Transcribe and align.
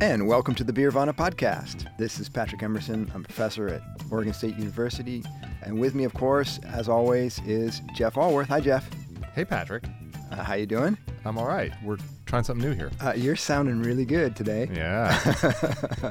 And 0.00 0.26
welcome 0.26 0.54
to 0.56 0.64
the 0.64 0.72
Beervana 0.72 1.14
podcast. 1.14 1.86
This 1.98 2.18
is 2.18 2.28
Patrick 2.28 2.62
Emerson. 2.62 3.10
I'm 3.14 3.22
a 3.22 3.24
professor 3.24 3.68
at 3.68 3.82
Oregon 4.10 4.34
State 4.34 4.56
University. 4.56 5.22
And 5.62 5.78
with 5.78 5.94
me, 5.94 6.04
of 6.04 6.12
course, 6.14 6.58
as 6.66 6.88
always, 6.88 7.40
is 7.46 7.80
Jeff 7.94 8.14
Alworth. 8.14 8.48
Hi, 8.48 8.60
Jeff. 8.60 8.88
Hey, 9.34 9.44
Patrick. 9.44 9.84
Uh, 10.30 10.42
how 10.42 10.54
you 10.54 10.66
doing? 10.66 10.98
I'm 11.24 11.38
all 11.38 11.46
right. 11.46 11.72
We're 11.82 11.96
trying 12.26 12.44
something 12.44 12.68
new 12.68 12.74
here. 12.74 12.90
Uh, 13.00 13.12
you're 13.16 13.36
sounding 13.36 13.82
really 13.82 14.04
good 14.04 14.36
today. 14.36 14.68
Yeah. 14.74 15.16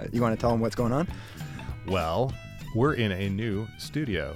you 0.11 0.21
want 0.21 0.35
to 0.35 0.41
tell 0.41 0.51
them 0.51 0.59
what's 0.59 0.75
going 0.75 0.93
on? 0.93 1.07
well, 1.87 2.33
we're 2.75 2.93
in 2.95 3.11
a 3.11 3.29
new 3.29 3.67
studio, 3.77 4.35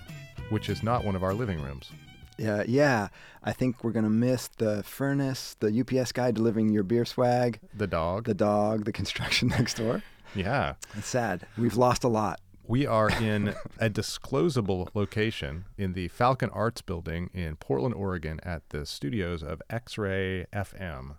which 0.50 0.70
is 0.70 0.84
not 0.84 1.04
one 1.04 1.16
of 1.16 1.24
our 1.24 1.34
living 1.34 1.62
rooms. 1.62 1.92
Yeah, 2.38 2.64
yeah. 2.68 3.08
I 3.44 3.52
think 3.54 3.84
we're 3.84 3.92
gonna 3.92 4.10
miss 4.10 4.48
the 4.58 4.84
furnace, 4.84 5.56
the 5.60 5.72
UPS 5.82 6.12
guy 6.12 6.32
delivering 6.32 6.70
your 6.70 6.84
beer 6.84 7.06
swag, 7.06 7.60
The 7.76 7.88
dog. 7.88 8.26
the 8.26 8.34
dog, 8.34 8.86
the 8.86 8.92
construction 8.92 9.48
next 9.58 9.76
door. 9.78 10.04
yeah. 10.36 10.74
It's 10.96 11.08
sad. 11.08 11.46
We've 11.58 11.76
lost 11.78 12.04
a 12.04 12.08
lot. 12.10 12.40
We 12.70 12.86
are 12.86 13.10
in 13.22 13.56
a 13.80 13.90
disclosable 13.90 14.90
location 14.94 15.66
in 15.78 15.94
the 15.94 16.10
Falcon 16.10 16.50
Arts 16.52 16.82
Building 16.82 17.30
in 17.34 17.56
Portland, 17.56 17.96
Oregon, 17.96 18.40
at 18.44 18.70
the 18.70 18.86
studios 18.86 19.42
of 19.42 19.62
X 19.70 19.98
Ray 19.98 20.46
FM, 20.54 21.16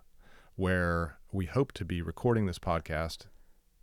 where 0.55 1.17
we 1.31 1.45
hope 1.45 1.71
to 1.73 1.85
be 1.85 2.01
recording 2.01 2.45
this 2.45 2.59
podcast 2.59 3.25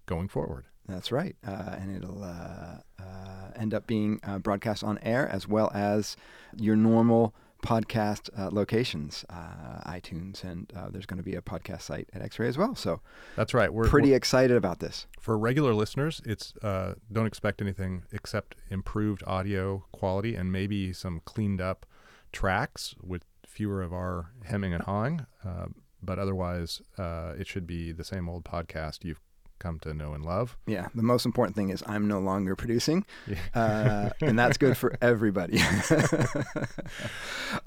going 0.06 0.28
forward. 0.28 0.66
That's 0.88 1.10
right, 1.10 1.34
uh, 1.46 1.76
and 1.80 1.96
it'll 1.96 2.22
uh, 2.22 2.78
uh, 3.00 3.50
end 3.56 3.74
up 3.74 3.86
being 3.86 4.20
uh, 4.22 4.38
broadcast 4.38 4.84
on 4.84 4.98
air 5.02 5.28
as 5.28 5.48
well 5.48 5.70
as 5.74 6.16
your 6.56 6.76
normal 6.76 7.34
podcast 7.64 8.28
uh, 8.38 8.50
locations, 8.52 9.24
uh, 9.28 9.80
iTunes, 9.90 10.44
and 10.44 10.72
uh, 10.76 10.88
there's 10.90 11.06
going 11.06 11.16
to 11.16 11.24
be 11.24 11.34
a 11.34 11.40
podcast 11.40 11.82
site 11.82 12.08
at 12.12 12.22
X-Ray 12.22 12.46
as 12.46 12.56
well. 12.56 12.76
So 12.76 13.00
That's 13.34 13.52
right. 13.54 13.72
We're 13.72 13.88
pretty 13.88 14.08
we're- 14.10 14.16
excited 14.16 14.56
about 14.56 14.78
this. 14.78 15.06
for 15.18 15.36
regular 15.36 15.74
listeners. 15.74 16.20
It's 16.24 16.54
uh, 16.62 16.94
don't 17.10 17.26
expect 17.26 17.60
anything 17.60 18.04
except 18.12 18.54
improved 18.70 19.24
audio 19.26 19.84
quality 19.90 20.36
and 20.36 20.52
maybe 20.52 20.92
some 20.92 21.20
cleaned 21.24 21.60
up 21.60 21.84
tracks 22.30 22.94
with 23.02 23.24
fewer 23.44 23.82
of 23.82 23.92
our 23.92 24.30
hemming 24.44 24.72
and 24.72 24.84
hawing. 24.84 25.26
Uh, 25.44 25.66
but 26.02 26.18
otherwise, 26.20 26.82
uh, 26.98 27.32
it 27.36 27.48
should 27.48 27.66
be 27.66 27.90
the 27.90 28.04
same 28.04 28.28
old 28.28 28.44
podcast 28.44 29.02
you've 29.02 29.20
come 29.58 29.78
to 29.80 29.94
know 29.94 30.12
and 30.12 30.24
love. 30.24 30.56
Yeah, 30.66 30.88
the 30.94 31.02
most 31.02 31.24
important 31.26 31.56
thing 31.56 31.70
is 31.70 31.82
I'm 31.86 32.06
no 32.08 32.18
longer 32.20 32.54
producing, 32.56 33.04
Yeah. 33.26 33.36
uh, 33.54 34.10
and 34.24 34.38
that's 34.38 34.56
good 34.58 34.76
for 34.76 34.96
everybody. 35.02 35.58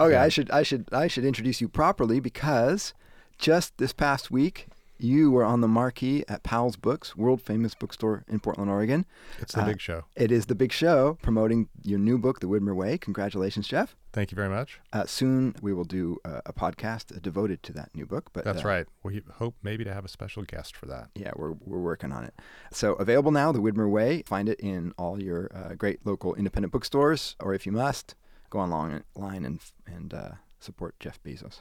okay, 0.00 0.12
Yeah. 0.12 0.22
I 0.22 0.28
should 0.28 0.50
I 0.50 0.62
should 0.62 0.88
I 0.92 1.08
should 1.08 1.24
introduce 1.24 1.60
you 1.60 1.68
properly 1.68 2.20
because 2.20 2.94
just 3.38 3.76
this 3.78 3.92
past 3.92 4.30
week 4.30 4.66
you 5.02 5.30
were 5.30 5.44
on 5.44 5.60
the 5.60 5.68
marquee 5.68 6.24
at 6.28 6.42
Powell's 6.42 6.76
Books, 6.76 7.16
world 7.16 7.40
famous 7.42 7.74
bookstore 7.74 8.24
in 8.28 8.40
Portland, 8.40 8.70
Oregon. 8.70 9.06
It's 9.38 9.54
the 9.54 9.62
Uh, 9.62 9.66
big 9.66 9.80
show. 9.80 10.04
It 10.16 10.30
is 10.30 10.46
the 10.46 10.54
big 10.54 10.72
show 10.72 11.18
promoting 11.22 11.68
your 11.82 11.98
new 11.98 12.18
book, 12.18 12.40
The 12.40 12.46
Widmer 12.46 12.74
Way. 12.74 12.98
Congratulations, 12.98 13.66
Jeff. 13.68 13.96
Thank 14.12 14.32
you 14.32 14.36
very 14.36 14.48
much. 14.48 14.80
Uh, 14.92 15.06
soon 15.06 15.54
we 15.62 15.72
will 15.72 15.84
do 15.84 16.18
uh, 16.24 16.40
a 16.44 16.52
podcast 16.52 17.20
devoted 17.22 17.62
to 17.62 17.72
that 17.74 17.94
new 17.94 18.06
book. 18.06 18.30
But 18.32 18.44
That's 18.44 18.64
uh, 18.64 18.68
right. 18.68 18.86
We 19.02 19.22
hope 19.34 19.54
maybe 19.62 19.84
to 19.84 19.94
have 19.94 20.04
a 20.04 20.08
special 20.08 20.42
guest 20.42 20.76
for 20.76 20.86
that. 20.86 21.10
Yeah, 21.14 21.30
we're, 21.36 21.52
we're 21.52 21.78
working 21.78 22.10
on 22.12 22.24
it. 22.24 22.34
So 22.72 22.94
available 22.94 23.30
now, 23.30 23.52
The 23.52 23.60
Widmer 23.60 23.88
Way. 23.90 24.22
Find 24.26 24.48
it 24.48 24.58
in 24.60 24.92
all 24.98 25.22
your 25.22 25.50
uh, 25.54 25.74
great 25.74 26.04
local 26.04 26.34
independent 26.34 26.72
bookstores, 26.72 27.36
or 27.40 27.54
if 27.54 27.66
you 27.66 27.72
must, 27.72 28.14
go 28.50 28.58
online 28.58 29.04
and 29.44 29.60
and 29.86 30.12
uh, 30.12 30.30
support 30.58 30.98
Jeff 30.98 31.22
Bezos. 31.22 31.60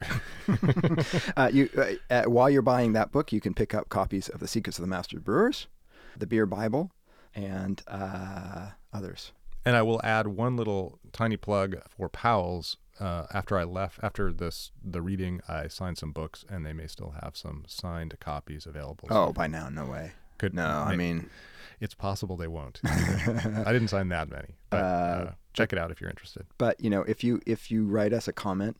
uh, 1.36 1.50
you, 1.52 1.68
uh, 1.76 1.84
uh, 2.10 2.22
while 2.24 2.48
you're 2.50 2.62
buying 2.62 2.92
that 2.92 3.12
book, 3.12 3.32
you 3.32 3.40
can 3.40 3.54
pick 3.54 3.74
up 3.74 3.88
copies 3.88 4.28
of 4.28 4.40
The 4.40 4.48
Secrets 4.48 4.78
of 4.78 4.82
the 4.82 4.88
Master 4.88 5.18
Brewers, 5.20 5.66
The 6.16 6.26
Beer 6.26 6.46
Bible, 6.46 6.90
and 7.34 7.82
uh, 7.88 8.70
others. 8.92 9.32
And 9.64 9.76
I 9.76 9.82
will 9.82 10.00
add 10.02 10.28
one 10.28 10.56
little 10.56 10.98
tiny 11.12 11.36
plug 11.36 11.76
for 11.96 12.08
Powell's. 12.08 12.76
Uh, 13.00 13.26
after 13.32 13.56
I 13.56 13.62
left, 13.62 14.00
after 14.02 14.32
this 14.32 14.72
the 14.84 15.00
reading, 15.00 15.40
I 15.46 15.68
signed 15.68 15.98
some 15.98 16.10
books, 16.10 16.44
and 16.48 16.66
they 16.66 16.72
may 16.72 16.88
still 16.88 17.14
have 17.22 17.36
some 17.36 17.64
signed 17.68 18.16
copies 18.18 18.66
available. 18.66 19.06
Oh, 19.10 19.32
by 19.32 19.46
now, 19.46 19.68
no 19.68 19.84
way. 19.86 20.12
could 20.38 20.52
No, 20.52 20.66
I 20.66 20.96
mean, 20.96 21.30
it's 21.80 21.94
possible 21.94 22.36
they 22.36 22.48
won't. 22.48 22.80
I 22.84 23.72
didn't 23.72 23.88
sign 23.88 24.08
that 24.08 24.28
many, 24.28 24.56
but 24.70 24.78
uh, 24.78 24.80
Uh, 25.28 25.30
check 25.52 25.72
it 25.72 25.78
out 25.78 25.92
if 25.92 26.00
you're 26.00 26.10
interested. 26.10 26.46
but 26.58 26.80
you 26.80 26.90
know, 26.90 27.02
if 27.02 27.22
you 27.22 27.40
if 27.46 27.70
you 27.70 27.84
write 27.86 28.12
us 28.12 28.26
a 28.26 28.32
comment 28.32 28.76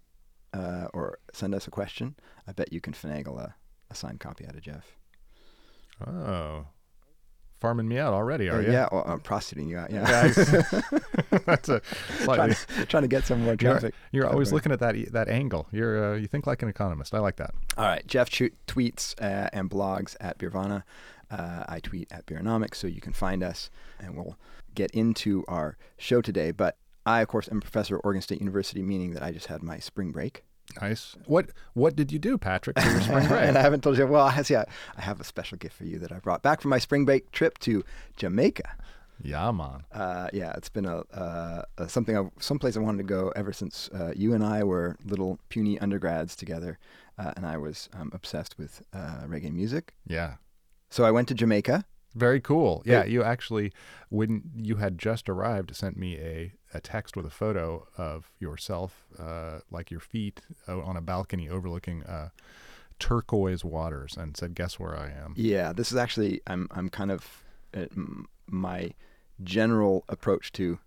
uh, 0.54 0.86
or 0.94 1.18
send 1.32 1.54
us 1.54 1.66
a 1.66 1.70
question, 1.70 2.14
I 2.46 2.52
bet 2.52 2.72
you 2.72 2.80
can 2.80 2.92
finagle 2.92 3.38
a, 3.40 3.54
a 3.90 3.94
signed 3.94 4.20
copy 4.20 4.46
out 4.46 4.54
of 4.54 4.62
Jeff. 4.62 4.96
Oh, 6.06 6.66
farming 7.60 7.88
me 7.88 7.98
out 7.98 8.12
already, 8.14 8.48
are 8.48 8.58
Uh, 8.58 8.60
you? 8.60 8.72
Yeah, 8.72 8.88
well, 8.92 9.04
I'm 9.06 9.20
prostituting 9.20 9.68
you 9.68 9.78
out. 9.78 9.90
Yeah, 9.90 10.04
that's 11.46 11.68
a 11.68 11.80
trying, 11.80 12.24
slightly. 12.24 12.54
to, 12.76 12.86
trying 12.86 13.02
to 13.02 13.08
get 13.08 13.24
some 13.26 13.40
more 13.42 13.56
You're, 13.60 13.72
traffic. 13.72 13.94
you're 14.12 14.28
always 14.28 14.52
looking 14.52 14.70
at 14.72 14.80
that 14.80 14.94
that 15.12 15.28
angle. 15.28 15.66
You're 15.72 16.14
uh, 16.14 16.16
you 16.16 16.26
think 16.28 16.46
like 16.46 16.62
an 16.62 16.68
economist. 16.68 17.14
I 17.14 17.18
like 17.18 17.36
that. 17.36 17.50
All 17.76 17.84
right, 17.84 18.06
Jeff 18.06 18.30
chu- 18.30 18.50
tweets 18.66 19.14
uh, 19.20 19.48
and 19.52 19.68
blogs 19.70 20.16
at 20.20 20.38
Beervana. 20.38 20.84
Uh, 21.30 21.64
I 21.68 21.80
tweet 21.80 22.10
at 22.10 22.24
Beeronomics, 22.26 22.76
so 22.76 22.86
you 22.86 23.00
can 23.02 23.12
find 23.12 23.42
us, 23.42 23.68
and 23.98 24.16
we'll 24.16 24.38
get 24.74 24.90
into 24.92 25.44
our 25.48 25.76
show 25.98 26.22
today. 26.22 26.52
But 26.52 26.78
I, 27.08 27.20
of 27.22 27.28
course, 27.28 27.48
am 27.50 27.58
a 27.58 27.60
professor 27.60 27.96
at 27.96 28.02
Oregon 28.04 28.22
State 28.22 28.40
University, 28.40 28.82
meaning 28.82 29.12
that 29.14 29.22
I 29.22 29.30
just 29.32 29.46
had 29.46 29.62
my 29.62 29.78
spring 29.78 30.10
break. 30.12 30.44
Nice. 30.80 31.16
What 31.26 31.46
what 31.72 31.96
did 31.96 32.12
you 32.12 32.18
do, 32.18 32.36
Patrick, 32.36 32.78
for 32.78 32.90
your 32.90 33.00
spring 33.00 33.26
break? 33.32 33.42
and 33.48 33.56
I 33.56 33.62
haven't 33.62 33.82
told 33.82 33.96
you. 33.96 34.06
Well, 34.06 34.26
I 34.26 34.42
see. 34.42 34.54
I, 34.56 34.66
I 34.96 35.00
have 35.00 35.18
a 35.20 35.24
special 35.24 35.56
gift 35.56 35.74
for 35.76 35.84
you 35.84 35.98
that 36.00 36.12
I 36.12 36.18
brought 36.18 36.42
back 36.42 36.60
from 36.60 36.68
my 36.70 36.78
spring 36.78 37.04
break 37.06 37.32
trip 37.32 37.58
to 37.60 37.82
Jamaica. 38.16 38.68
yeah, 39.22 39.50
man. 39.50 39.84
Uh, 39.90 40.28
yeah, 40.34 40.52
it's 40.58 40.68
been 40.68 40.84
a, 40.84 40.98
uh, 41.14 41.62
a 41.78 41.88
something, 41.88 42.16
I, 42.16 42.22
someplace 42.38 42.76
I 42.76 42.80
wanted 42.80 42.98
to 42.98 43.04
go 43.04 43.32
ever 43.34 43.52
since 43.52 43.88
uh, 43.94 44.12
you 44.14 44.34
and 44.34 44.44
I 44.44 44.62
were 44.62 44.96
little 45.04 45.38
puny 45.48 45.78
undergrads 45.80 46.36
together, 46.36 46.78
uh, 47.18 47.32
and 47.36 47.46
I 47.46 47.56
was 47.56 47.88
um, 47.98 48.10
obsessed 48.12 48.58
with 48.58 48.82
uh, 48.92 49.24
reggae 49.26 49.52
music. 49.52 49.94
Yeah. 50.06 50.34
So 50.90 51.04
I 51.04 51.10
went 51.10 51.28
to 51.28 51.34
Jamaica. 51.34 51.84
Very 52.18 52.40
cool. 52.40 52.82
Yeah, 52.84 53.04
you 53.04 53.22
actually, 53.22 53.72
when 54.08 54.42
you 54.56 54.76
had 54.76 54.98
just 54.98 55.28
arrived, 55.28 55.74
sent 55.76 55.96
me 55.96 56.16
a, 56.16 56.52
a 56.74 56.80
text 56.80 57.16
with 57.16 57.24
a 57.24 57.30
photo 57.30 57.86
of 57.96 58.30
yourself, 58.40 59.06
uh, 59.18 59.60
like 59.70 59.90
your 59.90 60.00
feet 60.00 60.40
uh, 60.68 60.80
on 60.80 60.96
a 60.96 61.00
balcony 61.00 61.48
overlooking 61.48 62.02
uh, 62.02 62.30
turquoise 62.98 63.64
waters, 63.64 64.16
and 64.16 64.36
said, 64.36 64.54
"Guess 64.54 64.80
where 64.80 64.96
I 64.96 65.10
am." 65.10 65.34
Yeah, 65.36 65.72
this 65.72 65.92
is 65.92 65.96
actually 65.96 66.40
I'm 66.46 66.68
I'm 66.72 66.88
kind 66.88 67.12
of 67.12 67.44
uh, 67.72 67.86
my 68.48 68.90
general 69.44 70.04
approach 70.08 70.50
to 70.52 70.78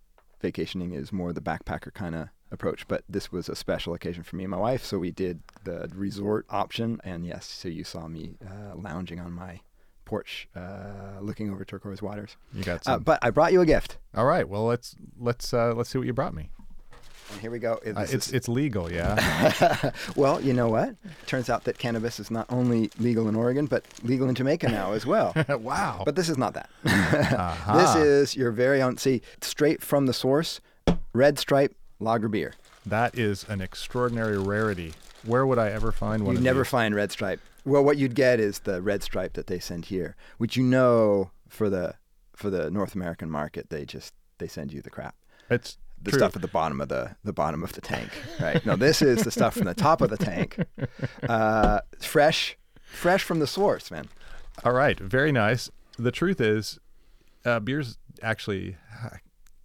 vacationing 0.41 0.91
is 0.91 1.14
more 1.14 1.31
the 1.31 1.41
backpacker 1.41 1.94
kind 1.94 2.16
of 2.16 2.28
approach, 2.52 2.86
but 2.88 3.03
this 3.08 3.31
was 3.31 3.47
a 3.47 3.56
special 3.56 3.94
occasion 3.94 4.24
for 4.24 4.36
me 4.36 4.44
and 4.44 4.52
my 4.52 4.58
wife, 4.58 4.84
so 4.84 5.00
we 5.00 5.12
did 5.12 5.41
the 5.64 5.90
resort 5.96 6.46
option, 6.50 7.00
and 7.03 7.25
yes, 7.25 7.46
so 7.46 7.70
you 7.70 7.86
saw 7.86 8.08
me 8.08 8.36
uh, 8.46 8.75
lounging 8.75 9.20
on 9.22 9.31
my 9.31 9.62
porch, 10.11 10.47
uh, 10.57 11.19
looking 11.22 11.49
over 11.53 11.63
turquoise 11.63 12.01
waters. 12.01 12.35
You 12.53 12.63
got 12.66 12.81
Uh, 12.81 12.95
some. 12.95 13.03
but 13.03 13.17
I 13.22 13.29
brought 13.29 13.53
you 13.53 13.61
a 13.61 13.66
gift, 13.66 13.97
All 14.13 14.25
right. 14.25 14.47
Well, 14.47 14.66
let's 14.66 14.95
let's 15.17 15.53
uh, 15.53 15.73
let's 15.73 15.89
see 15.89 15.97
what 15.97 16.05
you 16.07 16.11
brought 16.13 16.33
me. 16.33 16.49
and 17.31 17.39
here 17.39 17.49
we 17.49 17.59
go. 17.59 17.73
Uh, 17.85 18.01
it's 18.01 18.13
is- 18.27 18.33
it's 18.33 18.49
legal, 18.49 18.91
yeah. 18.91 19.91
well, 20.17 20.41
you 20.41 20.51
know 20.51 20.67
what? 20.67 20.95
Turns 21.27 21.49
out 21.49 21.63
that 21.63 21.77
cannabis 21.77 22.19
is 22.19 22.29
not 22.29 22.45
only 22.49 22.89
legal 22.99 23.29
in 23.29 23.35
Oregon, 23.35 23.67
but 23.67 23.85
legal 24.03 24.27
in 24.27 24.35
Jamaica 24.35 24.67
now 24.67 24.91
as 24.91 25.05
well. 25.05 25.31
wow. 25.47 26.01
But 26.05 26.16
this 26.17 26.28
is 26.28 26.38
not 26.38 26.53
that. 26.55 26.69
Aha. 26.85 27.73
This 27.81 27.95
is 27.95 28.35
your 28.35 28.51
very 28.51 28.81
own, 28.81 28.97
see, 28.97 29.22
straight 29.41 29.81
from 29.81 30.07
the 30.07 30.13
source, 30.13 30.59
Red 31.13 31.39
Stripe 31.39 31.73
Lager 32.01 32.28
Beer. 32.28 32.53
that 32.85 33.17
is 33.17 33.45
an 33.47 33.61
extraordinary 33.61 34.37
rarity. 34.37 34.93
Where 35.23 35.46
would 35.46 35.59
I 35.59 35.69
ever 35.69 35.91
find 35.93 36.23
one? 36.25 36.34
You'd 36.34 36.40
of 36.40 36.43
never 36.43 36.64
these? 36.64 36.69
find 36.69 36.96
Red 36.96 37.11
Stripe. 37.14 37.40
Well, 37.66 37.84
what 37.84 37.97
you'd 37.97 38.16
get 38.16 38.40
is 38.40 38.59
the 38.59 38.81
Red 38.81 39.03
Stripe 39.03 39.34
that 39.34 39.47
they 39.47 39.59
send 39.59 39.85
here, 39.85 40.16
which 40.37 40.55
you 40.58 40.63
know 40.63 41.31
for 41.47 41.69
the 41.69 41.96
for 42.35 42.49
the 42.49 42.72
North 42.72 42.96
American 42.96 43.29
market, 43.29 43.69
they 43.69 43.85
just 43.85 44.13
they 44.40 44.47
send 44.47 44.73
you 44.73 44.81
the 44.81 44.90
crap. 44.90 45.16
It's 45.49 45.78
The 46.02 46.11
true. 46.11 46.19
stuff 46.19 46.35
at 46.35 46.41
the 46.41 46.47
bottom 46.47 46.81
of 46.81 46.90
the 46.90 47.16
the 47.23 47.34
bottom 47.34 47.61
of 47.63 47.73
the 47.73 47.81
tank, 47.81 48.09
right? 48.40 48.66
No, 48.66 48.75
this 48.75 49.02
is 49.02 49.23
the 49.23 49.31
stuff 49.31 49.53
from 49.53 49.66
the 49.66 49.73
top 49.75 50.02
of 50.02 50.09
the 50.09 50.17
tank, 50.17 50.58
uh, 51.29 51.81
fresh, 51.99 52.58
fresh 52.81 53.23
from 53.23 53.40
the 53.40 53.47
source, 53.47 53.91
man. 53.91 54.07
All 54.64 54.73
right, 54.73 54.99
very 54.99 55.31
nice. 55.31 55.69
The 55.99 56.11
truth 56.11 56.41
is, 56.41 56.79
uh, 57.46 57.59
beers 57.59 57.97
actually 58.23 58.78
uh, 59.03 59.17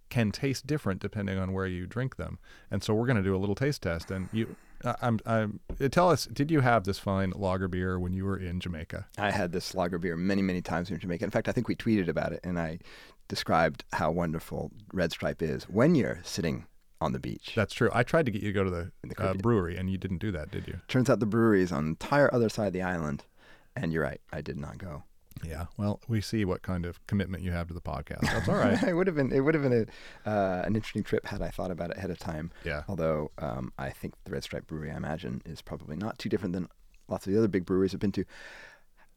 can 0.09 0.31
taste 0.31 0.67
different 0.67 1.01
depending 1.01 1.37
on 1.39 1.51
where 1.53 1.65
you 1.65 1.87
drink 1.87 2.17
them, 2.17 2.37
and 2.69 2.83
so 2.83 2.93
we're 2.93 3.07
going 3.07 3.17
to 3.17 3.23
do 3.23 3.35
a 3.35 3.37
little 3.39 3.55
taste 3.55 3.81
test. 3.81 4.11
And 4.11 4.29
you, 4.31 4.55
I'm, 5.01 5.19
I'm. 5.25 5.59
uh, 5.81 5.87
Tell 5.89 6.09
us, 6.09 6.25
did 6.25 6.51
you 6.51 6.61
have 6.61 6.83
this 6.83 6.99
fine 6.99 7.31
lager 7.35 7.67
beer 7.67 7.99
when 7.99 8.13
you 8.13 8.25
were 8.25 8.37
in 8.37 8.59
Jamaica? 8.59 9.07
I 9.17 9.31
had 9.31 9.51
this 9.51 9.73
lager 9.75 9.97
beer 9.97 10.15
many, 10.15 10.41
many 10.41 10.61
times 10.61 10.89
in 10.89 10.99
Jamaica. 10.99 11.23
In 11.25 11.31
fact, 11.31 11.47
I 11.47 11.51
think 11.51 11.67
we 11.67 11.75
tweeted 11.75 12.07
about 12.07 12.31
it, 12.33 12.39
and 12.43 12.59
I 12.59 12.79
described 13.27 13.83
how 13.93 14.11
wonderful 14.11 14.71
Red 14.93 15.11
Stripe 15.11 15.41
is 15.41 15.63
when 15.65 15.95
you're 15.95 16.19
sitting 16.23 16.65
on 17.01 17.11
the 17.11 17.19
beach. 17.19 17.53
That's 17.55 17.73
true. 17.73 17.89
I 17.93 18.03
tried 18.03 18.25
to 18.25 18.31
get 18.31 18.41
you 18.41 18.49
to 18.49 18.53
go 18.53 18.63
to 18.63 18.69
the, 18.69 18.91
the 19.03 19.23
uh, 19.23 19.33
brewery, 19.33 19.77
and 19.77 19.89
you 19.89 19.97
didn't 19.97 20.17
do 20.19 20.31
that, 20.31 20.51
did 20.51 20.67
you? 20.67 20.79
Turns 20.87 21.09
out 21.09 21.19
the 21.19 21.25
brewery 21.25 21.61
is 21.61 21.71
on 21.71 21.83
the 21.83 21.89
entire 21.89 22.33
other 22.33 22.49
side 22.49 22.67
of 22.67 22.73
the 22.73 22.81
island, 22.81 23.23
and 23.75 23.91
you're 23.93 24.03
right, 24.03 24.21
I 24.31 24.41
did 24.41 24.57
not 24.57 24.77
go. 24.77 25.03
Yeah. 25.45 25.65
Well, 25.77 25.99
we 26.07 26.21
see 26.21 26.45
what 26.45 26.61
kind 26.61 26.85
of 26.85 27.05
commitment 27.07 27.43
you 27.43 27.51
have 27.51 27.67
to 27.67 27.73
the 27.73 27.81
podcast. 27.81 28.21
That's 28.21 28.47
all 28.47 28.55
right. 28.55 28.81
it 28.87 28.93
would 28.93 29.07
have 29.07 29.15
been 29.15 29.31
it 29.31 29.41
would 29.41 29.53
have 29.53 29.63
been 29.63 29.87
a 30.25 30.29
uh, 30.29 30.63
an 30.65 30.75
interesting 30.75 31.03
trip 31.03 31.25
had 31.25 31.41
I 31.41 31.49
thought 31.49 31.71
about 31.71 31.91
it 31.91 31.97
ahead 31.97 32.11
of 32.11 32.19
time. 32.19 32.51
Yeah. 32.63 32.83
Although 32.87 33.31
um, 33.39 33.73
I 33.77 33.89
think 33.89 34.13
the 34.25 34.31
Red 34.31 34.43
Stripe 34.43 34.67
Brewery, 34.67 34.91
I 34.91 34.97
imagine, 34.97 35.41
is 35.45 35.61
probably 35.61 35.95
not 35.95 36.19
too 36.19 36.29
different 36.29 36.53
than 36.53 36.67
lots 37.07 37.25
of 37.25 37.33
the 37.33 37.39
other 37.39 37.47
big 37.47 37.65
breweries 37.65 37.93
I've 37.93 37.99
been 37.99 38.11
to, 38.13 38.25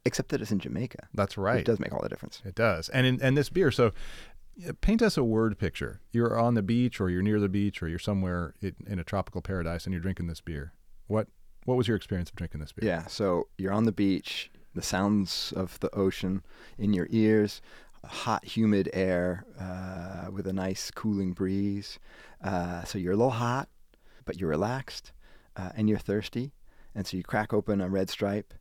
except 0.04 0.30
that 0.30 0.40
it's 0.40 0.52
in 0.52 0.58
Jamaica. 0.58 1.08
That's 1.14 1.36
right. 1.36 1.60
It 1.60 1.66
does 1.66 1.80
make 1.80 1.92
all 1.92 2.02
the 2.02 2.08
difference. 2.08 2.42
It 2.44 2.54
does. 2.54 2.88
And 2.88 3.06
in, 3.06 3.20
and 3.22 3.36
this 3.36 3.48
beer, 3.48 3.70
so 3.70 3.92
paint 4.80 5.02
us 5.02 5.16
a 5.16 5.24
word 5.24 5.58
picture. 5.58 6.00
You're 6.12 6.38
on 6.38 6.54
the 6.54 6.62
beach, 6.62 7.00
or 7.00 7.10
you're 7.10 7.22
near 7.22 7.40
the 7.40 7.48
beach, 7.48 7.82
or 7.82 7.88
you're 7.88 7.98
somewhere 7.98 8.54
in, 8.60 8.74
in 8.86 8.98
a 8.98 9.04
tropical 9.04 9.40
paradise, 9.40 9.84
and 9.84 9.92
you're 9.92 10.02
drinking 10.02 10.26
this 10.26 10.40
beer. 10.40 10.72
What 11.06 11.28
what 11.64 11.76
was 11.76 11.86
your 11.86 11.96
experience 11.96 12.30
of 12.30 12.36
drinking 12.36 12.60
this 12.60 12.72
beer? 12.72 12.88
Yeah. 12.88 13.06
So 13.06 13.48
you're 13.58 13.72
on 13.72 13.84
the 13.84 13.92
beach, 13.92 14.50
the 14.74 14.82
sounds 14.82 15.52
of 15.56 15.78
the 15.80 15.92
ocean 15.94 16.42
in 16.78 16.92
your 16.92 17.06
ears, 17.10 17.60
hot, 18.04 18.44
humid 18.44 18.88
air 18.92 19.44
uh, 19.58 20.30
with 20.30 20.46
a 20.46 20.52
nice 20.52 20.90
cooling 20.90 21.32
breeze. 21.32 21.98
Uh, 22.42 22.84
so 22.84 22.98
you're 22.98 23.12
a 23.12 23.16
little 23.16 23.30
hot, 23.32 23.68
but 24.24 24.38
you're 24.38 24.50
relaxed 24.50 25.12
uh, 25.56 25.70
and 25.76 25.88
you're 25.88 25.98
thirsty. 25.98 26.52
And 26.94 27.06
so 27.06 27.16
you 27.16 27.22
crack 27.22 27.52
open 27.52 27.80
a 27.80 27.88
red 27.88 28.10
stripe. 28.10 28.54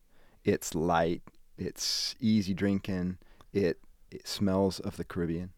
It's 0.43 0.73
light, 0.75 1.21
it's 1.57 2.15
easy 2.19 2.53
drinking, 2.53 3.17
it, 3.53 3.79
it 4.11 4.27
smells 4.27 4.79
of 4.79 4.97
the 4.97 5.03
Caribbean. 5.03 5.51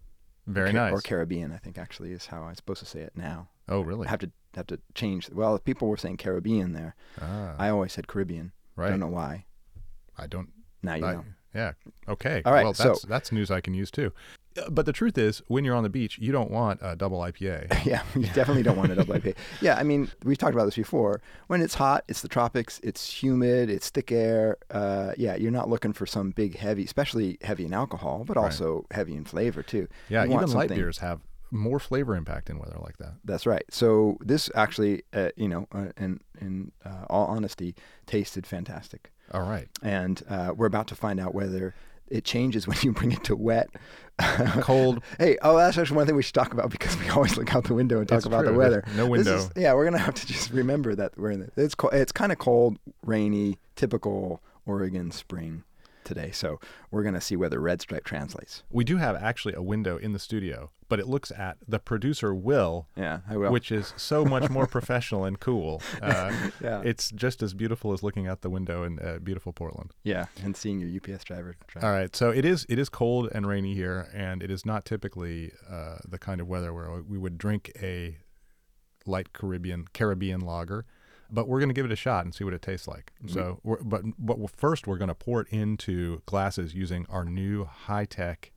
Very 0.47 0.73
nice. 0.73 0.91
Or 0.91 1.01
Caribbean, 1.01 1.51
I 1.51 1.57
think 1.57 1.77
actually 1.77 2.11
is 2.11 2.25
how 2.27 2.43
I'm 2.43 2.55
supposed 2.55 2.79
to 2.79 2.85
say 2.85 3.01
it 3.01 3.13
now. 3.15 3.49
oh, 3.69 3.81
really? 3.81 4.07
I 4.07 4.09
have 4.09 4.19
to 4.19 4.31
have 4.55 4.67
to 4.67 4.79
change. 4.95 5.29
Well, 5.29 5.55
if 5.55 5.63
people 5.63 5.87
were 5.87 5.95
saying 5.97 6.17
Caribbean 6.17 6.73
there. 6.73 6.95
ah, 7.21 7.55
I 7.57 7.69
always 7.69 7.93
said 7.93 8.07
Caribbean. 8.07 8.51
right. 8.75 8.89
Don't 8.89 8.99
know 8.99 9.07
why. 9.07 9.45
I 10.17 10.27
don't. 10.27 10.49
Now 10.83 10.95
you 10.95 11.05
I- 11.05 11.13
know. 11.13 11.25
Yeah. 11.53 11.73
Okay. 12.07 12.41
All 12.45 12.53
right, 12.53 12.63
Well, 12.63 12.73
so- 12.73 12.83
that's 12.89 13.01
that's 13.03 13.31
news 13.31 13.51
I 13.51 13.59
can 13.61 13.73
use 13.73 13.91
too. 13.91 14.13
Uh, 14.57 14.69
But 14.69 14.85
the 14.85 14.93
truth 14.93 15.17
is, 15.17 15.41
when 15.47 15.63
you're 15.65 15.75
on 15.75 15.83
the 15.83 15.89
beach, 15.89 16.17
you 16.17 16.31
don't 16.31 16.49
want 16.51 16.79
a 16.81 16.95
double 16.95 17.19
IPA. 17.19 17.85
yeah, 17.85 18.03
you 18.15 18.21
definitely 18.33 18.63
don't 18.63 18.77
want 18.77 18.91
a 18.91 18.95
double 18.95 19.13
IPA. 19.15 19.35
Yeah, 19.61 19.75
I 19.75 19.83
mean, 19.83 20.09
we've 20.23 20.37
talked 20.37 20.53
about 20.53 20.65
this 20.65 20.75
before. 20.75 21.21
When 21.47 21.61
it's 21.61 21.75
hot, 21.75 22.03
it's 22.07 22.21
the 22.21 22.27
tropics, 22.29 22.79
it's 22.83 23.21
humid, 23.21 23.69
it's 23.69 23.89
thick 23.89 24.11
air. 24.13 24.57
Uh, 24.69 25.11
yeah, 25.17 25.35
you're 25.35 25.51
not 25.51 25.69
looking 25.69 25.91
for 25.93 26.05
some 26.05 26.31
big 26.31 26.57
heavy, 26.57 26.83
especially 26.85 27.37
heavy 27.41 27.65
in 27.65 27.73
alcohol, 27.73 28.23
but 28.25 28.37
Right. 28.37 28.43
also 28.45 28.85
heavy 28.91 29.15
in 29.15 29.25
flavor 29.25 29.61
too. 29.63 29.87
yeah. 30.09 30.23
You 30.23 30.33
Even 30.35 30.51
light 30.51 30.69
beers 30.69 30.99
have 30.99 31.19
more 31.53 31.79
flavor 31.79 32.15
impact 32.15 32.49
in 32.49 32.59
weather 32.59 32.77
like 32.81 32.97
that. 32.97 33.15
That's 33.25 33.45
right. 33.45 33.63
So 33.69 34.17
this 34.21 34.49
actually, 34.55 35.03
uh, 35.13 35.29
you 35.35 35.49
know, 35.49 35.67
uh, 35.73 35.87
in 35.97 36.21
in 36.39 36.71
uh, 36.85 37.05
all 37.09 37.27
honesty, 37.27 37.75
tasted 38.05 38.47
fantastic. 38.47 39.11
All 39.33 39.41
right. 39.41 39.67
And 39.81 40.21
uh, 40.29 40.53
we're 40.55 40.65
about 40.67 40.87
to 40.87 40.95
find 40.95 41.19
out 41.19 41.33
whether 41.33 41.73
it 42.09 42.23
changes 42.25 42.67
when 42.67 42.77
you 42.81 42.91
bring 42.91 43.11
it 43.11 43.23
to 43.25 43.35
wet. 43.35 43.69
Cold. 44.59 45.01
Hey, 45.17 45.37
oh, 45.41 45.57
that's 45.57 45.77
actually 45.77 45.95
one 45.97 46.05
thing 46.05 46.15
we 46.15 46.21
should 46.21 46.35
talk 46.35 46.53
about 46.53 46.69
because 46.69 46.97
we 46.99 47.09
always 47.15 47.37
look 47.37 47.55
out 47.55 47.63
the 47.63 47.73
window 47.73 47.99
and 47.99 48.07
talk 48.07 48.25
about 48.25 48.41
true. 48.43 48.51
the 48.51 48.57
weather. 48.57 48.83
There's 48.85 48.97
no 48.97 49.03
This 49.03 49.11
window. 49.25 49.37
is- 49.37 49.51
yeah, 49.55 49.73
we're 49.73 49.85
gonna 49.85 49.97
have 49.97 50.13
to 50.15 50.27
just 50.27 50.51
remember 50.51 50.93
that 50.95 51.17
we're 51.17 51.31
in. 51.31 51.39
The, 51.55 51.63
it's 51.63 51.75
co- 51.75 51.87
it's 51.89 52.11
kind 52.11 52.31
of 52.31 52.37
cold, 52.37 52.77
rainy, 53.05 53.57
typical 53.75 54.41
Oregon 54.65 55.09
spring 55.11 55.63
today. 56.03 56.31
So 56.31 56.59
we're 56.91 57.03
gonna 57.03 57.21
see 57.21 57.35
whether 57.35 57.59
red 57.59 57.81
stripe 57.81 58.03
translates. 58.05 58.63
We 58.69 58.83
do 58.83 58.97
have 58.97 59.15
actually 59.15 59.53
a 59.53 59.61
window 59.61 59.97
in 59.97 60.13
the 60.13 60.19
studio, 60.19 60.71
but 60.89 60.99
it 60.99 61.07
looks 61.07 61.31
at 61.31 61.57
the 61.67 61.79
producer 61.79 62.33
Will, 62.35 62.87
Yeah, 62.95 63.19
I 63.29 63.37
will. 63.37 63.51
which 63.51 63.71
is 63.71 63.93
so 63.97 64.25
much 64.25 64.49
more 64.49 64.67
professional 64.77 65.25
and 65.25 65.39
cool. 65.39 65.81
Uh, 66.01 66.33
yeah, 66.61 66.81
It's 66.83 67.11
just 67.11 67.41
as 67.43 67.53
beautiful 67.53 67.93
as 67.93 68.01
looking 68.03 68.27
out 68.27 68.41
the 68.41 68.49
window 68.49 68.83
in 68.83 68.99
uh, 68.99 69.19
beautiful 69.23 69.53
Portland. 69.53 69.91
yeah, 70.03 70.25
and 70.43 70.55
seeing 70.57 70.79
your 70.79 70.89
UPS 70.95 71.23
driver. 71.23 71.55
drive. 71.67 71.83
All 71.83 71.91
right, 71.91 72.15
so 72.15 72.29
it 72.31 72.43
is 72.45 72.65
it 72.69 72.77
is 72.79 72.89
cold 72.89 73.29
and 73.33 73.47
rainy 73.47 73.73
here, 73.75 74.09
and 74.13 74.41
it 74.43 74.49
is 74.51 74.65
not 74.65 74.85
typically 74.85 75.51
uh, 75.69 75.97
the 76.07 76.17
kind 76.17 76.41
of 76.41 76.47
weather 76.47 76.73
where 76.73 77.01
we 77.01 77.17
would 77.17 77.37
drink 77.37 77.71
a 77.81 78.17
light 79.05 79.33
Caribbean 79.33 79.85
Caribbean 79.93 80.41
lager, 80.41 80.85
but 81.31 81.47
we're 81.47 81.59
going 81.59 81.69
to 81.69 81.73
give 81.73 81.85
it 81.85 81.91
a 81.91 81.95
shot 81.95 82.25
and 82.25 82.35
see 82.35 82.43
what 82.43 82.53
it 82.53 82.61
tastes 82.61 82.87
like. 82.87 83.11
So, 83.27 83.59
we're, 83.63 83.81
but 83.81 84.01
but 84.19 84.37
first 84.51 84.85
we're 84.87 84.97
going 84.97 85.07
to 85.09 85.15
pour 85.15 85.41
it 85.41 85.47
into 85.49 86.21
glasses 86.25 86.73
using 86.73 87.05
our 87.09 87.23
new 87.25 87.65
high 87.65 88.05
tech 88.05 88.51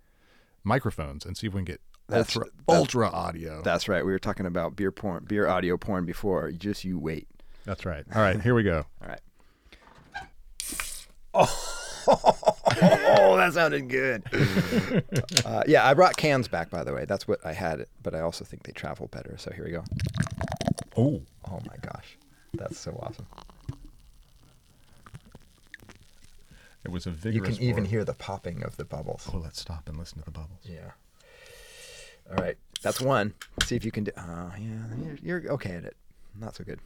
microphones 0.65 1.25
and 1.25 1.37
see 1.37 1.47
if 1.47 1.53
we 1.55 1.59
can 1.59 1.65
get 1.65 1.81
That's- 2.09 2.37
ultra 2.37 2.51
that's- 2.67 2.79
ultra 2.81 3.09
audio. 3.11 3.63
That's 3.63 3.89
right. 3.89 4.05
We 4.05 4.13
were 4.13 4.19
talking 4.19 4.47
about 4.47 4.77
beer 4.77 4.91
porn, 4.93 5.25
beer 5.27 5.47
audio 5.47 5.77
porn 5.77 6.05
before. 6.05 6.51
Just 6.53 6.85
you 6.85 6.99
wait. 6.99 7.29
That's 7.65 7.87
right. 7.87 8.05
All 8.15 8.21
right, 8.23 8.41
here 8.41 8.55
we 8.55 8.63
go. 8.63 8.85
All 9.03 9.09
right. 9.09 9.21
Oh, 12.07 13.37
that 13.39 13.55
sounded 13.55 13.89
good. 13.89 14.25
uh, 15.47 15.63
yeah, 15.67 15.87
I 15.89 15.95
brought 15.95 16.17
cans 16.19 16.49
back, 16.49 16.69
by 16.71 16.85
the 16.85 16.93
way. 16.93 17.07
That's 17.07 17.27
what 17.27 17.39
I 17.47 17.53
had, 17.55 17.87
but 18.03 18.15
I 18.15 18.21
also 18.21 18.45
think 18.45 18.65
they 18.65 18.73
travel 18.73 19.07
better. 19.09 19.37
So 19.39 19.51
here 19.53 19.65
we 19.65 19.71
go. 19.71 19.85
Oh, 20.97 21.23
Oh 21.51 21.61
my 21.67 21.77
gosh, 21.81 22.19
that's 22.57 22.79
so 22.79 22.99
awesome. 23.03 23.27
it 26.85 26.91
was 26.91 27.07
a 27.07 27.11
vigorous. 27.11 27.51
You 27.51 27.57
can 27.57 27.65
even 27.65 27.85
pour. 27.85 27.91
hear 27.91 28.05
the 28.05 28.15
popping 28.15 28.63
of 28.63 28.77
the 28.77 28.85
bubbles. 28.85 29.29
Oh, 29.33 29.39
let's 29.39 29.61
stop 29.61 29.89
and 29.89 29.99
listen 29.99 30.19
to 30.19 30.25
the 30.25 30.31
bubbles. 30.31 30.61
Yeah. 30.65 30.91
All 32.31 32.37
right, 32.37 32.57
that's 32.83 33.01
one. 33.01 33.35
See 33.65 33.77
if 33.77 33.85
you 33.85 33.91
can 33.91 34.05
do. 34.05 34.13
Uh, 34.17 34.51
yeah, 34.59 35.17
you're, 35.23 35.41
you're 35.41 35.53
okay 35.55 35.75
at 35.75 35.85
it. 35.85 35.97
Not 36.39 36.57
so 36.57 36.65
good. 36.65 36.81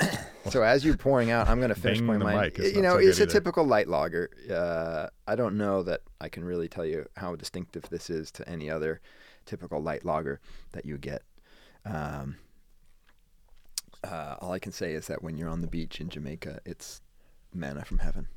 so 0.50 0.62
as 0.62 0.84
you're 0.84 0.96
pouring 0.96 1.30
out, 1.30 1.48
I'm 1.48 1.58
going 1.58 1.70
to 1.70 1.80
finish 1.80 2.00
pouring 2.00 2.20
mine. 2.20 2.52
You 2.56 2.82
know, 2.82 2.94
so 2.94 2.98
it's 2.98 3.18
a 3.18 3.22
either. 3.22 3.32
typical 3.32 3.64
light 3.64 3.88
lager. 3.88 4.30
Uh, 4.50 5.08
I 5.26 5.34
don't 5.34 5.56
know 5.56 5.82
that 5.82 6.00
I 6.20 6.28
can 6.28 6.44
really 6.44 6.68
tell 6.68 6.84
you 6.84 7.08
how 7.16 7.36
distinctive 7.36 7.88
this 7.90 8.10
is 8.10 8.30
to 8.32 8.48
any 8.48 8.70
other 8.70 9.00
typical 9.46 9.80
light 9.80 10.04
lager 10.04 10.40
that 10.72 10.84
you 10.84 10.98
get. 10.98 11.22
Um, 11.84 12.36
uh, 14.04 14.36
all 14.40 14.52
I 14.52 14.58
can 14.58 14.72
say 14.72 14.92
is 14.94 15.06
that 15.06 15.22
when 15.22 15.36
you're 15.36 15.48
on 15.48 15.60
the 15.60 15.66
beach 15.66 16.00
in 16.00 16.08
Jamaica, 16.08 16.60
it's 16.64 17.00
manna 17.52 17.84
from 17.84 17.98
heaven. 17.98 18.28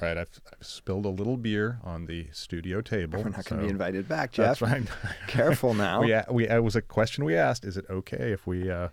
All 0.00 0.08
right, 0.08 0.18
I've, 0.18 0.40
I've 0.52 0.66
spilled 0.66 1.06
a 1.06 1.10
little 1.10 1.38
beer 1.38 1.78
on 1.82 2.04
the 2.04 2.28
studio 2.32 2.82
table. 2.82 3.22
We're 3.22 3.30
not 3.30 3.46
going 3.46 3.60
to 3.62 3.66
be 3.66 3.70
invited 3.70 4.06
back, 4.06 4.32
Jeff. 4.32 4.58
That's 4.58 4.62
right. 4.72 4.82
Careful 5.26 5.72
now. 5.72 6.02
we, 6.02 6.14
we, 6.30 6.48
it 6.48 6.62
was 6.62 6.76
a 6.76 6.82
question 6.82 7.24
we 7.24 7.34
asked. 7.34 7.64
Is 7.64 7.76
it 7.78 7.86
okay 7.88 8.30
if 8.32 8.46
we? 8.46 8.70
Uh, 8.70 8.88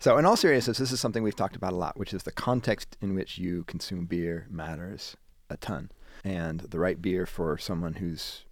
So, 0.00 0.18
in 0.18 0.26
all 0.26 0.36
seriousness, 0.36 0.76
this 0.76 0.92
is 0.92 1.00
something 1.00 1.22
we've 1.22 1.34
talked 1.34 1.56
about 1.56 1.72
a 1.72 1.76
lot, 1.76 1.98
which 1.98 2.12
is 2.12 2.24
the 2.24 2.32
context 2.32 2.98
in 3.00 3.14
which 3.14 3.38
you 3.38 3.64
consume 3.64 4.04
beer 4.04 4.46
matters 4.50 5.16
a 5.48 5.56
ton. 5.56 5.90
And 6.22 6.60
the 6.60 6.78
right 6.78 7.00
beer 7.00 7.24
for 7.24 7.56
someone 7.56 7.94
who's 7.94 8.44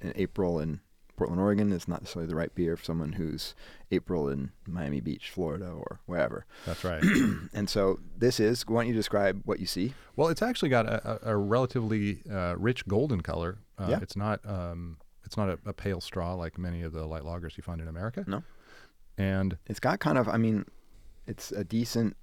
in 0.00 0.12
April 0.16 0.58
in 0.58 0.80
Portland, 1.16 1.40
Oregon 1.40 1.72
is 1.72 1.86
not 1.86 2.02
necessarily 2.02 2.28
the 2.28 2.34
right 2.34 2.54
beer 2.54 2.76
for 2.76 2.84
someone 2.84 3.12
who's 3.12 3.54
April 3.90 4.28
in 4.28 4.50
Miami 4.66 5.00
Beach, 5.00 5.30
Florida, 5.30 5.68
or 5.68 6.00
wherever. 6.06 6.46
that's 6.66 6.84
right. 6.84 7.02
And 7.54 7.70
so, 7.70 8.00
this 8.18 8.40
is, 8.40 8.66
why 8.66 8.82
don't 8.82 8.88
you 8.88 8.94
describe 8.94 9.42
what 9.44 9.60
you 9.60 9.66
see? 9.66 9.94
well, 10.16 10.28
it's 10.28 10.42
actually 10.42 10.68
got 10.68 10.86
a, 10.86 11.30
a, 11.30 11.36
relatively 11.36 12.22
uh, 12.30 12.56
rich 12.58 12.86
golden 12.86 13.20
color. 13.20 13.58
Uh, 13.78 13.86
Yeah. 13.90 13.98
It's 14.02 14.16
not. 14.16 14.40
Um, 14.44 14.98
it's 15.24 15.36
not 15.36 15.48
a, 15.48 15.58
a 15.64 15.72
pale 15.72 16.00
straw 16.00 16.34
like 16.34 16.58
many 16.58 16.82
of 16.82 16.92
the 16.92 17.06
light 17.06 17.22
lagers 17.22 17.56
you 17.56 17.62
find 17.62 17.80
in 17.80 17.88
America. 17.88 18.24
No. 18.26 18.42
And 19.16 19.56
It's 19.66 19.80
got 19.80 20.00
kind 20.00 20.18
of, 20.18 20.28
I 20.28 20.36
mean, 20.36 20.66
it's 21.26 21.50
a 21.52 21.64
decent 21.64 22.16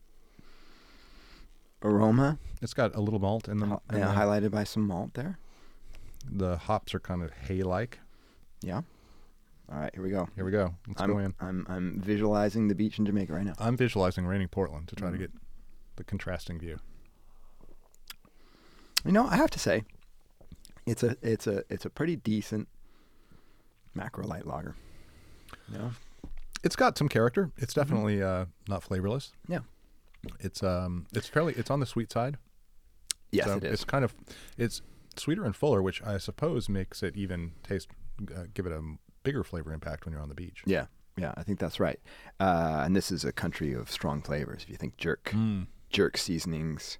aroma, 1.83 2.38
it's 2.62 2.74
got 2.74 2.95
a 2.95 3.01
little 3.01 3.19
malt 3.19 3.48
in 3.48 3.60
the. 3.60 3.65
in 3.65 3.98
yeah, 3.98 4.13
the, 4.13 4.19
highlighted 4.19 4.51
by 4.51 4.63
some 4.63 4.86
malt 4.88 5.13
there. 5.13 5.39
the 6.29 6.57
hops 6.57 6.93
are 6.93 7.00
kind 7.00 7.24
of 7.24 7.31
hay-like. 7.31 8.00
Yeah. 8.62 8.82
All 9.72 9.80
right, 9.80 9.91
here 9.94 10.03
we 10.03 10.10
go. 10.10 10.27
Here 10.36 10.44
we 10.44 10.51
go. 10.51 10.75
Let's 10.88 11.01
I'm, 11.01 11.12
go 11.12 11.18
in. 11.20 11.34
I'm, 11.39 11.65
I'm 11.70 12.01
visualizing 12.01 12.68
the 12.68 12.75
beach 12.75 13.00
in 13.00 13.06
Jamaica 13.06 13.34
right 13.34 13.46
now. 13.46 13.53
I'm 13.58 13.77
visualizing 13.77 14.25
raining 14.25 14.50
Portland 14.50 14.88
to 14.89 14.96
try 14.96 15.10
to 15.10 15.15
Mm. 15.15 15.20
get 15.22 15.32
the 15.96 16.03
contrasting 16.03 16.60
view. 16.60 16.77
You 19.06 19.12
know, 19.12 19.25
I 19.27 19.36
have 19.38 19.50
to 19.51 19.60
say, 19.60 19.84
it's 20.86 21.03
a 21.03 21.15
it's 21.22 21.48
a 21.48 21.63
it's 21.70 21.86
a 21.86 21.89
pretty 21.89 22.15
decent 22.15 22.68
macro 23.96 24.25
light 24.27 24.46
lager. 24.46 24.75
You 25.72 25.77
know? 25.77 25.91
It's 26.63 26.75
got 26.75 26.98
some 26.98 27.10
character. 27.10 27.51
It's 27.58 27.74
definitely 27.74 28.22
uh, 28.22 28.46
not 28.68 28.84
flavorless. 28.84 29.32
Mm-hmm. 29.50 29.53
Yeah. 29.53 29.60
It's 30.39 30.62
um 30.62 31.08
it's 31.13 31.27
fairly 31.27 31.53
it's 31.53 31.72
on 31.72 31.80
the 31.80 31.86
sweet 31.88 32.12
side. 32.12 32.38
Yes, 33.32 33.48
so 33.48 33.58
it 33.58 33.63
is. 33.63 33.74
It's 33.74 33.84
kind 33.86 34.03
of 34.06 34.13
it's 34.58 34.82
sweeter 35.18 35.46
and 35.46 35.56
fuller, 35.56 35.82
which 35.82 36.01
I 36.03 36.18
suppose 36.18 36.70
makes 36.70 37.01
it 37.01 37.15
even 37.15 37.53
taste 37.63 37.88
uh, 38.35 38.43
give 38.53 38.65
it 38.65 38.71
a 38.71 38.81
bigger 39.23 39.43
flavor 39.43 39.71
impact 39.73 40.05
when 40.05 40.13
you're 40.13 40.21
on 40.21 40.29
the 40.29 40.35
beach. 40.35 40.61
Yeah, 40.65 40.85
yeah, 41.17 41.33
I 41.37 41.43
think 41.43 41.59
that's 41.59 41.79
right. 41.79 41.99
Uh, 42.39 42.81
and 42.85 42.95
this 42.95 43.11
is 43.11 43.23
a 43.25 43.31
country 43.31 43.73
of 43.73 43.89
strong 43.91 44.21
flavors. 44.21 44.63
If 44.63 44.69
you 44.69 44.75
think 44.77 44.97
jerk, 44.97 45.31
Mm. 45.33 45.67
jerk 45.89 46.17
seasonings, 46.17 46.97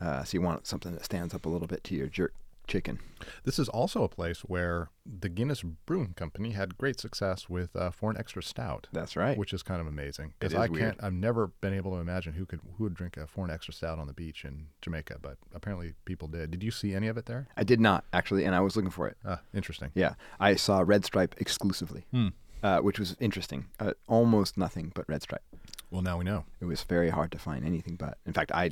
uh, 0.00 0.24
so 0.24 0.36
you 0.36 0.42
want 0.42 0.66
something 0.66 0.92
that 0.92 1.04
stands 1.04 1.34
up 1.34 1.46
a 1.46 1.48
little 1.48 1.68
bit 1.68 1.84
to 1.84 1.94
your 1.94 2.08
jerk 2.08 2.34
chicken. 2.66 2.98
This 3.44 3.58
is 3.58 3.68
also 3.68 4.02
a 4.02 4.08
place 4.08 4.40
where 4.40 4.90
the 5.06 5.28
Guinness 5.28 5.62
Brewing 5.62 6.14
Company 6.14 6.50
had 6.50 6.76
great 6.78 6.98
success 7.00 7.48
with 7.48 7.74
uh, 7.76 7.90
for 7.90 8.10
an 8.10 8.16
extra 8.18 8.42
stout, 8.42 8.86
That's 8.92 9.16
right. 9.16 9.36
which 9.36 9.52
is 9.52 9.62
kind 9.62 9.80
of 9.80 9.86
amazing. 9.86 10.32
Because 10.38 10.54
I 10.54 10.66
weird. 10.68 10.80
can't, 10.82 10.96
I've 11.04 11.12
never 11.12 11.48
been 11.60 11.74
able 11.74 11.92
to 11.92 11.98
imagine 11.98 12.34
who 12.34 12.46
could 12.46 12.60
who 12.76 12.84
would 12.84 12.94
drink 12.94 13.16
a 13.16 13.26
foreign 13.26 13.50
extra 13.50 13.72
stout 13.74 13.98
on 13.98 14.06
the 14.06 14.12
beach 14.12 14.44
in 14.44 14.66
Jamaica, 14.82 15.18
but 15.22 15.36
apparently 15.54 15.94
people 16.04 16.28
did. 16.28 16.50
Did 16.50 16.62
you 16.62 16.70
see 16.70 16.94
any 16.94 17.08
of 17.08 17.16
it 17.16 17.26
there? 17.26 17.48
I 17.56 17.64
did 17.64 17.80
not 17.80 18.04
actually, 18.12 18.44
and 18.44 18.54
I 18.54 18.60
was 18.60 18.76
looking 18.76 18.90
for 18.90 19.08
it. 19.08 19.16
Ah, 19.24 19.40
interesting. 19.54 19.90
Yeah, 19.94 20.14
I 20.40 20.54
saw 20.56 20.80
Red 20.80 21.04
Stripe 21.04 21.34
exclusively, 21.38 22.04
Hmm. 22.10 22.28
uh, 22.62 22.80
which 22.80 22.98
was 22.98 23.16
interesting. 23.20 23.66
Uh, 23.80 23.92
almost 24.06 24.56
nothing 24.56 24.92
but 24.94 25.08
Red 25.08 25.22
Stripe. 25.22 25.42
Well, 25.90 26.02
now 26.02 26.18
we 26.18 26.24
know. 26.24 26.44
It 26.60 26.64
was 26.64 26.82
very 26.82 27.10
hard 27.10 27.30
to 27.32 27.38
find 27.38 27.64
anything 27.64 27.96
but. 27.96 28.18
In 28.26 28.32
fact, 28.32 28.50
I 28.52 28.70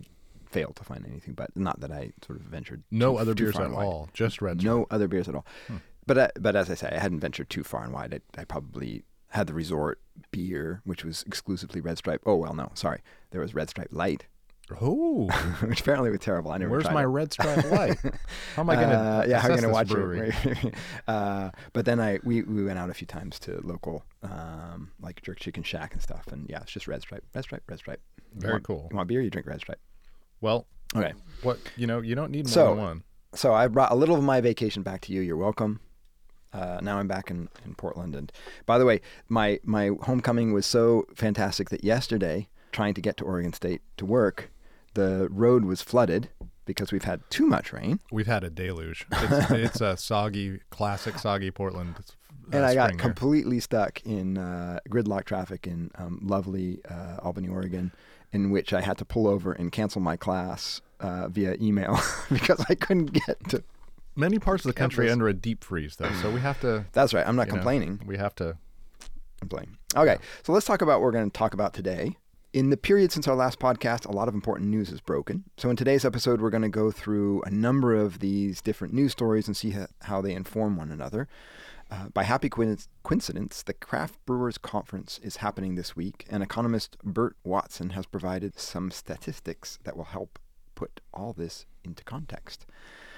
failed 0.53 0.77
to 0.77 0.85
find 0.85 1.05
anything 1.07 1.35
but. 1.35 1.51
Not 1.57 1.81
that 1.81 1.91
I 1.91 2.13
sort 2.27 2.39
of 2.39 2.45
ventured. 2.47 2.83
No 2.91 3.13
too- 3.13 3.19
other 3.19 3.35
too 3.35 3.45
beers 3.45 3.57
at 3.57 3.71
wide. 3.71 3.85
all, 3.85 4.09
just 4.13 4.41
red. 4.41 4.63
No 4.63 4.87
other 4.91 5.09
beers 5.09 5.29
at 5.29 5.35
all. 5.35 5.47
Hmm. 5.69 5.77
But 6.07 6.19
uh, 6.19 6.29
but 6.41 6.55
as 6.57 6.71
I 6.71 6.75
say, 6.75 6.89
I 6.93 6.99
hadn't 7.01 7.21
ventured 7.21 7.49
too 7.51 7.63
far 7.65 7.83
and 7.85 7.93
wide. 7.93 8.13
I, 8.37 8.41
I 8.41 8.45
probably 8.45 9.05
had 9.29 9.47
the 9.47 9.55
resort 9.55 10.01
beer, 10.31 10.83
which 10.85 11.05
was 11.05 11.23
exclusively 11.27 11.81
Red 11.81 11.97
Stripe. 11.99 12.23
Oh 12.27 12.37
well, 12.37 12.55
no, 12.55 12.71
sorry, 12.75 13.01
there 13.31 13.41
was 13.41 13.55
Red 13.55 13.71
Stripe 13.71 13.89
Light, 13.93 14.27
Oh, 14.81 15.27
which 15.67 15.81
apparently 15.81 16.11
was 16.11 16.21
terrible. 16.21 16.51
I 16.51 16.59
never. 16.59 16.71
where's 16.71 16.91
my 16.91 17.03
it. 17.03 17.07
red 17.07 17.33
stripe 17.33 17.65
light? 17.71 17.99
How 18.57 18.63
am 18.63 18.71
I 18.71 18.75
gonna? 18.77 18.95
Uh, 18.95 19.25
yeah, 19.29 19.41
how 19.41 19.49
are 19.49 19.51
you 19.53 19.61
gonna 19.61 19.73
watch 19.73 19.89
brewery? 19.89 20.33
it? 20.45 20.75
uh, 21.09 21.51
but 21.73 21.85
then 21.85 22.01
I 22.01 22.19
we, 22.25 22.43
we 22.43 22.65
went 22.65 22.79
out 22.79 22.91
a 22.91 22.95
few 22.95 23.07
times 23.07 23.39
to 23.41 23.61
local 23.63 24.05
um, 24.23 24.91
like 25.01 25.21
Jerk 25.23 25.39
Chicken 25.41 25.63
Shack 25.63 25.93
and 25.93 26.03
stuff, 26.03 26.27
and 26.33 26.49
yeah, 26.51 26.61
it's 26.63 26.73
just 26.73 26.87
Red 26.89 27.03
Stripe, 27.03 27.25
Red 27.35 27.45
Stripe, 27.45 27.63
Red 27.69 27.79
Stripe. 27.79 28.01
You 28.35 28.41
Very 28.41 28.53
want- 28.55 28.65
cool. 28.65 28.89
You 28.91 28.97
want 28.97 29.09
beer? 29.09 29.21
You 29.21 29.31
drink 29.31 29.47
Red 29.47 29.61
Stripe. 29.61 29.81
Well, 30.43 30.67
Okay. 30.95 31.15
what 31.43 31.59
you 31.77 31.87
know, 31.87 32.03
you 32.03 32.15
don't 32.15 32.31
need 32.31 32.45
more 32.47 32.53
So- 32.53 32.75
than 32.75 32.85
one. 32.85 33.03
So 33.35 33.55
I 33.55 33.67
brought 33.69 33.91
a 33.91 33.95
little 33.95 34.17
of 34.17 34.23
my 34.23 34.43
vacation 34.43 34.83
back 34.83 35.01
to 35.03 35.13
you. 35.15 35.23
You're 35.23 35.39
welcome. 35.39 35.81
Uh, 36.53 36.79
now 36.83 36.99
I'm 36.99 37.09
back 37.09 37.31
in, 37.31 37.49
in 37.65 37.75
Portland, 37.75 38.15
and 38.15 38.31
by 38.67 38.77
the 38.77 38.85
way, 38.85 39.01
my 39.31 39.59
my 39.65 39.93
homecoming 40.03 40.53
was 40.53 40.67
so 40.67 41.07
fantastic 41.15 41.71
that 41.71 41.83
yesterday, 41.83 42.49
trying 42.73 42.93
to 42.93 43.01
get 43.01 43.17
to 43.17 43.25
Oregon 43.25 43.55
State 43.55 43.81
to 43.97 44.05
work, 44.05 44.51
the 44.93 45.29
road 45.31 45.65
was 45.65 45.81
flooded 45.81 46.29
because 46.67 46.93
we've 46.93 47.05
had 47.05 47.23
too 47.31 47.47
much 47.47 47.73
rain, 47.73 48.01
We've 48.13 48.27
had 48.27 48.45
a 48.45 48.51
deluge. 48.51 49.07
It's, 49.13 49.51
it's 49.51 49.81
a 49.81 49.97
soggy, 49.97 50.61
classic 50.71 51.19
soggy 51.19 51.51
Portland. 51.51 51.95
uh, 51.99 52.57
and 52.57 52.67
I 52.67 52.75
got 52.75 52.91
here. 52.91 52.99
completely 53.01 53.59
stuck 53.59 54.03
in 54.05 54.37
uh, 54.37 54.79
gridlock 54.91 55.25
traffic 55.25 55.67
in 55.67 55.91
um, 55.95 56.21
lovely 56.23 56.81
uh, 56.89 57.17
Albany, 57.23 57.49
Oregon, 57.49 57.93
in 58.33 58.51
which 58.51 58.73
I 58.73 58.81
had 58.81 58.99
to 58.99 59.05
pull 59.05 59.27
over 59.27 59.53
and 59.53 59.71
cancel 59.71 60.01
my 60.01 60.17
class 60.17 60.81
uh, 61.01 61.29
via 61.29 61.57
email 61.61 61.99
because 62.33 62.65
I 62.69 62.75
couldn't 62.75 63.13
get 63.13 63.49
to. 63.51 63.63
many 64.17 64.39
parts 64.39 64.65
of 64.65 64.69
the 64.69 64.79
country 64.79 65.05
Campus. 65.07 65.13
under 65.13 65.29
a 65.29 65.35
deep 65.35 65.65
freeze, 65.65 65.97
though. 65.97 66.13
So 66.23 66.31
we 66.31 66.41
have 66.41 66.61
to. 66.61 66.85
That's 66.93 67.13
right. 67.13 67.27
I'm 67.27 67.37
not 67.37 67.47
you 67.47 67.53
know, 67.53 67.59
complaining. 67.59 68.01
we 68.07 68.17
have 68.17 68.35
to. 68.37 68.57
complain. 69.41 69.77
Okay, 69.97 70.17
so 70.43 70.53
let's 70.53 70.65
talk 70.67 70.81
about 70.83 71.01
what 71.01 71.03
we're 71.03 71.13
going 71.13 71.31
to 71.31 71.37
talk 71.39 71.53
about 71.55 71.75
today. 71.75 72.17
In 72.55 72.69
the 72.71 72.77
period 72.77 73.11
since 73.13 73.27
our 73.27 73.35
last 73.35 73.59
podcast, 73.59 74.07
a 74.07 74.13
lot 74.13 74.29
of 74.29 74.35
important 74.35 74.69
news 74.71 74.91
is 74.91 75.01
broken. 75.01 75.45
So 75.57 75.71
in 75.71 75.77
today's 75.77 76.05
episode, 76.05 76.41
we're 76.41 76.51
going 76.51 76.63
to 76.63 76.69
go 76.69 76.91
through 76.91 77.43
a 77.43 77.51
number 77.51 77.95
of 77.95 78.19
these 78.19 78.61
different 78.61 78.93
news 78.93 79.13
stories 79.13 79.47
and 79.47 79.57
see 79.57 79.75
how 80.03 80.21
they 80.21 80.33
inform 80.35 80.77
one 80.77 80.91
another. 80.91 81.29
Uh, 81.93 82.09
by 82.09 82.23
happy 82.23 82.49
coincidence, 82.49 83.63
the 83.63 83.75
Craft 83.75 84.19
Brewers 84.25 84.57
Conference 84.57 85.21
is 85.23 85.37
happening 85.37 85.75
this 85.75 85.95
week, 85.95 86.25
and 86.31 86.43
economist 86.43 86.97
Bert 87.05 87.37
Watson 87.45 87.91
has 87.91 88.07
provided 88.07 88.59
some 88.59 88.91
statistics 88.91 89.79
that 89.85 89.95
will 89.95 90.05
help 90.07 90.39
put 90.75 91.03
all 91.13 91.35
this 91.35 91.67
into 91.85 92.03
context. 92.05 92.65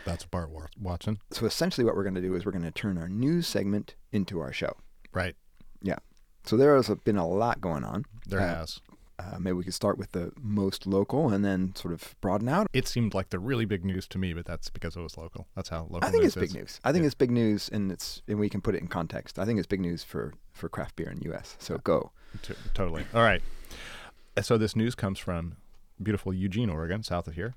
That's 0.04 0.24
Bart 0.24 0.50
Watson, 0.76 1.20
So 1.30 1.46
essentially, 1.46 1.84
what 1.84 1.94
we're 1.94 2.02
going 2.02 2.16
to 2.16 2.20
do 2.20 2.34
is 2.34 2.44
we're 2.44 2.50
going 2.50 2.64
to 2.64 2.72
turn 2.72 2.98
our 2.98 3.08
news 3.08 3.46
segment 3.46 3.94
into 4.10 4.40
our 4.40 4.52
show. 4.52 4.76
right? 5.12 5.36
Yeah. 5.80 5.98
So 6.44 6.56
there 6.56 6.74
has 6.74 6.90
been 7.04 7.16
a 7.16 7.28
lot 7.28 7.60
going 7.60 7.84
on. 7.84 8.04
There 8.26 8.40
Uh, 8.40 8.56
has. 8.56 8.80
Uh, 9.18 9.38
maybe 9.38 9.52
we 9.52 9.62
could 9.62 9.74
start 9.74 9.96
with 9.96 10.10
the 10.10 10.32
most 10.42 10.86
local 10.88 11.32
and 11.32 11.44
then 11.44 11.72
sort 11.76 11.94
of 11.94 12.16
broaden 12.20 12.48
out. 12.48 12.66
It 12.72 12.88
seemed 12.88 13.14
like 13.14 13.30
the 13.30 13.38
really 13.38 13.64
big 13.64 13.84
news 13.84 14.08
to 14.08 14.18
me, 14.18 14.32
but 14.34 14.44
that's 14.44 14.70
because 14.70 14.96
it 14.96 15.00
was 15.02 15.16
local. 15.16 15.46
That's 15.54 15.68
how 15.68 15.82
local. 15.82 16.00
I 16.04 16.10
think 16.10 16.24
news 16.24 16.36
it's 16.36 16.52
big 16.52 16.60
news. 16.60 16.80
I 16.82 16.90
think 16.90 17.02
Yeah. 17.02 17.06
it's 17.06 17.14
big 17.14 17.30
news, 17.30 17.68
and 17.72 17.92
it's 17.92 18.22
and 18.26 18.40
we 18.40 18.48
can 18.48 18.60
put 18.60 18.74
it 18.74 18.80
in 18.80 18.88
context. 18.88 19.38
I 19.38 19.44
think 19.44 19.58
it's 19.58 19.68
big 19.68 19.80
news 19.80 20.02
for 20.02 20.34
for 20.52 20.68
craft 20.68 20.96
beer 20.96 21.08
in 21.10 21.18
the 21.18 21.24
U.S. 21.26 21.56
So 21.60 21.78
go. 21.78 22.10
T- 22.42 22.54
totally. 22.74 23.04
All 23.14 23.22
right. 23.22 23.40
So 24.42 24.58
this 24.58 24.74
news 24.74 24.96
comes 24.96 25.20
from 25.20 25.56
beautiful 26.02 26.34
Eugene, 26.34 26.68
Oregon, 26.68 27.04
south 27.04 27.28
of 27.28 27.34
here. 27.34 27.54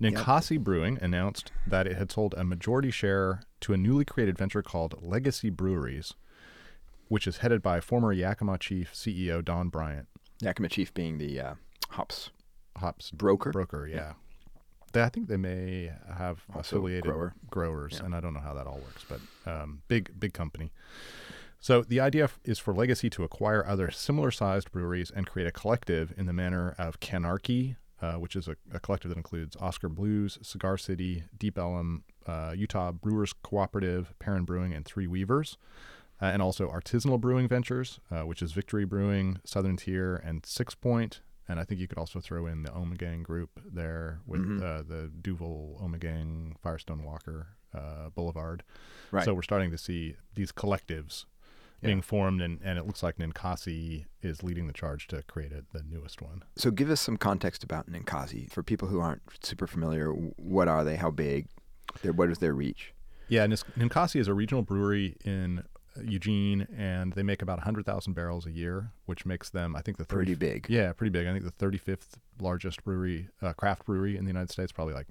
Ninkasi 0.00 0.58
Brewing 0.62 0.98
announced 1.00 1.50
that 1.66 1.86
it 1.86 1.96
had 1.96 2.12
sold 2.12 2.34
a 2.36 2.44
majority 2.44 2.90
share 2.90 3.40
to 3.62 3.72
a 3.72 3.76
newly 3.76 4.04
created 4.04 4.36
venture 4.38 4.62
called 4.62 5.02
Legacy 5.02 5.50
Breweries, 5.50 6.12
which 7.08 7.26
is 7.26 7.38
headed 7.38 7.62
by 7.62 7.80
former 7.80 8.12
Yakima 8.12 8.58
Chief 8.58 8.92
CEO 8.92 9.42
Don 9.44 9.68
Bryant. 9.68 10.06
Yakima 10.40 10.68
Chief 10.68 10.92
being 10.94 11.18
the 11.18 11.40
uh, 11.40 11.54
hops 11.90 12.30
Hops 12.76 13.10
broker. 13.10 13.50
broker, 13.52 13.86
yeah. 13.86 14.12
They, 14.92 15.02
I 15.02 15.08
think 15.08 15.28
they 15.28 15.36
may 15.38 15.90
have 16.16 16.42
Also 16.54 16.76
affiliated 16.76 17.04
grower. 17.04 17.34
growers, 17.50 17.94
Yeah. 17.98 18.04
and 18.06 18.14
I 18.14 18.20
don't 18.20 18.34
know 18.34 18.40
how 18.40 18.54
that 18.54 18.66
all 18.66 18.78
works, 18.78 19.04
but 19.08 19.20
um, 19.50 19.82
big 19.88 20.18
big 20.18 20.32
company. 20.34 20.72
So 21.58 21.82
the 21.82 22.00
idea 22.00 22.28
is 22.44 22.58
for 22.58 22.74
Legacy 22.74 23.08
to 23.10 23.24
acquire 23.24 23.64
other 23.66 23.90
similar-sized 23.90 24.70
breweries 24.70 25.10
and 25.10 25.26
create 25.26 25.48
a 25.48 25.50
collective 25.52 26.12
in 26.16 26.26
the 26.26 26.32
manner 26.34 26.74
of 26.78 27.00
CANarchy, 27.00 27.76
uh, 28.02 28.12
which 28.14 28.36
is 28.36 28.46
a, 28.46 28.56
a 28.72 28.78
collective 28.78 29.08
that 29.08 29.16
includes 29.16 29.56
Oskar 29.56 29.88
Blues, 29.88 30.38
Cigar 30.42 30.76
City, 30.76 31.24
Deep 31.36 31.58
Ellum, 31.58 32.04
uh, 32.26 32.52
Utah 32.54 32.92
Brewers 32.92 33.32
Cooperative, 33.32 34.12
Perrin 34.18 34.44
Brewing, 34.44 34.74
and 34.74 34.84
Three 34.84 35.06
Weavers. 35.06 35.56
Uh, 36.20 36.26
and 36.26 36.40
also 36.40 36.68
artisanal 36.70 37.20
brewing 37.20 37.46
ventures, 37.46 38.00
uh, 38.10 38.22
which 38.22 38.40
is 38.40 38.52
Victory 38.52 38.86
Brewing, 38.86 39.38
Southern 39.44 39.76
Tier, 39.76 40.16
and 40.16 40.42
Sixpoint. 40.42 41.20
And 41.48 41.60
I 41.60 41.64
think 41.64 41.78
you 41.80 41.86
could 41.86 41.98
also 41.98 42.20
throw 42.20 42.46
in 42.46 42.62
the 42.62 42.70
Omegang 42.70 43.22
group 43.22 43.60
there 43.70 44.20
with 44.26 44.40
Mhm. 44.40 44.62
uh, 44.62 44.82
the 44.82 45.08
Duvel, 45.20 45.78
Omegang, 45.82 46.58
Firestone 46.58 47.04
Walker, 47.04 47.48
uh, 47.74 48.08
Boulevard. 48.10 48.62
Right. 49.12 49.24
So 49.24 49.34
we're 49.34 49.42
starting 49.42 49.70
to 49.70 49.78
see 49.78 50.16
these 50.34 50.52
collectives 50.52 51.26
Yeah. 51.82 51.88
being 51.88 52.00
formed, 52.02 52.40
and, 52.40 52.60
and 52.64 52.78
it 52.78 52.86
looks 52.86 53.02
like 53.02 53.18
Ninkasi 53.18 54.06
is 54.22 54.42
leading 54.42 54.66
the 54.66 54.72
charge 54.72 55.06
to 55.08 55.22
create 55.24 55.52
it, 55.52 55.66
the 55.72 55.82
newest 55.82 56.22
one. 56.22 56.42
So 56.56 56.70
give 56.70 56.88
us 56.90 57.00
some 57.02 57.18
context 57.18 57.62
about 57.62 57.88
Ninkasi 57.90 58.50
for 58.50 58.62
people 58.62 58.88
who 58.88 58.98
aren't 59.00 59.22
super 59.44 59.66
familiar. 59.66 60.10
What 60.10 60.66
are 60.66 60.82
they? 60.82 60.96
How 60.96 61.10
big? 61.10 61.46
Their, 62.02 62.14
what 62.14 62.30
is 62.30 62.38
their 62.38 62.54
reach? 62.54 62.94
Yeah, 63.28 63.46
Ninkasi 63.46 64.18
is 64.18 64.28
a 64.28 64.34
regional 64.34 64.62
brewery 64.62 65.16
in 65.24 65.62
Eugene, 66.04 66.66
and 66.76 67.12
they 67.12 67.22
make 67.22 67.42
about 67.42 67.58
100,000 67.58 68.12
barrels 68.12 68.46
a 68.46 68.50
year, 68.50 68.90
which 69.06 69.24
makes 69.26 69.50
them, 69.50 69.74
I 69.76 69.82
think, 69.82 69.96
the 69.96 70.04
30, 70.04 70.16
Pretty 70.16 70.34
big. 70.34 70.66
Yeah, 70.68 70.92
pretty 70.92 71.10
big. 71.10 71.26
I 71.26 71.32
think 71.32 71.44
the 71.44 71.52
35th 71.66 72.14
largest 72.40 72.82
brewery, 72.84 73.28
uh, 73.42 73.52
craft 73.54 73.86
brewery 73.86 74.16
in 74.16 74.24
the 74.24 74.28
United 74.30 74.50
States, 74.50 74.72
probably 74.72 74.94
like 74.94 75.06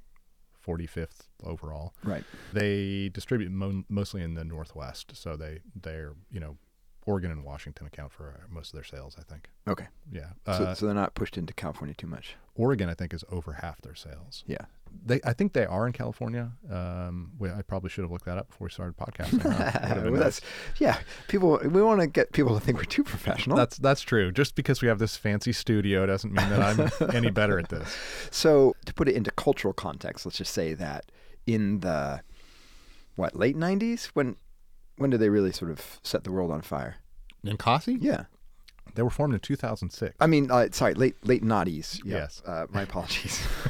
45th 0.66 1.28
overall. 1.44 1.94
Right. 2.04 2.24
They 2.54 3.10
distribute 3.10 3.52
mo- 3.52 3.84
mostly 3.90 4.22
in 4.24 4.34
the 4.34 4.44
Northwest, 4.44 5.12
so 5.16 5.36
they 5.36 5.60
they're 5.80 6.14
you 6.32 6.40
know 6.40 6.58
Oregon 7.06 7.30
and 7.32 7.44
Washington 7.44 7.86
account 7.86 8.12
for 8.12 8.30
uh, 8.30 8.46
most 8.50 8.70
of 8.70 8.74
their 8.74 8.84
sales. 8.84 9.16
I 9.20 9.24
think. 9.24 9.50
Okay. 9.68 9.88
Yeah, 10.12 10.30
So, 10.46 10.52
uh, 10.52 10.74
so 10.74 10.86
they're 10.88 10.96
not 10.96 11.14
pushed 11.14 11.38
into 11.38 11.54
California 11.54 11.94
too 11.96 12.08
much. 12.08 12.36
Oregon 12.56 12.90
I 12.90 12.94
think 12.96 13.14
is 13.14 13.24
over 13.30 13.54
half 13.54 13.82
their 13.82 13.96
sales. 13.96 14.44
Yeah. 14.48 14.66
They 15.04 15.20
I 15.26 15.34
think 15.34 15.54
they 15.54 15.66
are 15.66 15.88
in 15.88 15.94
California. 15.94 16.52
Um, 16.70 17.32
we, 17.40 17.50
I 17.50 17.62
probably 17.64 17.90
should 17.90 18.04
have 18.04 18.12
looked 18.12 18.26
that 18.26 18.38
up 18.38 18.50
before 18.50 18.66
we 18.66 18.72
started 18.72 18.96
podcasting. 18.98 19.42
huh? 19.42 19.50
Would 19.50 19.58
have 19.58 19.94
been 20.04 20.12
Well, 20.14 20.22
nice. 20.22 20.40
that's 20.40 20.42
yeah. 20.80 20.98
People, 21.28 21.60
we 21.64 21.82
want 21.82 22.02
to 22.02 22.08
get 22.08 22.32
people 22.34 22.54
to 22.58 22.64
think 22.64 22.78
we're 22.78 22.84
too 22.86 23.04
professional. 23.04 23.58
That's 23.58 23.78
that's 23.78 24.02
true. 24.02 24.32
Just 24.32 24.56
because 24.56 24.82
we 24.82 24.88
have 24.88 25.00
this 25.00 25.18
fancy 25.18 25.52
studio 25.54 26.06
doesn't 26.06 26.32
mean 26.32 26.50
that 26.50 26.62
I'm 27.02 27.14
any 27.16 27.32
better 27.32 27.58
at 27.60 27.70
this. 27.70 27.96
So 28.32 28.76
to 28.86 28.94
put 28.94 29.08
it 29.08 29.16
into 29.16 29.32
cultural 29.32 29.74
context, 29.74 30.26
let's 30.26 30.38
just 30.38 30.54
say 30.54 30.74
that 30.74 31.12
in 31.46 31.80
the 31.80 32.22
what 33.16 33.36
late 33.36 33.56
'90s, 33.58 34.06
when 34.14 34.36
when 34.98 35.10
did 35.10 35.20
they 35.20 35.30
really 35.30 35.52
sort 35.52 35.72
of 35.72 36.00
set 36.04 36.24
the 36.24 36.32
world 36.32 36.52
on 36.52 36.62
fire? 36.62 36.96
Ninkasi? 37.46 37.98
Yeah, 38.02 38.26
They 38.94 39.02
were 39.04 39.10
formed 39.10 39.34
in 39.34 39.40
2006. 39.42 40.16
I 40.22 40.28
mean, 40.28 40.50
uh, 40.50 40.68
sorry, 40.72 40.94
late 40.94 41.16
late 41.26 41.44
noughties. 41.44 42.00
Yeah. 42.06 42.18
Yes. 42.18 42.42
Uh, 42.46 42.66
my 42.72 42.84
apologies. 42.84 43.46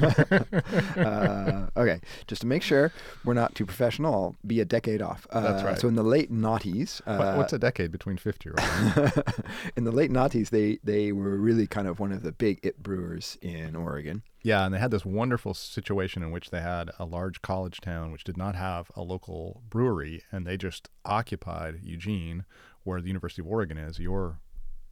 uh, 0.96 1.66
okay, 1.76 2.00
just 2.26 2.42
to 2.42 2.46
make 2.46 2.62
sure 2.62 2.92
we're 3.24 3.34
not 3.34 3.54
too 3.54 3.66
professional, 3.66 4.14
I'll 4.14 4.36
be 4.46 4.60
a 4.60 4.64
decade 4.64 5.02
off. 5.02 5.26
Uh, 5.30 5.40
That's 5.40 5.62
right. 5.64 5.78
So 5.78 5.88
in 5.88 5.94
the 5.94 6.02
late 6.02 6.32
noughties, 6.32 7.00
uh, 7.06 7.16
What- 7.16 7.36
What's 7.38 7.52
a 7.52 7.58
decade 7.58 7.90
between 7.92 8.16
50 8.16 8.50
year 8.50 8.54
in 9.76 9.84
the 9.84 9.92
late 9.92 10.10
noughties, 10.10 10.50
they 10.50 10.78
they 10.84 11.12
were 11.12 11.36
really 11.36 11.66
kind 11.66 11.86
of 11.88 11.98
one 12.00 12.12
of 12.12 12.22
the 12.22 12.32
big 12.32 12.60
it 12.62 12.82
brewers 12.82 13.36
in 13.42 13.74
Oregon. 13.76 14.22
Yeah, 14.42 14.64
and 14.64 14.72
they 14.72 14.78
had 14.78 14.90
this 14.92 15.04
wonderful 15.04 15.54
situation 15.54 16.22
in 16.22 16.30
which 16.30 16.50
they 16.50 16.60
had 16.60 16.90
a 17.00 17.04
large 17.04 17.42
college 17.42 17.80
town 17.80 18.12
which 18.12 18.22
did 18.24 18.36
not 18.36 18.54
have 18.54 18.90
a 18.94 19.02
local 19.02 19.62
brewery, 19.70 20.22
and 20.30 20.46
they 20.46 20.56
just 20.56 20.88
occupied 21.04 21.80
Eugene, 21.82 22.44
where 22.84 23.00
the 23.00 23.08
University 23.08 23.42
of 23.42 23.48
Oregon 23.48 23.76
is, 23.76 23.98
your 23.98 24.38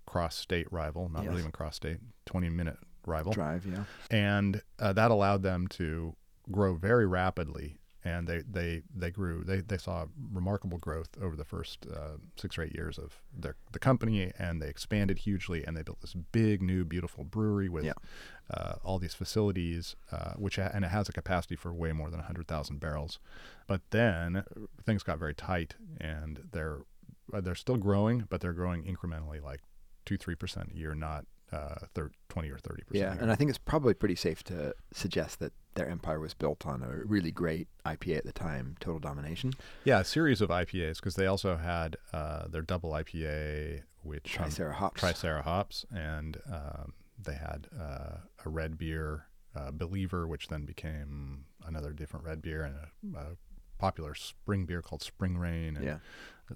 cross-state 0.06 0.70
rival, 0.72 1.08
not 1.08 1.22
Yes. 1.22 1.28
really 1.30 1.40
even 1.40 1.52
cross-state, 1.52 1.98
20-minute 2.26 2.78
rival, 3.06 3.32
Drive, 3.32 3.66
yeah. 3.66 3.84
and 4.10 4.62
uh, 4.78 4.92
that 4.92 5.10
allowed 5.10 5.42
them 5.42 5.66
to 5.68 6.14
grow 6.50 6.74
very 6.74 7.06
rapidly 7.06 7.78
and 8.06 8.26
they 8.28 8.42
they 8.42 8.82
they 8.94 9.10
grew. 9.10 9.42
They 9.44 9.62
they 9.62 9.78
saw 9.78 10.04
remarkable 10.30 10.76
growth 10.76 11.08
over 11.22 11.36
the 11.36 11.44
first 11.46 11.86
uh, 11.90 12.18
six 12.36 12.58
or 12.58 12.62
eight 12.62 12.74
years 12.74 12.98
of 12.98 13.22
their 13.34 13.56
the 13.72 13.78
company, 13.78 14.30
and 14.38 14.60
they 14.60 14.68
expanded 14.68 15.20
hugely, 15.20 15.64
and 15.66 15.74
they 15.74 15.80
built 15.82 16.02
this 16.02 16.12
big 16.12 16.60
new 16.60 16.84
beautiful 16.84 17.24
brewery 17.24 17.70
with 17.70 17.82
Yeah. 17.86 17.94
uh, 18.50 18.74
all 18.84 18.98
these 18.98 19.14
facilities, 19.14 19.96
uh, 20.12 20.34
which 20.34 20.58
and 20.58 20.84
it 20.84 20.88
has 20.88 21.08
a 21.08 21.12
capacity 21.14 21.56
for 21.56 21.72
way 21.72 21.92
more 21.92 22.10
than 22.10 22.20
hundred 22.20 22.46
thousand 22.46 22.78
barrels. 22.78 23.20
But 23.66 23.80
then 23.88 24.36
uh, 24.36 24.42
things 24.84 25.02
got 25.02 25.18
very 25.18 25.34
tight, 25.34 25.74
and 25.98 26.48
they're 26.52 26.80
uh, 27.32 27.40
they're 27.40 27.54
still 27.54 27.78
growing, 27.78 28.26
but 28.28 28.42
they're 28.42 28.52
growing 28.52 28.84
incrementally, 28.84 29.42
like 29.42 29.62
two 30.04 30.16
three 30.16 30.34
percent 30.34 30.72
a 30.74 30.76
year, 30.76 30.94
not 30.94 31.24
uh, 31.52 31.76
thir- 31.94 32.10
twenty 32.28 32.50
or 32.50 32.58
thirty 32.58 32.82
percent. 32.84 33.16
Yeah, 33.16 33.22
and 33.22 33.30
I 33.30 33.34
think 33.36 33.48
it's 33.50 33.58
probably 33.58 33.94
pretty 33.94 34.16
safe 34.16 34.42
to 34.44 34.74
suggest 34.92 35.38
that 35.40 35.52
their 35.74 35.88
empire 35.88 36.20
was 36.20 36.34
built 36.34 36.66
on 36.66 36.82
a 36.82 37.04
really 37.04 37.30
great 37.32 37.66
IPA 37.84 38.18
at 38.18 38.24
the 38.24 38.32
time, 38.32 38.76
Total 38.80 39.00
Domination. 39.00 39.52
Yeah, 39.84 40.00
a 40.00 40.04
series 40.04 40.40
of 40.40 40.48
IPAs 40.50 40.96
because 40.96 41.16
they 41.16 41.26
also 41.26 41.56
had 41.56 41.96
uh, 42.12 42.46
their 42.48 42.62
double 42.62 42.90
IPA, 42.90 43.82
which 44.02 44.38
um, 44.38 44.46
Tricerahops. 44.46 44.94
Tricera 44.98 45.42
hops, 45.42 45.84
and 45.94 46.36
um, 46.52 46.92
they 47.22 47.34
had 47.34 47.66
uh, 47.78 48.18
a 48.44 48.48
red 48.48 48.78
beer, 48.78 49.26
uh, 49.56 49.70
Believer, 49.72 50.26
which 50.28 50.48
then 50.48 50.64
became 50.64 51.44
another 51.66 51.92
different 51.92 52.24
red 52.24 52.40
beer, 52.42 52.62
and 52.64 52.76
a, 53.16 53.18
a 53.18 53.26
popular 53.78 54.14
spring 54.14 54.64
beer 54.66 54.80
called 54.82 55.02
Spring 55.02 55.36
Rain, 55.36 55.76
and 55.76 55.84
Yeah. 55.84 55.98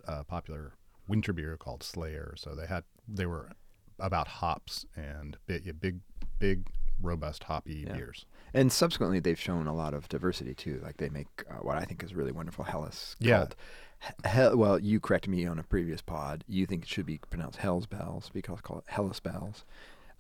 a 0.07 0.23
popular 0.25 0.75
winter 1.09 1.33
beer 1.33 1.57
called 1.57 1.83
Slayer. 1.83 2.35
So 2.37 2.55
they 2.55 2.67
had 2.67 2.85
they 3.09 3.27
were 3.27 3.51
about 3.99 4.29
hops 4.29 4.87
and 4.95 5.37
big, 5.47 5.81
big, 5.81 6.01
big, 6.39 6.69
robust 7.03 7.45
hoppy 7.45 7.85
Yeah. 7.87 7.95
beers. 7.95 8.27
And 8.55 8.71
subsequently, 8.73 9.19
they've 9.21 9.39
shown 9.39 9.67
a 9.67 9.75
lot 9.75 9.93
of 9.95 10.09
diversity 10.09 10.55
too. 10.55 10.81
Like 10.83 10.99
they 10.99 11.09
make 11.09 11.27
uh, 11.51 11.55
what 11.57 11.77
I 11.77 11.85
think 11.85 12.03
is 12.05 12.15
really 12.15 12.33
wonderful 12.33 12.65
Helles. 12.65 13.17
Yeah. 13.19 13.39
Called 13.39 13.57
Hell, 14.25 14.57
well, 14.57 14.79
you 14.79 15.01
corrected 15.01 15.31
me 15.33 15.45
on 15.45 15.59
a 15.59 15.65
previous 15.65 16.01
pod. 16.01 16.45
You 16.47 16.67
think 16.67 16.85
it 16.85 16.89
should 16.89 17.07
be 17.07 17.19
pronounced 17.31 17.59
Hell's 17.59 17.87
Bells 17.87 18.31
because 18.33 18.61
call 18.61 18.79
it 18.79 18.85
Helles 18.87 19.19
Belles. 19.19 19.65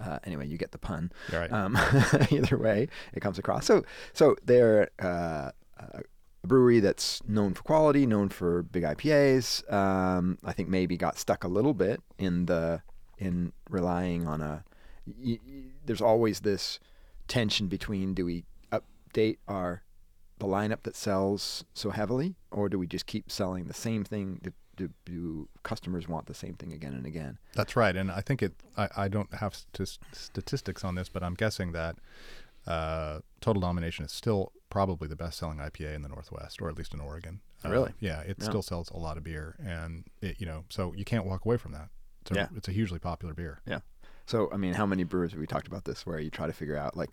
Uh, 0.00 0.18
anyway, 0.25 0.47
you 0.49 0.59
get 0.59 0.73
the 0.73 0.78
pun. 0.78 1.12
Right. 1.33 1.52
Um, 1.52 1.76
either 2.30 2.59
way, 2.59 2.88
it 3.12 3.21
comes 3.21 3.38
across. 3.38 3.66
So, 3.66 3.85
so 4.12 4.35
they're 4.45 4.90
uh, 5.00 5.50
a 5.78 6.02
brewery 6.48 6.80
that's 6.80 7.22
known 7.28 7.54
for 7.54 7.62
quality, 7.62 8.06
known 8.06 8.28
for 8.30 8.62
big 8.62 8.82
IPAs. 8.82 9.70
Um, 9.72 10.38
I 10.44 10.52
think 10.52 10.68
maybe 10.68 10.96
got 10.96 11.18
stuck 11.18 11.44
a 11.44 11.48
little 11.48 11.74
bit 11.74 12.02
in 12.18 12.46
the 12.46 12.82
in 13.18 13.52
relying 13.70 14.26
on 14.26 14.40
a. 14.40 14.64
Y- 15.06 15.38
y- 15.46 15.62
there's 15.86 16.00
always 16.02 16.40
this 16.40 16.80
tension 17.28 17.66
between 17.68 18.14
do 18.14 18.24
we 18.24 18.44
update 18.72 19.38
our 19.46 19.82
the 20.38 20.46
lineup 20.46 20.82
that 20.84 20.94
sells 20.96 21.64
so 21.74 21.90
heavily, 21.90 22.36
or 22.50 22.68
do 22.68 22.78
we 22.78 22.86
just 22.86 23.06
keep 23.06 23.30
selling 23.30 23.64
the 23.64 23.74
same 23.74 24.04
thing? 24.04 24.40
Do, 24.42 24.52
do, 24.76 24.90
do 25.04 25.48
customers 25.64 26.06
want 26.06 26.26
the 26.26 26.34
same 26.34 26.54
thing 26.54 26.72
again 26.72 26.94
and 26.94 27.04
again? 27.06 27.38
That's 27.54 27.74
right, 27.74 27.96
and 27.96 28.10
I 28.12 28.20
think 28.20 28.42
it. 28.42 28.54
I, 28.76 28.88
I 28.96 29.08
don't 29.08 29.34
have 29.34 29.54
st- 29.56 29.98
statistics 30.12 30.84
on 30.84 30.94
this, 30.94 31.08
but 31.08 31.22
I'm 31.24 31.34
guessing 31.34 31.72
that 31.72 31.96
uh, 32.68 33.18
Total 33.40 33.61
Domination 33.61 34.04
is 34.04 34.12
still 34.12 34.52
probably 34.71 35.09
the 35.09 35.16
best-selling 35.16 35.59
IPA 35.59 35.95
in 35.95 36.02
the 36.02 36.09
Northwest, 36.09 36.61
or 36.61 36.68
at 36.68 36.76
least 36.76 36.92
in 36.92 37.00
Oregon. 37.00 37.40
Uh, 37.64 37.71
Really? 37.71 37.92
yeah, 38.00 38.21
it 38.21 38.37
Yeah. 38.38 38.45
still 38.45 38.62
sells 38.62 38.90
a 38.90 38.97
lot 38.97 39.16
of 39.16 39.25
beer, 39.25 39.57
and 39.59 40.04
it, 40.21 40.40
you 40.40 40.47
know, 40.47 40.64
so 40.68 40.92
you 40.95 41.04
can't 41.04 41.25
walk 41.25 41.45
away 41.45 41.57
from 41.57 41.73
that. 41.73 41.88
It's 42.23 42.30
a, 42.33 42.35
Yeah. 42.35 42.49
it's 42.57 42.68
a 42.68 42.73
hugely 42.73 42.99
popular 42.99 43.35
beer. 43.35 43.61
Yeah. 43.66 43.80
So, 44.26 44.50
I 44.52 44.59
mean, 44.59 44.75
how 44.75 44.85
many 44.85 45.04
brewers 45.04 45.30
have 45.30 45.40
we 45.40 45.47
talked 45.47 45.66
about 45.66 45.87
this 45.87 46.04
where 46.04 46.18
you 46.21 46.28
try 46.28 46.47
to 46.47 46.52
figure 46.52 46.76
out, 46.76 46.95
like, 46.95 47.09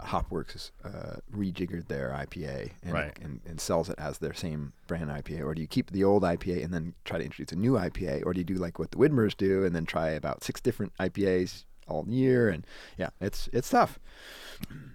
Hopworks 0.00 0.52
has 0.52 0.72
uh, 0.84 1.16
rejiggered 1.34 1.88
their 1.88 2.10
IPA 2.10 2.70
and, 2.84 2.92
Right. 2.92 3.18
and, 3.20 3.40
and 3.44 3.60
sells 3.60 3.90
it 3.90 3.96
as 3.98 4.18
their 4.18 4.32
same 4.32 4.72
brand 4.86 5.10
IPA? 5.10 5.42
Or 5.44 5.52
do 5.54 5.60
you 5.60 5.66
keep 5.66 5.90
the 5.90 6.04
old 6.04 6.22
IPA 6.22 6.62
and 6.64 6.72
then 6.72 6.94
try 7.04 7.18
to 7.18 7.24
introduce 7.24 7.52
a 7.52 7.56
new 7.56 7.72
IPA? 7.72 8.24
Or 8.24 8.32
do 8.32 8.38
you 8.40 8.44
do 8.44 8.54
like 8.54 8.78
what 8.78 8.92
the 8.92 8.98
Widmers 8.98 9.36
do 9.36 9.64
and 9.64 9.74
then 9.74 9.84
try 9.84 10.10
about 10.10 10.44
six 10.44 10.60
different 10.60 10.92
IPAs 11.00 11.64
all 11.90 12.06
year? 12.08 12.48
And 12.48 12.66
yeah, 12.96 13.10
it's 13.20 13.48
it's 13.52 13.70
tough. 13.70 13.98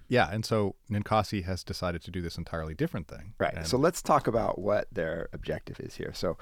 Yeah, 0.07 0.29
and 0.31 0.45
so 0.45 0.75
Ninkasi 0.89 1.43
has 1.43 1.63
decided 1.63 2.01
to 2.03 2.11
do 2.11 2.21
this 2.21 2.37
entirely 2.37 2.73
different 2.73 3.07
thing. 3.07 3.33
Right. 3.39 3.53
And 3.55 3.67
So 3.67 3.77
let's 3.77 4.01
talk 4.01 4.27
about 4.27 4.59
what 4.59 4.87
their 4.91 5.29
objective 5.33 5.79
is 5.79 5.95
here. 5.95 6.11
So 6.13 6.37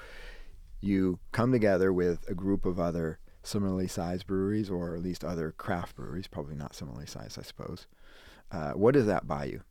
you 0.80 1.18
come 1.32 1.50
together 1.52 1.92
with 1.92 2.28
a 2.28 2.34
group 2.34 2.66
of 2.66 2.78
other 2.78 3.18
similarly 3.42 3.88
sized 3.88 4.26
breweries, 4.26 4.70
or 4.70 4.94
at 4.94 5.02
least 5.02 5.24
other 5.24 5.52
craft 5.52 5.96
breweries, 5.96 6.26
probably 6.26 6.56
not 6.56 6.74
similarly 6.74 7.06
sized, 7.06 7.38
I 7.38 7.42
suppose. 7.42 7.86
Uh, 8.50 8.72
what 8.72 8.94
does 8.94 9.06
that 9.06 9.26
buy 9.26 9.44
you? 9.44 9.62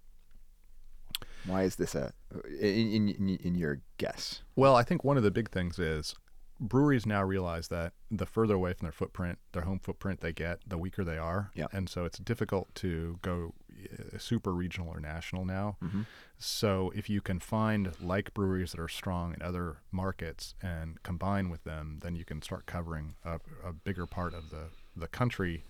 Why 1.46 1.64
is 1.64 1.76
this 1.76 1.94
a 1.94 2.14
in, 2.60 3.10
in, 3.10 3.38
in 3.44 3.56
your 3.56 3.82
guess? 3.98 4.42
Well, 4.56 4.76
I 4.76 4.84
think 4.84 5.04
one 5.04 5.18
of 5.18 5.24
the 5.24 5.32
big 5.32 5.50
things 5.50 5.78
is 5.78 6.16
breweries 6.60 7.06
now 7.06 7.24
realize 7.24 7.68
that 7.70 7.94
the 8.10 8.26
further 8.26 8.56
away 8.56 8.74
from 8.74 8.86
their 8.86 8.92
footprint, 8.92 9.40
their 9.52 9.64
home 9.64 9.80
footprint 9.80 10.22
they 10.22 10.34
get, 10.34 10.60
the 10.68 10.78
weaker 10.78 11.04
they 11.04 11.18
are. 11.18 11.52
Yeah. 11.56 11.68
And 11.72 11.90
so 11.90 12.06
it's 12.06 12.20
difficult 12.20 12.74
to 12.76 13.20
go 13.22 13.54
uh, 13.92 14.18
super 14.18 14.54
regional 14.54 14.90
or 14.90 15.00
national 15.00 15.46
now. 15.46 15.78
Mhm. 15.84 16.06
So 16.38 16.92
if 16.96 17.10
you 17.10 17.22
can 17.22 17.40
find 17.40 17.92
like 18.00 18.34
breweries 18.34 18.72
that 18.72 18.80
are 18.80 18.88
strong 18.88 19.34
in 19.34 19.42
other 19.42 19.78
markets 19.92 20.56
and 20.62 21.02
combine 21.04 21.50
with 21.50 21.64
them, 21.64 22.00
then 22.02 22.16
you 22.16 22.26
can 22.26 22.42
start 22.42 22.66
covering 22.66 23.16
a, 23.24 23.40
a 23.64 23.74
bigger 23.74 24.06
part 24.06 24.34
of 24.34 24.50
the, 24.50 24.70
the 24.96 25.08
country 25.08 25.66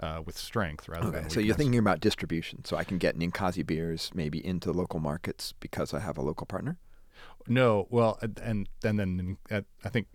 uh, 0.00 0.22
with 0.24 0.36
strength 0.38 0.88
rather 0.88 1.06
than. 1.06 1.14
Okay, 1.14 1.20
than 1.22 1.30
so 1.30 1.40
you're 1.40 1.56
thinking 1.56 1.78
about 1.78 2.00
distribution. 2.00 2.64
So 2.64 2.76
I 2.76 2.84
can 2.84 2.98
get 2.98 3.18
Ninkasi 3.18 3.66
beers 3.66 4.10
maybe 4.14 4.44
into 4.44 4.72
local 4.72 5.00
markets 5.00 5.54
because 5.58 5.92
I 5.92 6.00
have 6.00 6.16
a 6.16 6.22
local 6.22 6.46
partner. 6.46 6.78
No, 7.48 7.86
well, 7.90 8.18
and 8.20 8.68
and, 8.84 8.98
then 8.98 9.38
uh, 9.50 9.62
I 9.84 9.88
think 9.88 10.06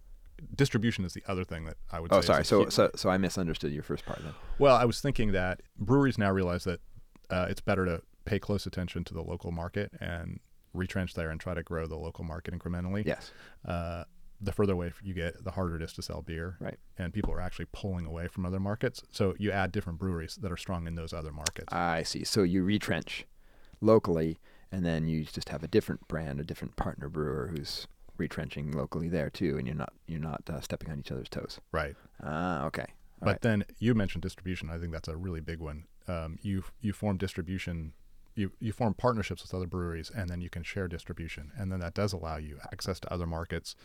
distribution 0.56 1.06
is 1.06 1.14
the 1.14 1.24
other 1.28 1.44
thing 1.44 1.66
that 1.66 1.78
I 1.92 2.00
would. 2.00 2.12
Oh, 2.14 2.22
say 2.22 2.28
sorry. 2.28 2.46
So, 2.46 2.70
so 2.70 2.92
so 2.96 3.10
I 3.10 3.18
misunderstood 3.18 3.72
your 3.72 3.84
first 3.84 4.06
part 4.06 4.20
then. 4.24 4.34
Well, 4.60 4.76
I 4.76 4.86
was 4.86 5.02
thinking 5.02 5.32
that 5.32 5.62
breweries 5.78 6.18
now 6.18 6.32
realize 6.32 6.64
that 6.66 6.80
uh, 7.30 7.48
it's 7.50 7.62
better 7.62 7.86
to 7.86 8.02
pay 8.26 8.40
close 8.40 8.66
attention 8.66 9.04
to 9.06 9.14
the 9.14 9.22
local 9.22 9.52
market 9.52 9.92
and 10.00 10.40
retrench 10.74 11.14
there 11.14 11.30
and 11.30 11.40
try 11.40 11.54
to 11.54 11.64
grow 11.64 11.86
the 11.86 11.98
local 11.98 12.24
market 12.24 12.54
incrementally. 12.54 13.06
Yes. 13.06 13.32
Uh, 13.66 14.04
the 14.42 14.52
further 14.52 14.74
away 14.74 14.92
you 15.02 15.14
get, 15.14 15.44
the 15.44 15.52
harder 15.52 15.78
it 15.78 15.82
is 15.82 15.94
to 15.94 16.02
sell 16.02 16.22
beer. 16.22 16.58
Right. 16.60 16.78
And 16.98 17.14
people 17.14 17.34
are 17.34 17.40
actually 17.40 17.68
pulling 17.72 18.06
away 18.06 18.28
from 18.28 18.46
other 18.46 18.60
markets. 18.60 19.02
So 19.12 19.36
you 19.40 19.52
add 19.52 19.72
different 19.72 20.00
breweries 20.00 20.36
that 20.42 20.52
are 20.52 20.58
strong 20.58 20.86
in 20.88 20.96
those 20.96 21.14
other 21.14 21.32
markets. 21.32 21.72
I 21.72 22.04
see. 22.04 22.24
So 22.24 22.44
you 22.44 22.64
retrench 22.64 23.26
locally, 23.80 24.40
and 24.72 24.86
then 24.86 25.08
you 25.08 25.24
just 25.24 25.50
have 25.50 25.64
a 25.64 25.68
different 25.68 26.08
brand, 26.08 26.40
a 26.40 26.44
different 26.44 26.76
partner 26.76 27.08
brewer 27.08 27.52
who's 27.56 27.88
retrenching 28.18 28.72
locally 28.72 29.10
there 29.10 29.30
too, 29.30 29.58
and 29.58 29.68
you're 29.68 29.76
not 29.76 29.94
you're 30.08 30.20
not 30.20 30.42
uh, 30.50 30.62
stepping 30.62 30.90
on 30.92 31.00
each 31.00 31.12
other's 31.12 31.30
toes. 31.30 31.60
right. 31.72 31.96
Ah, 32.22 32.66
okay. 32.66 32.86
All 33.22 33.26
but 33.26 33.32
right. 33.32 33.42
then 33.42 33.64
you 33.80 33.94
mentioned 33.96 34.22
distribution. 34.22 34.70
I 34.70 34.78
think 34.78 34.92
that's 34.92 35.08
a 35.08 35.16
really 35.16 35.42
big 35.42 35.60
one. 35.60 35.86
Um, 36.08 36.38
you 36.42 36.64
you 36.82 36.94
form 36.94 37.18
distribution, 37.18 37.94
you 38.36 38.52
you 38.60 38.72
form 38.74 38.94
partnerships 38.94 39.42
with 39.44 39.54
other 39.54 39.68
breweries, 39.68 40.10
and 40.14 40.30
then 40.30 40.42
you 40.42 40.50
can 40.50 40.64
share 40.64 40.88
distribution, 40.88 41.52
and 41.58 41.72
then 41.72 41.80
that 41.80 41.94
does 41.94 42.14
allow 42.14 42.38
you 42.38 42.60
access 42.72 43.00
to 43.02 43.14
other 43.14 43.26
markets. 43.28 43.76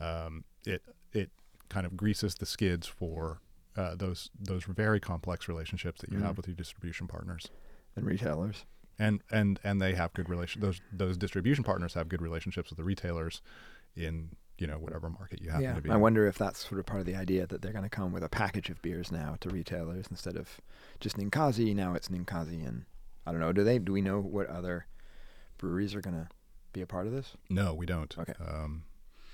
Um, 0.00 0.44
it 0.66 0.82
it 1.12 1.30
kind 1.68 1.84
of 1.86 1.96
greases 1.96 2.36
the 2.36 2.46
skids 2.46 2.86
for 2.86 3.40
uh, 3.76 3.94
those 3.94 4.30
those 4.38 4.64
very 4.64 5.00
complex 5.00 5.48
relationships 5.48 6.00
that 6.00 6.10
you 6.10 6.18
Mhm. 6.18 6.22
have 6.22 6.36
with 6.36 6.46
your 6.48 6.56
distribution 6.56 7.06
partners, 7.06 7.48
and 7.94 8.06
retailers. 8.06 8.64
And 8.98 9.22
and 9.30 9.60
and 9.62 9.80
they 9.80 9.94
have 9.94 10.12
good 10.12 10.28
relation. 10.28 10.60
Those 10.60 10.80
those 10.92 11.16
distribution 11.16 11.62
partners 11.64 11.94
have 11.94 12.08
good 12.08 12.20
relationships 12.22 12.70
with 12.70 12.76
the 12.78 12.84
retailers 12.84 13.42
in 13.94 14.30
you 14.58 14.66
know 14.66 14.74
whatever 14.78 15.08
market 15.08 15.40
you 15.40 15.50
happen 15.50 15.62
Yeah. 15.64 15.74
to 15.74 15.80
be. 15.80 15.90
I 15.90 15.96
wonder 15.96 16.26
if 16.26 16.36
that's 16.36 16.66
sort 16.68 16.80
of 16.80 16.86
part 16.86 16.98
of 17.00 17.06
the 17.06 17.14
idea 17.14 17.46
that 17.46 17.62
they're 17.62 17.72
going 17.72 17.84
to 17.84 17.88
come 17.88 18.12
with 18.12 18.24
a 18.24 18.28
package 18.28 18.70
of 18.70 18.82
beers 18.82 19.12
now 19.12 19.36
to 19.40 19.50
retailers 19.50 20.06
instead 20.10 20.36
of 20.36 20.60
just 20.98 21.16
Ninkasi. 21.16 21.74
Now 21.76 21.94
it's 21.94 22.08
Ninkasi, 22.08 22.66
and 22.66 22.86
I 23.24 23.30
don't 23.30 23.40
know. 23.40 23.52
Do 23.52 23.62
they? 23.62 23.78
Do 23.78 23.92
we 23.92 24.00
know 24.02 24.20
what 24.20 24.48
other 24.48 24.86
breweries 25.58 25.94
are 25.94 26.00
going 26.00 26.16
to 26.16 26.28
be 26.72 26.80
a 26.80 26.86
part 26.86 27.06
of 27.06 27.12
this? 27.12 27.34
No, 27.48 27.74
we 27.74 27.86
don't. 27.86 28.12
Okay. 28.18 28.34
Um, 28.44 28.82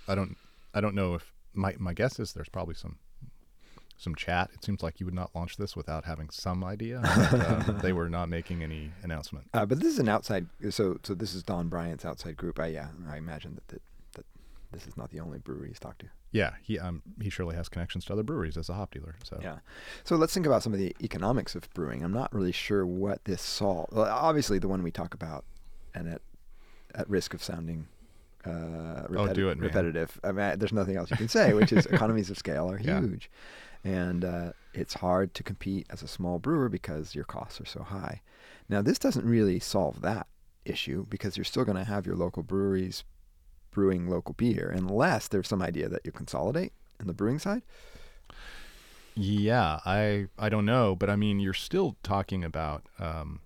I 0.07 0.15
don't. 0.15 0.37
I 0.75 0.81
don't 0.83 0.95
know 0.95 1.15
if 1.15 1.33
my 1.55 1.75
my 1.79 1.95
guess 1.95 2.19
is 2.21 2.35
there's 2.35 2.51
probably 2.51 2.75
some 2.75 2.99
some 3.97 4.15
chat. 4.15 4.51
It 4.53 4.65
seems 4.65 4.83
like 4.83 5.01
you 5.01 5.07
would 5.07 5.15
not 5.15 5.31
launch 5.35 5.57
this 5.57 5.77
without 5.77 6.05
having 6.05 6.31
some 6.31 6.65
idea. 6.65 7.01
But, 7.31 7.69
um, 7.69 7.79
they 7.81 7.93
were 7.93 8.09
not 8.09 8.29
making 8.29 8.63
any 8.63 8.93
announcement. 9.03 9.47
Uh, 9.55 9.67
but 9.67 9.81
this 9.81 9.93
is 9.93 9.99
an 9.99 10.09
outside. 10.09 10.47
So 10.71 10.99
so 11.03 11.15
this 11.15 11.35
is 11.35 11.43
Don 11.43 11.69
Bryant's 11.69 12.05
outside 12.05 12.37
group. 12.37 12.59
I, 12.61 12.67
yeah, 12.67 12.89
I 13.09 13.17
imagine 13.17 13.55
that, 13.55 13.69
that 13.69 13.83
that 14.15 14.27
this 14.73 14.87
is 14.87 14.97
not 14.97 15.11
the 15.11 15.21
only 15.21 15.39
brewery 15.39 15.69
he's 15.69 15.81
talked 15.81 16.01
to. 16.01 16.07
Yeah, 16.33 16.53
he 16.63 16.79
um 16.79 17.03
he 17.21 17.31
surely 17.31 17.57
has 17.57 17.69
connections 17.69 18.05
to 18.07 18.13
other 18.13 18.23
breweries 18.23 18.57
as 18.57 18.69
a 18.69 18.75
hop 18.75 18.93
dealer. 18.93 19.17
So 19.25 19.39
Yeah. 19.43 19.59
So 20.05 20.17
let's 20.17 20.35
think 20.35 20.47
about 20.47 20.63
some 20.63 20.73
of 20.73 20.79
the 20.79 20.95
economics 21.03 21.55
of 21.55 21.73
brewing. 21.75 22.03
I'm 22.03 22.13
not 22.13 22.33
really 22.35 22.53
sure 22.53 22.85
what 22.87 23.25
this 23.25 23.41
solves. 23.43 23.95
Well, 23.95 24.07
obviously, 24.07 24.59
the 24.59 24.69
one 24.69 24.83
we 24.83 24.91
talk 24.91 25.15
about, 25.15 25.45
and 25.95 26.09
at 26.09 26.23
at 26.95 27.09
risk 27.09 27.35
of 27.35 27.43
sounding 27.43 27.87
uh, 28.47 29.07
Oh, 29.17 29.33
do 29.33 29.49
it, 29.49 29.59
man. 29.59 29.65
repetitive. 29.69 30.21
I 30.25 30.33
mean, 30.33 30.59
there's 30.59 30.73
nothing 30.73 30.97
else 30.97 31.11
you 31.11 31.17
can 31.17 31.29
say, 31.29 31.53
which 31.55 31.73
is 31.73 31.87
economies 31.93 32.31
of 32.31 32.39
scale 32.39 32.71
are 32.71 32.79
Yeah. 32.79 33.01
huge, 33.01 33.31
and 33.83 34.25
uh, 34.25 34.53
it's 34.73 34.95
hard 34.95 35.35
to 35.35 35.43
compete 35.43 35.87
as 35.91 36.03
a 36.03 36.09
small 36.09 36.39
brewer 36.39 36.69
because 36.69 37.15
your 37.15 37.25
costs 37.25 37.61
are 37.61 37.67
so 37.67 37.83
high. 37.83 38.23
Now, 38.69 38.83
this 38.83 38.99
doesn't 38.99 39.25
really 39.27 39.61
solve 39.61 40.01
that 40.03 40.27
issue 40.65 41.07
because 41.09 41.37
you're 41.37 41.45
still 41.45 41.65
going 41.65 41.77
to 41.77 41.85
have 41.85 42.07
your 42.07 42.17
local 42.17 42.43
breweries 42.43 43.05
brewing 43.71 44.09
local 44.09 44.35
beer 44.35 44.73
unless 44.75 45.29
there's 45.29 45.49
some 45.49 45.61
idea 45.61 45.89
that 45.89 46.01
you 46.05 46.13
consolidate 46.13 46.73
in 47.01 47.07
the 47.07 47.13
brewing 47.15 47.39
side. 47.39 47.63
Yeah, 49.17 49.79
I 49.87 50.27
I 50.39 50.49
don't 50.49 50.65
know, 50.67 50.97
but 50.97 51.09
I 51.09 51.15
mean, 51.17 51.39
you're 51.39 51.53
still 51.55 51.97
talking 52.03 52.43
about 52.43 52.85
um, 52.99 53.41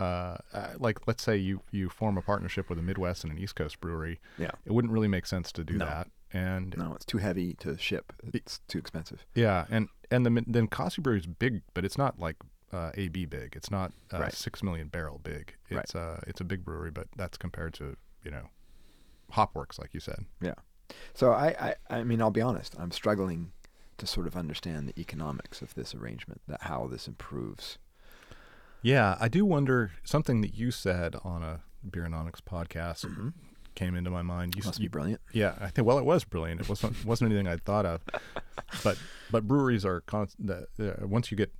uh, 0.00 0.36
uh, 0.52 0.68
like 0.78 1.06
let's 1.06 1.22
say 1.22 1.36
you 1.36 1.62
you 1.70 1.88
form 1.88 2.16
a 2.18 2.22
partnership 2.22 2.68
with 2.70 2.78
a 2.78 2.82
Midwest 2.82 3.24
and 3.24 3.32
an 3.32 3.38
East 3.38 3.54
Coast 3.56 3.80
brewery. 3.80 4.18
Yeah. 4.38 4.50
It 4.64 4.72
wouldn't 4.72 4.92
really 4.92 5.08
make 5.08 5.26
sense 5.26 5.52
to 5.52 5.64
do 5.64 5.74
No. 5.74 5.84
that, 5.86 6.08
and 6.32 6.74
No, 6.76 6.94
it's 6.94 7.04
too 7.04 7.18
heavy 7.18 7.54
to 7.60 7.76
ship. 7.78 8.12
It's 8.32 8.60
too 8.68 8.78
expensive. 8.78 9.24
yeah, 9.34 9.66
and 9.70 9.88
and 10.10 10.24
the 10.26 10.44
then 10.46 10.66
Coffee 10.68 11.02
Brewery 11.02 11.20
is 11.20 11.26
big, 11.26 11.62
but 11.74 11.84
it's 11.84 11.98
not 11.98 12.18
like 12.18 12.36
uh, 12.72 12.90
AB 12.94 13.26
big. 13.26 13.54
It's 13.56 13.70
not 13.70 13.92
uh, 14.12 14.18
Right. 14.20 14.32
six 14.32 14.62
million 14.62 14.88
barrel 14.88 15.18
big. 15.22 15.54
Right. 15.70 15.82
It's 15.84 15.94
uh 15.94 16.20
it's 16.26 16.40
a 16.40 16.44
big 16.44 16.64
brewery, 16.64 16.90
but 16.90 17.08
that's 17.16 17.36
compared 17.36 17.74
to 17.74 17.96
you 18.24 18.30
know 18.30 18.48
Hopworks, 19.34 19.78
like 19.78 19.94
you 19.94 20.00
said. 20.00 20.24
Yeah. 20.40 20.54
So 21.14 21.30
I, 21.32 21.74
I, 21.88 21.98
I 21.98 22.04
mean, 22.04 22.20
I'll 22.20 22.32
be 22.32 22.40
honest. 22.40 22.74
I'm 22.78 22.90
struggling 22.90 23.52
to 23.98 24.06
sort 24.06 24.26
of 24.26 24.36
understand 24.36 24.88
the 24.88 24.98
economics 25.00 25.62
of 25.62 25.74
this 25.74 25.94
arrangement, 25.94 26.40
that 26.48 26.62
how 26.62 26.88
this 26.88 27.06
improves. 27.06 27.78
Yeah, 28.82 29.16
I 29.20 29.28
do 29.28 29.44
wonder 29.44 29.92
something 30.04 30.40
that 30.40 30.54
you 30.54 30.70
said 30.70 31.16
on 31.22 31.42
a 31.42 31.60
Beeronomics 31.88 32.40
podcast 32.40 33.04
Mhm. 33.06 33.32
came 33.74 33.94
into 33.94 34.10
my 34.10 34.22
mind. 34.22 34.54
You, 34.56 34.62
Must 34.64 34.78
you 34.78 34.84
be 34.88 34.88
brilliant. 34.88 35.20
Yeah, 35.32 35.56
I 35.60 35.68
think 35.70 35.86
well, 35.86 35.98
it 35.98 36.04
was 36.04 36.24
brilliant. 36.24 36.60
It 36.62 36.68
wasn't 36.68 37.04
wasn't 37.04 37.30
anything 37.32 37.46
I'd 37.48 37.62
thought 37.64 37.86
of, 37.86 38.02
but 38.84 38.98
but 39.30 39.46
breweries 39.46 39.84
are 39.84 40.00
con- 40.02 40.28
the, 40.38 40.66
uh, 40.78 41.06
once 41.06 41.30
you 41.30 41.36
get 41.36 41.52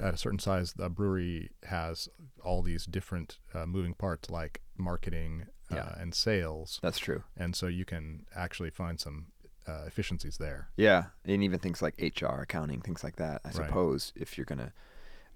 at 0.00 0.12
a 0.14 0.16
certain 0.18 0.38
size, 0.38 0.74
the 0.74 0.90
brewery 0.90 1.50
has 1.64 2.08
all 2.44 2.62
these 2.62 2.84
different 2.84 3.38
uh, 3.54 3.64
moving 3.66 3.94
parts 3.94 4.28
like 4.30 4.60
marketing 4.76 5.46
uh, 5.70 5.76
Yeah. 5.76 5.98
and 5.98 6.14
sales, 6.14 6.78
That's 6.82 6.98
true. 6.98 7.24
and 7.36 7.56
so 7.56 7.66
you 7.66 7.84
can 7.86 8.26
actually 8.34 8.70
find 8.70 9.00
some 9.00 9.28
uh, 9.66 9.82
efficiencies 9.86 10.36
there. 10.38 10.68
Yeah, 10.76 11.06
and 11.24 11.42
even 11.42 11.58
things 11.58 11.82
like 11.82 11.94
HR, 11.98 12.40
accounting, 12.42 12.82
things 12.82 13.02
like 13.02 13.16
that. 13.16 13.40
I 13.44 13.48
Right. 13.48 13.54
suppose 13.66 14.12
if 14.14 14.36
you're 14.38 14.44
gonna, 14.44 14.72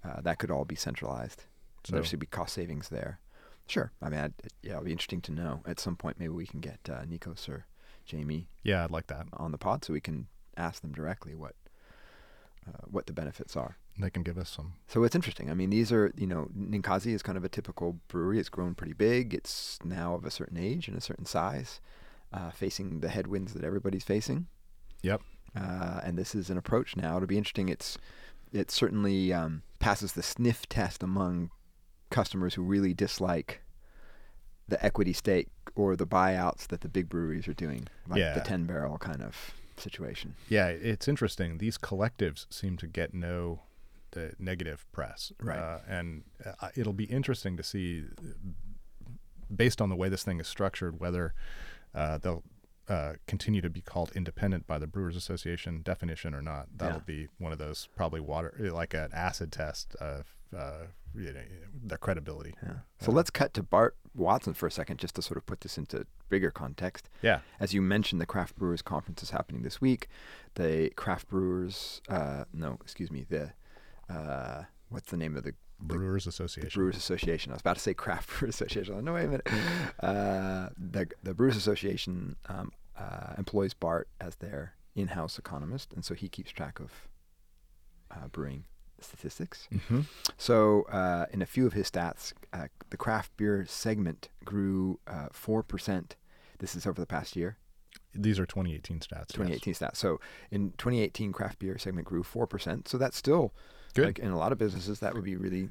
uh, 0.03 0.21
that 0.21 0.39
could 0.39 0.51
all 0.51 0.65
be 0.65 0.75
centralized. 0.75 1.45
So 1.83 1.95
there 1.95 2.03
should 2.03 2.19
be 2.19 2.27
cost 2.27 2.53
savings 2.53 2.89
there. 2.89 3.19
Sure. 3.67 3.91
I 4.01 4.09
mean, 4.09 4.19
I'd, 4.19 4.33
yeah, 4.61 4.73
it'll 4.73 4.83
be 4.83 4.91
interesting 4.91 5.21
to 5.21 5.31
know. 5.31 5.61
At 5.65 5.79
some 5.79 5.95
point, 5.95 6.19
maybe 6.19 6.33
we 6.33 6.45
can 6.45 6.59
get 6.59 6.79
uh, 6.89 7.03
Nikos 7.05 7.47
or 7.49 7.65
Jamie 8.05 8.47
Yeah, 8.63 8.83
I'd 8.83 8.91
like 8.91 9.07
that. 9.07 9.27
on 9.33 9.51
the 9.51 9.57
pod 9.57 9.83
so 9.85 9.93
we 9.93 10.01
can 10.01 10.27
ask 10.57 10.81
them 10.81 10.91
directly 10.91 11.33
what 11.35 11.55
uh, 12.67 12.85
what 12.85 13.07
the 13.07 13.13
benefits 13.13 13.55
are. 13.55 13.77
They 13.97 14.09
can 14.09 14.23
give 14.23 14.37
us 14.37 14.49
some. 14.49 14.73
So 14.87 15.03
it's 15.03 15.15
interesting. 15.15 15.49
I 15.49 15.53
mean, 15.55 15.69
these 15.71 15.91
are, 15.91 16.13
you 16.15 16.27
know, 16.27 16.47
Ninkasi 16.57 17.13
is 17.13 17.23
kind 17.23 17.37
of 17.37 17.43
a 17.43 17.49
typical 17.49 17.97
brewery. 18.07 18.39
It's 18.39 18.49
grown 18.49 18.75
pretty 18.75 18.93
big. 18.93 19.33
It's 19.33 19.79
now 19.83 20.13
of 20.13 20.25
a 20.25 20.31
certain 20.31 20.57
age 20.57 20.87
and 20.87 20.95
a 20.97 21.01
certain 21.01 21.25
size, 21.25 21.81
uh, 22.31 22.51
facing 22.51 22.99
the 22.99 23.09
headwinds 23.09 23.53
that 23.53 23.63
everybody's 23.63 24.03
facing. 24.03 24.47
Yep. 25.01 25.21
Uh, 25.55 25.99
and 26.03 26.17
this 26.17 26.35
is 26.35 26.49
an 26.49 26.57
approach 26.57 26.95
now. 26.95 27.15
It'll 27.17 27.27
be 27.27 27.37
interesting. 27.37 27.67
It's 27.69 27.97
it 28.51 28.69
certainly 28.71 29.33
um, 29.33 29.63
passes 29.79 30.13
the 30.13 30.23
sniff 30.23 30.67
test 30.67 31.03
among 31.03 31.49
customers 32.09 32.53
who 32.55 32.61
really 32.63 32.93
dislike 32.93 33.61
the 34.67 34.83
equity 34.85 35.13
stake 35.13 35.47
or 35.75 35.95
the 35.95 36.07
buyouts 36.07 36.67
that 36.67 36.81
the 36.81 36.89
big 36.89 37.09
breweries 37.09 37.47
are 37.47 37.53
doing, 37.53 37.87
like 38.07 38.19
Yeah. 38.19 38.33
the 38.33 38.41
ten 38.41 38.65
barrel 38.65 38.97
kind 38.97 39.21
of 39.21 39.35
situation. 39.77 40.35
Yeah, 40.49 40.67
it's 40.67 41.07
interesting. 41.07 41.57
These 41.57 41.77
collectives 41.77 42.45
seem 42.53 42.77
to 42.77 42.87
get 42.87 43.13
no 43.13 43.61
the 44.11 44.33
negative 44.39 44.85
press, 44.91 45.31
Right. 45.41 45.57
Uh, 45.57 45.79
and 45.87 46.23
uh, 46.45 46.67
it'll 46.75 46.91
be 46.91 47.05
interesting 47.05 47.55
to 47.55 47.63
see, 47.63 48.03
based 49.55 49.81
on 49.81 49.87
the 49.89 49.95
way 49.95 50.09
this 50.09 50.23
thing 50.23 50.39
is 50.41 50.47
structured, 50.47 50.99
whether 50.99 51.33
uh, 51.95 52.17
they'll 52.17 52.43
uh, 52.89 53.13
continue 53.27 53.61
to 53.61 53.69
be 53.69 53.81
called 53.81 54.11
independent 54.15 54.67
by 54.67 54.77
the 54.79 54.87
Brewers 54.87 55.15
Association 55.15 55.81
definition 55.81 56.33
or 56.33 56.41
not. 56.41 56.67
That'll 56.75 56.97
Yeah. 56.97 57.03
be 57.05 57.27
one 57.37 57.51
of 57.51 57.57
those 57.57 57.87
probably 57.95 58.19
water 58.19 58.53
like 58.73 58.93
an 58.93 59.09
acid 59.13 59.51
test 59.51 59.95
of 59.95 60.35
uh, 60.53 60.87
you 61.15 61.31
know, 61.31 61.41
their 61.83 61.97
credibility. 61.97 62.53
Yeah. 62.61 62.73
So 62.99 63.11
Yeah. 63.11 63.15
let's 63.17 63.29
cut 63.29 63.53
to 63.53 63.63
Bart 63.63 63.95
Watson 64.13 64.53
for 64.53 64.67
a 64.67 64.71
second, 64.71 64.97
just 64.99 65.15
to 65.15 65.21
sort 65.21 65.37
of 65.37 65.45
put 65.45 65.61
this 65.61 65.77
into 65.77 66.05
bigger 66.27 66.51
context. 66.51 67.09
Yeah, 67.21 67.39
As 67.59 67.73
you 67.73 67.81
mentioned, 67.81 68.19
the 68.19 68.25
Craft 68.25 68.57
Brewers 68.57 68.81
Conference 68.81 69.23
is 69.23 69.29
happening 69.29 69.61
this 69.61 69.79
week. 69.79 70.09
The 70.55 70.89
Craft 70.97 71.29
Brewers, 71.29 72.01
uh, 72.09 72.43
no, 72.53 72.77
excuse 72.81 73.09
me, 73.11 73.25
the 73.29 73.53
uh, 74.09 74.63
what's 74.89 75.09
the 75.09 75.15
name 75.17 75.37
of 75.37 75.43
the 75.43 75.53
Brewers 75.81 76.27
Association. 76.27 76.71
Brewers 76.73 76.97
Association. 76.97 77.51
I 77.51 77.55
was 77.55 77.61
about 77.61 77.75
to 77.77 77.81
say 77.81 77.93
Craft 77.93 78.29
Brewers 78.39 78.55
Association. 78.55 79.03
No, 79.03 79.13
wait 79.13 79.25
a 79.25 79.27
minute. 79.27 79.47
Uh, 80.01 80.69
the 80.77 81.07
the 81.23 81.33
Brewers 81.33 81.55
Association 81.55 82.35
um, 82.49 82.71
uh, 82.97 83.33
employs 83.37 83.73
Bart 83.73 84.07
as 84.19 84.35
their 84.37 84.73
in-house 84.95 85.37
economist, 85.37 85.93
and 85.93 86.03
so 86.03 86.13
he 86.13 86.27
keeps 86.27 86.51
track 86.51 86.79
of 86.79 86.91
uh, 88.11 88.27
brewing 88.31 88.63
statistics. 88.99 89.67
hmm 89.87 90.01
So, 90.37 90.83
uh, 90.91 91.25
in 91.31 91.41
a 91.41 91.45
few 91.45 91.65
of 91.67 91.73
his 91.73 91.89
stats, 91.89 92.33
uh, 92.53 92.67
the 92.89 92.97
craft 92.97 93.35
beer 93.37 93.65
segment 93.67 94.29
grew 94.43 94.99
uh, 95.07 95.27
four 95.31 95.61
percent. 95.63 96.15
This 96.59 96.75
is 96.75 96.85
over 96.85 96.99
the 97.01 97.07
past 97.07 97.35
year, 97.35 97.57
These 98.13 98.37
are 98.39 98.45
2018 98.45 98.99
stats. 98.99 99.11
yes. 99.11 99.31
2018 99.33 99.73
stats. 99.73 99.95
So, 99.97 100.19
in 100.51 100.71
2018, 100.77 101.31
craft 101.31 101.59
beer 101.59 101.77
segment 101.77 102.07
grew 102.07 102.23
four 102.23 102.45
percent. 102.47 102.87
So 102.87 102.97
that's 102.97 103.17
still 103.17 103.53
Good. 103.91 104.05
Like 104.05 104.19
in 104.19 104.31
a 104.31 104.37
lot 104.37 104.51
of 104.51 104.57
businesses, 104.57 104.99
that 104.99 105.13
would 105.13 105.23
be 105.23 105.35
really 105.35 105.69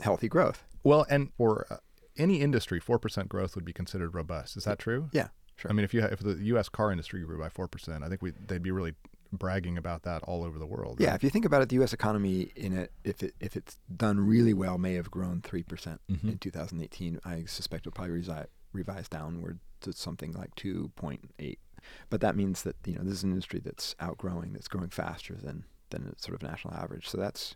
healthy 0.00 0.28
growth. 0.28 0.64
Well, 0.84 1.06
and 1.08 1.30
for 1.36 1.66
uh, 1.70 1.76
any 2.16 2.40
industry, 2.40 2.80
four 2.80 2.98
percent 2.98 3.28
growth 3.28 3.54
would 3.54 3.64
be 3.64 3.72
considered 3.72 4.14
robust. 4.14 4.56
Is 4.56 4.64
that 4.64 4.78
true? 4.78 5.08
Yeah, 5.12 5.28
sure. 5.56 5.70
I 5.70 5.74
mean, 5.74 5.84
if 5.84 5.94
you 5.94 6.02
if 6.02 6.20
the 6.20 6.34
U.S. 6.46 6.68
car 6.68 6.90
industry 6.90 7.22
grew 7.24 7.38
by 7.38 7.48
four 7.48 7.68
percent, 7.68 8.02
I 8.04 8.08
think 8.08 8.22
we 8.22 8.32
they'd 8.32 8.62
be 8.62 8.70
really 8.70 8.94
bragging 9.34 9.78
about 9.78 10.02
that 10.02 10.22
all 10.24 10.44
over 10.44 10.58
the 10.58 10.66
world. 10.66 10.98
Yeah, 11.00 11.08
right? 11.08 11.14
if 11.14 11.24
you 11.24 11.30
think 11.30 11.44
about 11.46 11.62
it, 11.62 11.68
the 11.70 11.76
U.S. 11.76 11.92
economy 11.94 12.50
in 12.56 12.76
it, 12.76 12.92
if 13.04 13.22
it 13.22 13.34
if 13.40 13.56
it's 13.56 13.78
done 13.96 14.20
really 14.20 14.52
well, 14.54 14.76
may 14.78 14.94
have 14.94 15.10
grown 15.10 15.40
three 15.40 15.62
percent 15.62 16.00
Mhm. 16.10 16.32
in 16.32 16.38
2018. 16.38 17.20
I 17.24 17.44
suspect 17.44 17.86
it'll 17.86 17.94
probably 17.94 18.20
resi- 18.20 18.46
revise 18.72 19.08
downward 19.08 19.60
to 19.82 19.92
something 19.92 20.32
like 20.32 20.54
2.8. 20.56 21.56
But 22.10 22.20
that 22.20 22.36
means 22.36 22.62
that 22.62 22.76
you 22.86 22.94
know 22.94 23.02
this 23.02 23.14
is 23.14 23.22
an 23.24 23.30
industry 23.30 23.60
that's 23.64 23.96
outgrowing, 24.00 24.52
that's 24.52 24.68
growing 24.68 24.90
faster 24.90 25.34
than 25.42 25.64
than 25.92 26.18
sort 26.18 26.34
of 26.34 26.42
national 26.42 26.74
average. 26.74 27.08
So 27.08 27.16
that's 27.18 27.54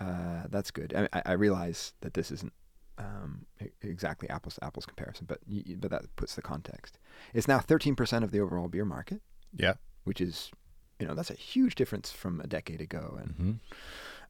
uh, 0.00 0.44
that's 0.48 0.70
good. 0.70 0.92
I, 1.12 1.22
I 1.26 1.32
realize 1.32 1.92
that 2.00 2.14
this 2.14 2.30
isn't 2.32 2.52
um, 2.98 3.46
exactly 3.82 4.28
apples 4.30 4.54
to 4.56 4.64
apples 4.64 4.86
comparison, 4.86 5.26
but 5.28 5.38
y- 5.48 5.62
y- 5.68 5.76
but 5.78 5.90
that 5.90 6.02
puts 6.16 6.34
the 6.34 6.42
context. 6.42 6.98
It's 7.34 7.46
now 7.48 7.58
13% 7.60 8.22
of 8.24 8.30
the 8.32 8.40
overall 8.40 8.68
beer 8.68 8.84
market, 8.84 9.20
Yeah. 9.54 9.74
which 10.04 10.20
is 10.20 10.50
you 10.98 11.06
know 11.06 11.14
that's 11.14 11.30
a 11.30 11.34
huge 11.34 11.74
difference 11.74 12.10
from 12.12 12.40
a 12.40 12.46
decade 12.46 12.80
ago, 12.80 13.18
and 13.20 13.30
hmm 13.36 13.52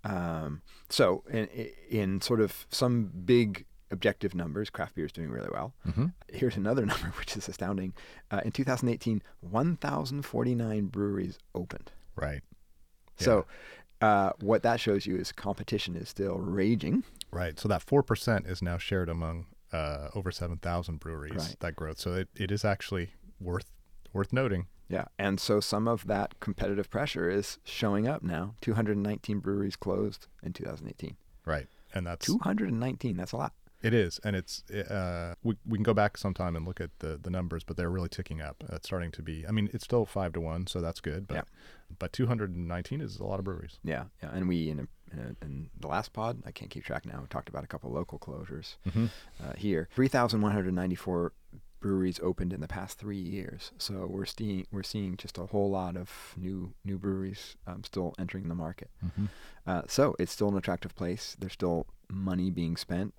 um, 0.05 0.63
so, 0.89 1.23
in, 1.31 1.47
in 1.89 2.21
sort 2.21 2.41
of 2.41 2.67
some 2.71 3.11
big 3.25 3.67
objective 3.93 4.35
numbers, 4.35 4.69
craft 4.71 4.95
beer 4.97 5.05
is 5.07 5.13
doing 5.13 5.31
really 5.31 5.51
well. 5.53 5.75
hmm 5.85 6.07
Here's 6.29 6.57
another 6.57 6.85
number 6.93 7.09
which 7.19 7.37
is 7.37 7.49
astounding. 7.49 7.93
Uh, 8.31 8.41
in 8.45 8.51
2018, 8.53 9.23
1,049 9.41 10.87
breweries 10.87 11.39
opened. 11.55 11.93
Right. 12.17 12.41
So, 13.25 13.47
uh, 14.01 14.33
what 14.41 14.63
that 14.65 14.81
shows 14.81 15.07
you 15.07 15.17
is 15.17 15.33
competition 15.33 15.97
is 15.97 16.09
still 16.09 16.39
raging. 16.39 17.05
Right. 17.31 17.59
So 17.59 17.69
that 17.69 17.83
four 17.83 18.03
percent 18.03 18.47
is 18.47 18.61
now 18.63 18.79
shared 18.79 19.09
among 19.09 19.47
uh, 19.73 20.09
over 20.15 20.31
seven 20.31 20.59
thousand 20.59 21.01
breweries. 21.01 21.35
Right. 21.37 21.57
That 21.61 21.77
growth. 21.77 21.99
So 21.99 22.15
it, 22.15 22.29
it 22.35 22.51
is 22.51 22.65
actually 22.65 23.11
worth 23.41 23.71
worth 24.13 24.33
noting. 24.33 24.67
Yeah, 24.89 25.07
and 25.19 25.41
so 25.41 25.59
some 25.61 25.89
of 25.89 26.07
that 26.07 26.39
competitive 26.41 26.91
pressure 26.91 27.31
is 27.31 27.59
showing 27.65 28.07
up 28.07 28.23
now. 28.23 28.57
219 28.61 29.39
breweries 29.39 29.75
closed 29.75 30.27
in 30.43 30.53
2018. 30.53 31.17
Right. 31.47 31.67
And 31.95 32.07
that's 32.07 32.27
219. 32.27 33.17
That's 33.17 33.33
a 33.33 33.37
lot. 33.39 33.55
It 33.83 33.93
is, 33.95 34.21
and 34.25 34.37
it's 34.37 34.63
uh, 34.71 35.35
we 35.43 35.57
we 35.67 35.77
can 35.77 35.83
go 35.83 35.95
back 35.95 36.17
sometime 36.17 36.55
and 36.57 36.65
look 36.67 36.81
at 36.81 36.91
the 37.01 37.19
the 37.21 37.31
numbers, 37.31 37.65
but 37.65 37.77
they're 37.77 37.91
really 37.91 38.09
ticking 38.09 38.41
up. 38.41 38.63
It's 38.71 38.87
starting 38.87 39.11
to 39.13 39.23
be. 39.23 39.45
I 39.47 39.51
mean, 39.51 39.69
it's 39.73 39.85
still 39.85 40.07
five 40.07 40.33
to 40.35 40.41
one, 40.41 40.67
so 40.67 40.81
that's 40.81 41.01
good. 41.01 41.27
But 41.27 41.35
Yeah. 41.35 41.43
but 41.99 42.13
219 42.13 43.01
is 43.01 43.19
a 43.19 43.25
lot 43.25 43.39
of 43.39 43.45
breweries. 43.45 43.79
Yeah, 43.83 44.05
yeah. 44.23 44.31
And 44.33 44.47
we 44.49 44.71
in, 44.71 44.79
a, 44.81 44.87
in, 45.13 45.19
a, 45.19 45.45
in 45.45 45.71
the 45.81 45.89
last 45.89 46.13
pod, 46.13 46.43
I 46.47 46.53
can't 46.53 46.71
keep 46.71 46.85
track 46.85 47.05
now. 47.05 47.19
We 47.21 47.27
talked 47.27 47.49
about 47.49 47.65
a 47.65 47.67
couple 47.67 47.91
local 47.91 48.19
closures 48.19 48.77
Mm-hmm. 48.87 49.07
uh, 49.43 49.53
here. 49.57 49.89
3,194 49.95 51.33
breweries 51.81 52.21
opened 52.23 52.53
in 52.53 52.61
the 52.61 52.69
past 52.69 52.99
three 52.99 53.19
years. 53.19 53.73
So 53.79 54.07
we're 54.09 54.25
seeing 54.27 54.67
we're 54.71 54.85
seeing 54.85 55.17
just 55.17 55.37
a 55.39 55.47
whole 55.47 55.71
lot 55.71 55.97
of 55.97 56.35
new 56.37 56.75
new 56.85 56.99
breweries 56.99 57.57
um, 57.67 57.83
still 57.85 58.15
entering 58.19 58.49
the 58.49 58.55
market. 58.55 58.91
Mm-hmm. 59.05 59.25
Uh, 59.67 59.83
so 59.89 60.15
it's 60.19 60.31
still 60.33 60.49
an 60.49 60.57
attractive 60.57 60.95
place. 60.95 61.37
There's 61.39 61.53
still 61.55 61.87
money 62.09 62.51
being 62.51 62.77
spent, 62.77 63.15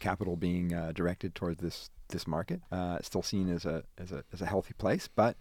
capital 0.00 0.36
being 0.36 0.72
uh, 0.74 0.92
directed 0.92 1.34
towards 1.34 1.60
this 1.60 1.90
this 2.08 2.26
market. 2.26 2.60
Uh, 2.70 2.96
it's 2.98 3.06
still 3.06 3.22
seen 3.22 3.48
as 3.50 3.64
a 3.64 3.84
as 3.98 4.12
a 4.12 4.24
as 4.32 4.40
a 4.42 4.46
healthy 4.46 4.74
place, 4.74 5.08
but 5.08 5.36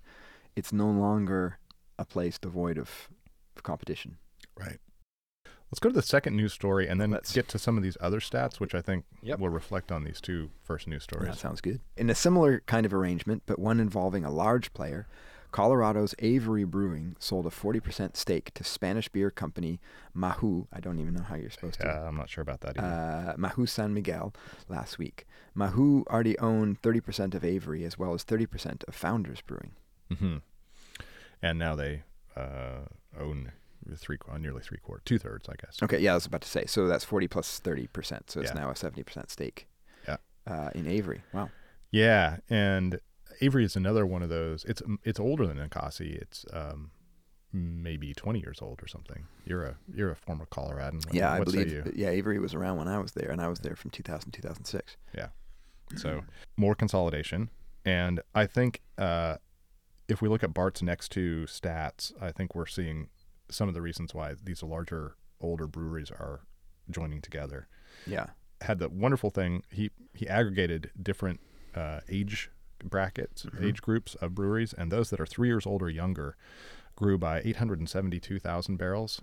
it's 0.55 0.71
no 0.73 0.89
longer 0.89 1.59
a 1.99 2.05
place 2.05 2.37
devoid 2.39 2.77
of, 2.77 3.09
of 3.55 3.63
competition. 3.63 4.17
Right. 4.57 4.79
Let's 5.71 5.79
go 5.79 5.89
to 5.89 5.95
the 5.95 6.01
second 6.03 6.35
news 6.35 6.53
story 6.53 6.87
and 6.87 7.01
then 7.01 7.09
Let's- 7.11 7.31
get 7.33 7.47
to 7.49 7.57
some 7.59 7.77
of 7.77 7.83
these 7.83 7.97
other 7.99 8.19
stats, 8.19 8.59
which 8.59 8.75
I 8.75 8.81
think 8.81 9.05
Yep. 9.23 9.39
will 9.39 9.49
reflect 9.49 9.91
on 9.91 10.03
these 10.03 10.21
two 10.21 10.51
first 10.61 10.87
news 10.87 11.01
stories. 11.03 11.29
That 11.29 11.37
sounds 11.37 11.61
good. 11.61 11.81
In 11.97 12.09
a 12.11 12.15
similar 12.15 12.59
kind 12.67 12.85
of 12.85 12.93
arrangement, 12.93 13.41
but 13.47 13.57
one 13.57 13.79
involving 13.79 14.23
a 14.23 14.29
large 14.29 14.71
player, 14.73 15.07
Colorado's 15.53 16.15
Avery 16.17 16.63
Brewing 16.63 17.15
sold 17.19 17.45
a 17.45 17.49
40% 17.49 18.17
stake 18.17 18.51
to 18.55 18.63
Spanish 18.63 19.07
beer 19.07 19.29
company 19.29 19.79
Mahou. 20.17 20.65
I 20.73 20.79
don't 20.79 20.97
even 20.99 21.13
know 21.13 21.21
how 21.21 21.35
you're 21.35 21.51
supposed 21.51 21.79
to. 21.79 21.85
Yeah, 21.85 22.07
I'm 22.07 22.17
not 22.17 22.27
sure 22.27 22.41
about 22.41 22.61
that 22.61 22.77
either. 22.77 22.87
Uh, 22.87 23.35
Mahou 23.37 23.69
San 23.69 23.93
Miguel 23.93 24.33
last 24.67 24.97
week. 24.97 25.27
Mahou 25.55 26.05
already 26.07 26.37
owned 26.39 26.81
30% 26.81 27.35
of 27.35 27.45
Avery 27.45 27.85
as 27.85 27.99
well 27.99 28.15
as 28.15 28.25
30% 28.25 28.83
of 28.87 28.95
Founders 28.95 29.41
Brewing. 29.41 29.73
hmm 30.17 30.37
And 31.41 31.59
now 31.59 31.75
they 31.75 32.01
uh, 32.35 32.85
own 33.19 33.51
three, 33.95 34.17
uh, 34.27 34.39
nearly 34.39 34.63
three 34.63 34.79
quarters, 34.79 35.03
two 35.05 35.19
thirds, 35.19 35.47
I 35.47 35.53
guess. 35.63 35.77
Okay, 35.83 35.99
yeah, 35.99 36.13
I 36.13 36.15
was 36.15 36.25
about 36.25 36.41
to 36.41 36.49
say. 36.49 36.65
So 36.65 36.87
that's 36.87 37.03
40 37.05 37.27
plus 37.27 37.59
30%. 37.63 38.31
So 38.31 38.41
it's 38.41 38.49
Yeah. 38.51 38.59
now 38.59 38.71
a 38.71 38.73
70% 38.73 39.29
stake 39.29 39.67
Yeah. 40.07 40.17
uh, 40.47 40.71
in 40.73 40.87
Avery. 40.87 41.21
Wow. 41.31 41.51
Yeah, 41.91 42.37
and 42.49 42.99
Avery 43.41 43.63
is 43.65 43.75
another 43.75 44.05
one 44.05 44.23
of 44.23 44.29
those. 44.29 44.65
It's 44.65 44.81
it's 45.03 45.19
older 45.19 45.45
than 45.47 45.57
Ninkasi. 45.57 46.15
It's 46.15 46.45
um, 46.53 46.91
maybe 47.51 48.13
20 48.13 48.39
years 48.39 48.59
old 48.61 48.81
or 48.81 48.87
something. 48.87 49.25
You're 49.45 49.63
a 49.65 49.75
you're 49.93 50.11
a 50.11 50.15
former 50.15 50.45
Coloradan. 50.45 50.99
What- 51.05 51.13
Yeah, 51.13 51.31
I 51.31 51.39
believe. 51.43 51.71
you? 51.71 51.91
Yeah, 51.95 52.09
Avery 52.09 52.39
was 52.39 52.53
around 52.53 52.77
when 52.77 52.87
I 52.87 52.97
was 52.99 53.11
there, 53.13 53.29
and 53.31 53.41
I 53.41 53.47
was 53.47 53.59
there 53.59 53.75
from 53.75 53.91
2000 53.91 54.31
2006. 54.31 54.97
Yeah, 55.15 55.27
So 55.95 56.21
more 56.57 56.75
consolidation, 56.75 57.49
and 57.85 58.19
I 58.33 58.45
think 58.47 58.81
uh, 58.97 59.37
if 60.07 60.21
we 60.21 60.29
look 60.29 60.43
at 60.43 60.53
Bart's 60.53 60.81
next 60.81 61.09
two 61.11 61.45
stats, 61.47 62.11
I 62.21 62.31
think 62.31 62.55
we're 62.55 62.65
seeing 62.65 63.09
some 63.49 63.67
of 63.67 63.73
the 63.73 63.81
reasons 63.81 64.13
why 64.13 64.33
these 64.43 64.63
larger, 64.63 65.15
older 65.39 65.67
breweries 65.67 66.09
are 66.11 66.41
joining 66.89 67.21
together. 67.21 67.67
Yeah. 68.07 68.27
Had 68.61 68.79
the 68.79 68.89
wonderful 68.89 69.29
thing 69.29 69.63
he 69.69 69.91
he 70.13 70.27
aggregated 70.27 70.89
different 71.01 71.39
uh, 71.75 71.99
age 72.09 72.49
brackets, 72.89 73.45
Mhm. 73.45 73.63
age 73.63 73.81
groups 73.81 74.15
of 74.15 74.33
breweries, 74.35 74.73
and 74.73 74.91
those 74.91 75.09
that 75.09 75.19
are 75.19 75.25
three 75.25 75.47
years 75.47 75.65
old 75.65 75.81
or 75.81 75.89
younger 75.89 76.35
grew 76.95 77.17
by 77.17 77.41
872,000 77.43 78.77
barrels. 78.77 79.21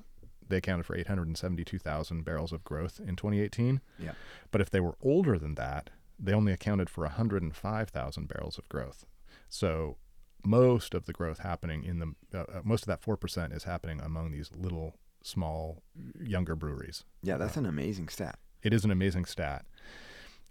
They 0.49 0.57
accounted 0.57 0.87
for 0.87 0.97
872,000 0.97 2.25
barrels 2.25 2.53
of 2.53 2.65
growth 2.65 2.99
in 3.01 3.15
2018. 3.17 3.81
Yeah. 3.99 4.15
But 4.51 4.61
if 4.61 4.71
they 4.71 4.81
were 4.81 4.97
older 5.01 5.39
than 5.39 5.55
that, 5.55 5.91
they 6.19 6.33
only 6.33 6.53
accounted 6.53 6.91
for 6.91 7.05
105,000 7.07 8.27
barrels 8.29 8.59
of 8.59 8.69
growth. 8.69 9.07
So 9.49 9.97
most 10.45 10.95
of 10.95 11.05
the 11.07 11.13
growth 11.13 11.39
happening 11.41 11.85
in 11.85 11.99
the 11.99 12.15
uh, 12.39 12.45
uh, 12.45 12.61
most 12.65 12.83
of 12.83 12.87
that 12.89 13.01
4% 13.03 13.53
is 13.55 13.65
happening 13.65 14.01
among 14.01 14.31
these 14.33 14.51
little 14.53 14.97
small 15.23 15.83
younger 16.19 16.57
breweries. 16.57 17.05
Yeah, 17.23 17.37
that's 17.37 17.57
an 17.57 17.67
amazing 17.67 18.09
stat. 18.09 18.39
It 18.63 18.73
is 18.73 18.85
an 18.85 18.91
amazing 18.91 19.27
stat. 19.27 19.67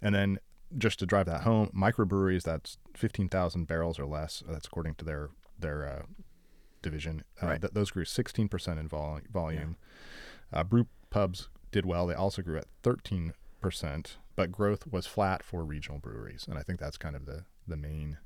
And 0.00 0.14
then 0.14 0.38
just 0.78 0.98
to 1.00 1.06
drive 1.06 1.26
that 1.26 1.42
home, 1.42 1.70
microbreweries 1.74 2.42
that's 2.42 2.78
15,000 2.94 3.66
barrels 3.66 3.98
or 3.98 4.06
less, 4.06 4.42
that's 4.48 4.66
according 4.66 4.94
to 4.96 5.04
their 5.04 5.30
their 5.58 5.86
uh, 5.86 6.02
division. 6.82 7.22
Uh, 7.42 7.46
Right. 7.48 7.60
th- 7.60 7.72
those 7.74 7.90
grew 7.90 8.04
16% 8.04 8.78
in 8.78 8.88
vol- 8.88 9.20
volume. 9.30 9.76
Uh, 10.52 10.64
brew 10.64 10.86
pubs 11.10 11.48
did 11.70 11.84
well. 11.84 12.06
They 12.06 12.14
also 12.14 12.40
grew 12.42 12.56
at 12.56 12.66
13%, 12.82 13.32
but 14.36 14.50
growth 14.52 14.86
was 14.86 15.06
flat 15.06 15.42
for 15.42 15.64
regional 15.64 15.98
breweries. 15.98 16.46
And 16.48 16.58
I 16.58 16.62
think 16.62 16.80
that's 16.80 16.96
kind 16.96 17.14
of 17.14 17.26
the, 17.26 17.44
the 17.68 17.76
main 17.76 18.18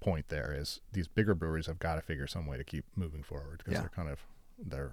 point 0.00 0.28
there 0.28 0.54
is 0.56 0.80
these 0.92 1.08
bigger 1.08 1.34
breweries 1.34 1.66
have 1.66 1.78
got 1.78 1.96
to 1.96 2.00
figure 2.02 2.26
some 2.26 2.46
way 2.46 2.56
to 2.56 2.64
keep 2.64 2.84
moving 2.96 3.22
forward 3.22 3.58
because 3.58 3.74
Yeah. 3.74 3.80
they're 3.80 3.88
kind 3.90 4.08
of 4.08 4.20
they're 4.58 4.92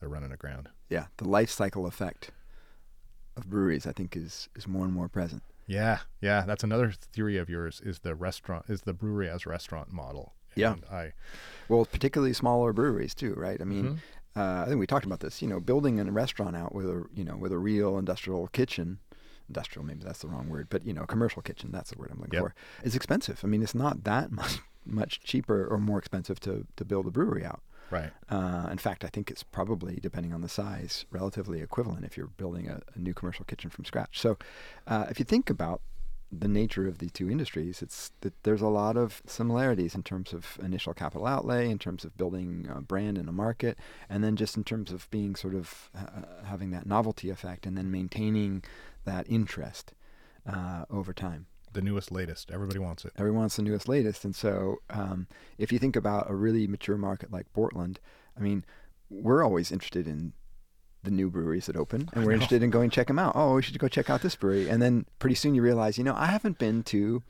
they're 0.00 0.08
running 0.08 0.32
aground. 0.32 0.68
Yeah, 0.88 1.06
the 1.18 1.28
life 1.28 1.50
cycle 1.50 1.86
effect 1.86 2.30
of 3.36 3.48
breweries, 3.48 3.86
I 3.86 3.92
think, 3.92 4.16
is 4.16 4.48
is 4.56 4.66
more 4.66 4.84
and 4.84 4.92
more 4.92 5.08
present. 5.08 5.42
Yeah, 5.66 6.00
yeah, 6.20 6.44
that's 6.46 6.62
another 6.64 6.92
theory 6.92 7.36
of 7.38 7.48
yours 7.48 7.80
is 7.84 8.00
the 8.00 8.14
restaurant 8.14 8.66
is 8.68 8.82
the 8.82 8.92
brewery 8.92 9.28
as 9.28 9.46
restaurant 9.46 9.92
model. 9.92 10.34
Yeah. 10.56 10.74
And 10.74 10.84
I 10.90 11.12
Well, 11.68 11.84
particularly 11.84 12.32
smaller 12.32 12.72
breweries 12.72 13.14
too, 13.14 13.34
right? 13.34 13.60
I 13.60 13.64
mean, 13.64 13.84
Mhm. 13.84 13.98
uh, 14.36 14.62
I 14.62 14.66
think 14.66 14.78
we 14.78 14.86
talked 14.86 15.06
about 15.06 15.20
this. 15.20 15.40
You 15.42 15.48
know, 15.48 15.60
building 15.60 15.98
a 15.98 16.04
restaurant 16.12 16.54
out 16.56 16.74
with 16.74 16.86
a 16.86 17.04
you 17.14 17.24
know 17.24 17.36
with 17.36 17.50
a 17.52 17.58
real 17.58 17.98
industrial 17.98 18.46
kitchen, 18.48 18.98
industrial 19.48 19.84
maybe 19.86 20.04
that's 20.04 20.20
the 20.20 20.28
wrong 20.28 20.48
word, 20.48 20.68
but 20.70 20.84
you 20.86 20.92
know, 20.92 21.06
commercial 21.06 21.42
kitchen 21.42 21.70
that's 21.72 21.90
the 21.90 21.98
word 21.98 22.10
I'm 22.12 22.18
looking 22.20 22.34
Yep. 22.34 22.42
for. 22.42 22.54
Is 22.86 22.94
expensive. 22.94 23.40
I 23.42 23.46
mean, 23.48 23.62
it's 23.62 23.74
not 23.74 24.04
that 24.04 24.30
much 24.40 24.60
much 24.86 25.20
cheaper 25.20 25.66
or 25.66 25.78
more 25.78 25.98
expensive 25.98 26.38
to 26.40 26.66
to 26.76 26.84
build 26.84 27.06
a 27.06 27.10
brewery 27.10 27.44
out. 27.44 27.62
Right. 27.94 28.12
Uh, 28.28 28.68
in 28.70 28.78
fact, 28.78 29.04
I 29.04 29.08
think 29.08 29.30
it's 29.30 29.42
probably, 29.42 29.98
depending 30.00 30.32
on 30.32 30.40
the 30.40 30.48
size, 30.48 31.06
relatively 31.10 31.60
equivalent 31.62 32.04
if 32.04 32.16
you're 32.16 32.26
building 32.26 32.68
a, 32.68 32.80
a 32.94 32.98
new 32.98 33.14
commercial 33.14 33.44
kitchen 33.44 33.70
from 33.70 33.84
scratch. 33.84 34.20
So, 34.20 34.36
uh, 34.86 35.06
if 35.08 35.18
you 35.18 35.24
think 35.24 35.50
about 35.50 35.80
the 36.40 36.48
nature 36.48 36.88
of 36.88 36.98
the 36.98 37.10
two 37.10 37.30
industries, 37.30 37.82
it's 37.82 38.10
that 38.22 38.34
there's 38.42 38.62
a 38.62 38.68
lot 38.68 38.96
of 38.96 39.22
similarities 39.26 39.94
in 39.94 40.02
terms 40.02 40.32
of 40.32 40.58
initial 40.62 40.94
capital 40.94 41.26
outlay, 41.26 41.70
in 41.70 41.78
terms 41.78 42.04
of 42.04 42.16
building 42.16 42.68
a 42.74 42.80
brand 42.80 43.18
in 43.18 43.28
a 43.28 43.32
market, 43.32 43.78
and 44.08 44.24
then 44.24 44.36
just 44.36 44.56
in 44.56 44.64
terms 44.64 44.90
of 44.90 45.08
being 45.10 45.36
sort 45.36 45.54
of 45.54 45.90
uh, 45.96 46.44
having 46.44 46.70
that 46.72 46.86
novelty 46.86 47.30
effect 47.30 47.66
and 47.66 47.76
then 47.78 47.90
maintaining 47.90 48.64
that 49.04 49.26
interest 49.28 49.94
uh, 50.46 50.84
over 50.90 51.12
time. 51.12 51.46
The 51.74 51.82
newest 51.82 52.10
latest. 52.10 52.50
Everybody 52.50 52.78
wants 52.78 53.04
it. 53.04 53.12
Everyone 53.18 53.40
wants 53.40 53.56
the 53.56 53.62
newest, 53.62 53.88
latest. 53.88 54.24
And 54.24 54.34
so, 54.34 54.78
um, 54.90 55.26
if 55.58 55.70
you 55.72 55.78
think 55.78 55.94
about 55.96 56.30
a 56.30 56.34
really 56.34 56.66
mature 56.66 56.96
market 56.96 57.30
like 57.30 57.52
Portland, 57.52 58.00
I 58.36 58.40
mean, 58.40 58.64
we're 59.10 59.42
always 59.44 59.70
interested 59.70 60.08
in 60.08 60.32
the 61.02 61.10
new 61.10 61.28
breweries 61.30 61.66
that 61.66 61.76
open, 61.76 62.08
and 62.14 62.24
we're 62.24 62.32
interested 62.32 62.62
in 62.62 62.70
going 62.70 62.88
check 62.90 63.08
them 63.08 63.18
out. 63.18 63.32
Oh, 63.36 63.56
we 63.56 63.62
should 63.62 63.78
go 63.78 63.88
check 63.88 64.08
out 64.08 64.22
this 64.22 64.34
brewery, 64.36 64.70
and 64.70 64.80
then 64.80 65.04
pretty 65.18 65.34
soon 65.36 65.54
you 65.54 65.60
realize, 65.62 65.98
you 65.98 66.04
know, 66.04 66.14
I 66.16 66.26
haven't 66.26 66.58
been 66.58 66.82
to 66.84 67.22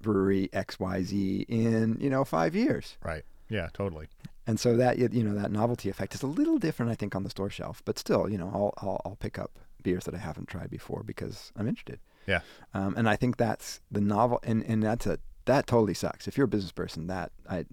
brewery 0.00 0.48
X 0.52 0.78
Y 0.80 1.02
Z 1.02 1.46
in 1.48 1.98
you 2.00 2.10
know 2.10 2.24
five 2.24 2.54
years, 2.54 2.96
Right. 3.02 3.24
Yeah, 3.48 3.68
totally. 3.72 4.08
and 4.46 4.58
so 4.58 4.76
that 4.76 4.98
you 4.98 5.22
know 5.22 5.34
that 5.34 5.52
novelty 5.52 5.88
effect 5.90 6.14
is 6.14 6.22
a 6.22 6.26
little 6.26 6.58
different, 6.58 6.90
I 6.90 6.94
think, 6.94 7.14
on 7.14 7.22
the 7.24 7.30
store 7.30 7.50
shelf. 7.50 7.82
But 7.84 7.98
still, 7.98 8.28
you 8.28 8.38
know, 8.38 8.50
I'll 8.52 8.72
I'll, 8.78 9.00
I'll 9.04 9.16
pick 9.16 9.38
up 9.38 9.58
beers 9.82 10.04
that 10.04 10.14
I 10.14 10.18
haven't 10.18 10.48
tried 10.48 10.70
before 10.70 11.02
because 11.04 11.52
I'm 11.56 11.68
interested. 11.68 12.00
Yeah. 12.26 12.40
Um, 12.72 12.94
and 12.96 13.08
I 13.08 13.16
think 13.16 13.36
that's 13.36 13.80
the 13.90 14.00
novel, 14.00 14.40
and, 14.42 14.62
and 14.64 14.82
that's 14.82 15.06
a 15.06 15.18
that 15.46 15.66
totally 15.66 15.94
sucks. 15.94 16.26
If 16.26 16.36
you're 16.38 16.46
a 16.46 16.48
business 16.48 16.72
person, 16.72 17.06
that 17.08 17.32
I 17.48 17.64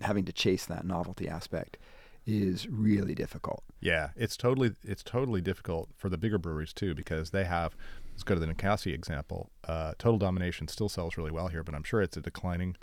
having 0.00 0.24
to 0.24 0.32
chase 0.32 0.66
that 0.66 0.84
novelty 0.84 1.28
aspect 1.28 1.78
is 2.26 2.68
really 2.68 3.14
difficult. 3.14 3.62
Yeah, 3.80 4.10
it's 4.16 4.36
totally 4.36 4.74
it's 4.82 5.02
totally 5.02 5.40
difficult 5.40 5.90
for 5.96 6.08
the 6.08 6.18
bigger 6.18 6.38
breweries 6.38 6.72
too 6.72 6.94
because 6.94 7.30
they 7.30 7.44
have. 7.44 7.76
Let's 8.12 8.22
go 8.22 8.34
to 8.34 8.40
the 8.40 8.46
Ninkasi 8.46 8.94
example. 8.94 9.50
Uh, 9.64 9.92
Total 9.98 10.16
Domination 10.16 10.68
still 10.68 10.88
sells 10.88 11.18
really 11.18 11.30
well 11.30 11.48
here, 11.48 11.62
but 11.62 11.74
I'm 11.74 11.82
sure 11.84 12.00
it's 12.00 12.16
a 12.16 12.22
declining 12.22 12.76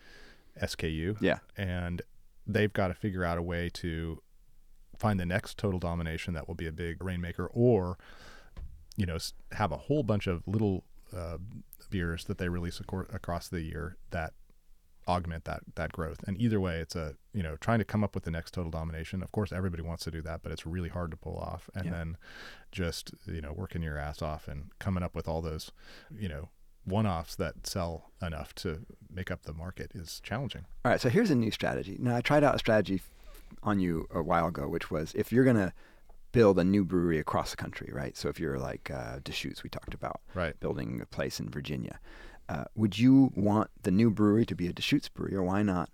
SKU. 0.61 1.17
Yeah. 1.19 1.39
and 1.57 2.03
they've 2.45 2.71
got 2.71 2.89
to 2.89 2.93
figure 2.93 3.23
out 3.23 3.37
a 3.37 3.41
way 3.41 3.69
to 3.73 4.21
find 4.97 5.19
the 5.19 5.25
next 5.25 5.57
Total 5.57 5.79
Domination 5.79 6.33
that 6.33 6.47
will 6.47 6.55
be 6.55 6.67
a 6.67 6.71
big 6.71 7.03
rainmaker, 7.03 7.47
or 7.47 7.97
you 8.95 9.05
know 9.05 9.17
have 9.53 9.71
a 9.71 9.77
whole 9.77 10.03
bunch 10.03 10.27
of 10.27 10.43
little 10.47 10.83
uh, 11.15 11.37
beers 11.89 12.25
that 12.25 12.37
they 12.37 12.49
release 12.49 12.79
acor- 12.79 13.13
across 13.13 13.47
the 13.47 13.61
year 13.61 13.97
that 14.11 14.33
augment 15.07 15.43
that 15.45 15.61
that 15.75 15.91
growth. 15.91 16.23
And 16.27 16.39
either 16.41 16.59
way, 16.59 16.79
it's 16.79 16.95
a 16.95 17.15
you 17.33 17.43
know 17.43 17.55
trying 17.57 17.79
to 17.79 17.85
come 17.85 18.03
up 18.03 18.15
with 18.15 18.23
the 18.23 18.31
next 18.31 18.51
total 18.53 18.71
domination. 18.71 19.21
Of 19.21 19.31
course, 19.31 19.51
everybody 19.51 19.83
wants 19.83 20.03
to 20.05 20.11
do 20.11 20.21
that, 20.21 20.41
but 20.43 20.51
it's 20.51 20.65
really 20.65 20.89
hard 20.89 21.11
to 21.11 21.17
pull 21.17 21.37
off. 21.37 21.69
And 21.75 21.85
Yeah. 21.85 21.91
then 21.91 22.17
just 22.71 23.13
you 23.27 23.41
know 23.41 23.53
working 23.53 23.83
your 23.83 23.97
ass 23.97 24.21
off 24.21 24.47
and 24.47 24.69
coming 24.79 25.03
up 25.03 25.15
with 25.15 25.27
all 25.27 25.41
those 25.41 25.71
you 26.11 26.29
know 26.29 26.49
one-offs 26.85 27.35
that 27.37 27.65
sell 27.65 28.11
enough 28.21 28.53
to 28.55 28.85
make 29.09 29.31
up 29.31 29.43
the 29.43 29.53
market 29.53 29.91
is 29.95 30.19
challenging. 30.19 30.65
All 30.83 30.91
right, 30.91 30.99
so 30.99 31.07
here's 31.07 31.31
a 31.31 31.35
new 31.35 31.49
strategy. 31.49 31.95
Now, 31.97 32.17
I 32.17 32.19
tried 32.21 32.43
out 32.43 32.55
a 32.55 32.59
strategy 32.59 33.01
on 33.61 33.79
you 33.79 34.05
a 34.13 34.21
while 34.21 34.47
ago, 34.47 34.67
which 34.67 34.91
was 34.91 35.13
if 35.15 35.31
you're 35.31 35.45
going 35.45 35.55
to 35.55 35.71
build 36.33 36.59
a 36.59 36.63
new 36.65 36.83
brewery 36.83 37.17
across 37.19 37.51
the 37.51 37.57
country, 37.57 37.89
right? 37.93 38.17
So 38.17 38.27
if 38.27 38.39
you're 38.41 38.59
like 38.59 38.91
uh, 38.91 39.19
Deschutes, 39.23 39.63
we 39.63 39.69
talked 39.69 39.93
about 39.93 40.19
Right. 40.33 40.59
building 40.59 40.99
a 41.01 41.05
place 41.05 41.39
in 41.39 41.49
Virginia, 41.49 41.99
uh, 42.49 42.65
would 42.75 42.99
you 42.99 43.31
want 43.35 43.69
the 43.83 43.91
new 43.91 44.09
brewery 44.11 44.45
to 44.47 44.55
be 44.55 44.67
a 44.67 44.73
Deschutes 44.73 45.07
brewery, 45.07 45.35
or 45.35 45.43
why 45.43 45.63
not 45.63 45.89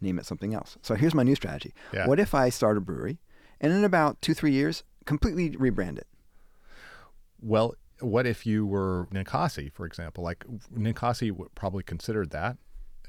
name 0.00 0.18
it 0.18 0.26
something 0.26 0.52
else? 0.52 0.76
So 0.82 0.94
here's 0.96 1.14
my 1.14 1.22
new 1.22 1.36
strategy. 1.36 1.72
Yeah. 1.94 2.08
What 2.08 2.18
if 2.18 2.34
I 2.34 2.48
start 2.48 2.76
a 2.76 2.80
brewery 2.80 3.20
and 3.60 3.72
in 3.72 3.84
about 3.84 4.20
two, 4.20 4.34
three 4.34 4.50
years, 4.52 4.82
completely 5.06 5.50
rebrand 5.50 5.98
it? 5.98 6.08
Well, 7.40 7.74
what 8.00 8.26
if 8.26 8.46
you 8.46 8.66
were 8.66 9.06
Ninkasi, 9.12 9.72
for 9.72 9.86
example? 9.86 10.24
Like 10.24 10.44
Ninkasi 10.76 11.30
probably 11.54 11.82
considered 11.82 12.30
that, 12.30 12.56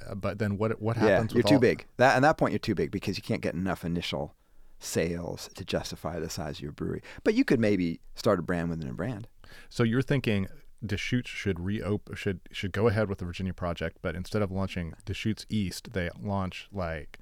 uh, 0.08 0.16
but 0.16 0.38
then 0.40 0.58
what 0.58 0.82
what 0.82 0.98
happens? 0.98 1.32
Yeah, 1.32 1.38
you're 1.38 1.44
too 1.44 1.56
all- 1.56 1.60
big. 1.62 1.86
That 1.98 2.16
at 2.18 2.22
that 2.22 2.38
point, 2.38 2.52
you're 2.52 2.60
too 2.60 2.76
big 2.76 2.92
because 2.92 3.18
you 3.18 3.24
can't 3.24 3.42
get 3.42 3.54
enough 3.56 3.84
initial 3.86 4.36
sales 4.84 5.50
to 5.56 5.64
justify 5.64 6.20
the 6.20 6.30
size 6.30 6.58
of 6.58 6.62
your 6.62 6.72
brewery. 6.72 7.02
But 7.24 7.34
you 7.34 7.44
could 7.44 7.60
maybe 7.60 8.00
start 8.16 8.40
a 8.40 8.42
brand 8.44 8.70
within 8.70 8.90
a 8.90 8.94
brand. 8.94 9.28
So 9.70 9.84
you're 9.84 10.02
thinking 10.02 10.48
Deschutes 10.86 11.30
should 11.30 11.60
reopen 11.60 12.16
should 12.16 12.42
should 12.52 12.74
go 12.74 12.88
ahead 12.88 13.08
with 13.08 13.20
the 13.20 13.26
Virginia 13.26 13.54
project, 13.54 14.00
but 14.02 14.16
instead 14.16 14.42
of 14.42 14.52
launching 14.52 14.94
Deschutes 15.06 15.46
East, 15.50 15.94
they 15.94 16.10
launch 16.22 16.68
like 16.72 17.20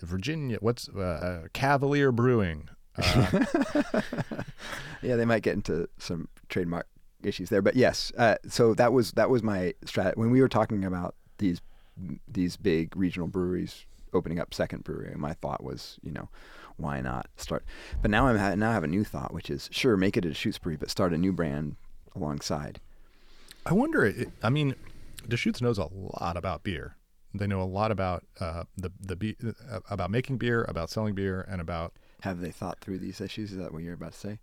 Virginia. 0.00 0.58
What's 0.60 0.88
uh, 0.88 1.00
uh, 1.00 1.48
Cavalier 1.52 2.12
Brewing 2.12 2.68
Uh, 2.96 3.44
yeah, 5.02 5.16
they 5.16 5.24
might 5.24 5.42
get 5.42 5.54
into 5.54 5.88
some 5.98 6.28
trademark 6.48 6.86
issues 7.24 7.48
there, 7.48 7.62
but 7.62 7.74
yes. 7.74 8.12
Uh, 8.16 8.36
so 8.48 8.74
that 8.74 8.92
was 8.92 9.12
that 9.12 9.30
was 9.30 9.42
my 9.42 9.74
strat 9.84 10.16
when 10.16 10.30
we 10.30 10.40
were 10.40 10.48
talking 10.48 10.84
about 10.84 11.16
these 11.38 11.60
these 12.28 12.56
big 12.56 12.96
regional 12.96 13.26
breweries 13.28 13.86
opening 14.14 14.38
up 14.38 14.54
second 14.54 14.84
brewery. 14.84 15.12
My 15.16 15.34
thought 15.34 15.62
was, 15.62 15.98
you 16.02 16.10
know, 16.12 16.28
why 16.76 17.00
not 17.00 17.28
start? 17.36 17.64
But 18.02 18.10
now 18.10 18.26
I'm 18.26 18.36
ha- 18.38 18.54
now 18.54 18.70
I 18.70 18.74
have 18.74 18.84
a 18.84 18.88
new 18.88 19.04
thought, 19.04 19.32
which 19.34 19.50
is 19.50 19.68
sure 19.72 19.96
make 19.96 20.16
it 20.16 20.24
a 20.24 20.28
Deschutes 20.28 20.58
brewery, 20.58 20.76
but 20.76 20.90
start 20.90 21.12
a 21.12 21.18
new 21.18 21.32
brand 21.32 21.76
alongside. 22.14 22.80
I 23.66 23.74
wonder. 23.74 24.04
It, 24.04 24.28
I 24.42 24.50
mean, 24.50 24.74
Deschutes 25.26 25.60
knows 25.60 25.78
a 25.78 25.88
lot 25.92 26.36
about 26.36 26.62
beer. 26.64 26.96
They 27.32 27.46
know 27.46 27.60
a 27.60 27.64
lot 27.64 27.90
about 27.90 28.24
uh, 28.40 28.64
the 28.76 28.90
the 29.00 29.16
be- 29.16 29.36
uh, 29.70 29.80
about 29.90 30.10
making 30.10 30.38
beer, 30.38 30.64
about 30.68 30.90
selling 30.90 31.14
beer, 31.14 31.44
and 31.48 31.60
about. 31.60 31.92
Have 32.20 32.40
they 32.40 32.50
thought 32.50 32.80
through 32.80 32.98
these 32.98 33.20
issues? 33.20 33.52
Is 33.52 33.58
that 33.58 33.72
what 33.72 33.82
you're 33.82 33.94
about 33.94 34.12
to 34.12 34.18
say? 34.18 34.38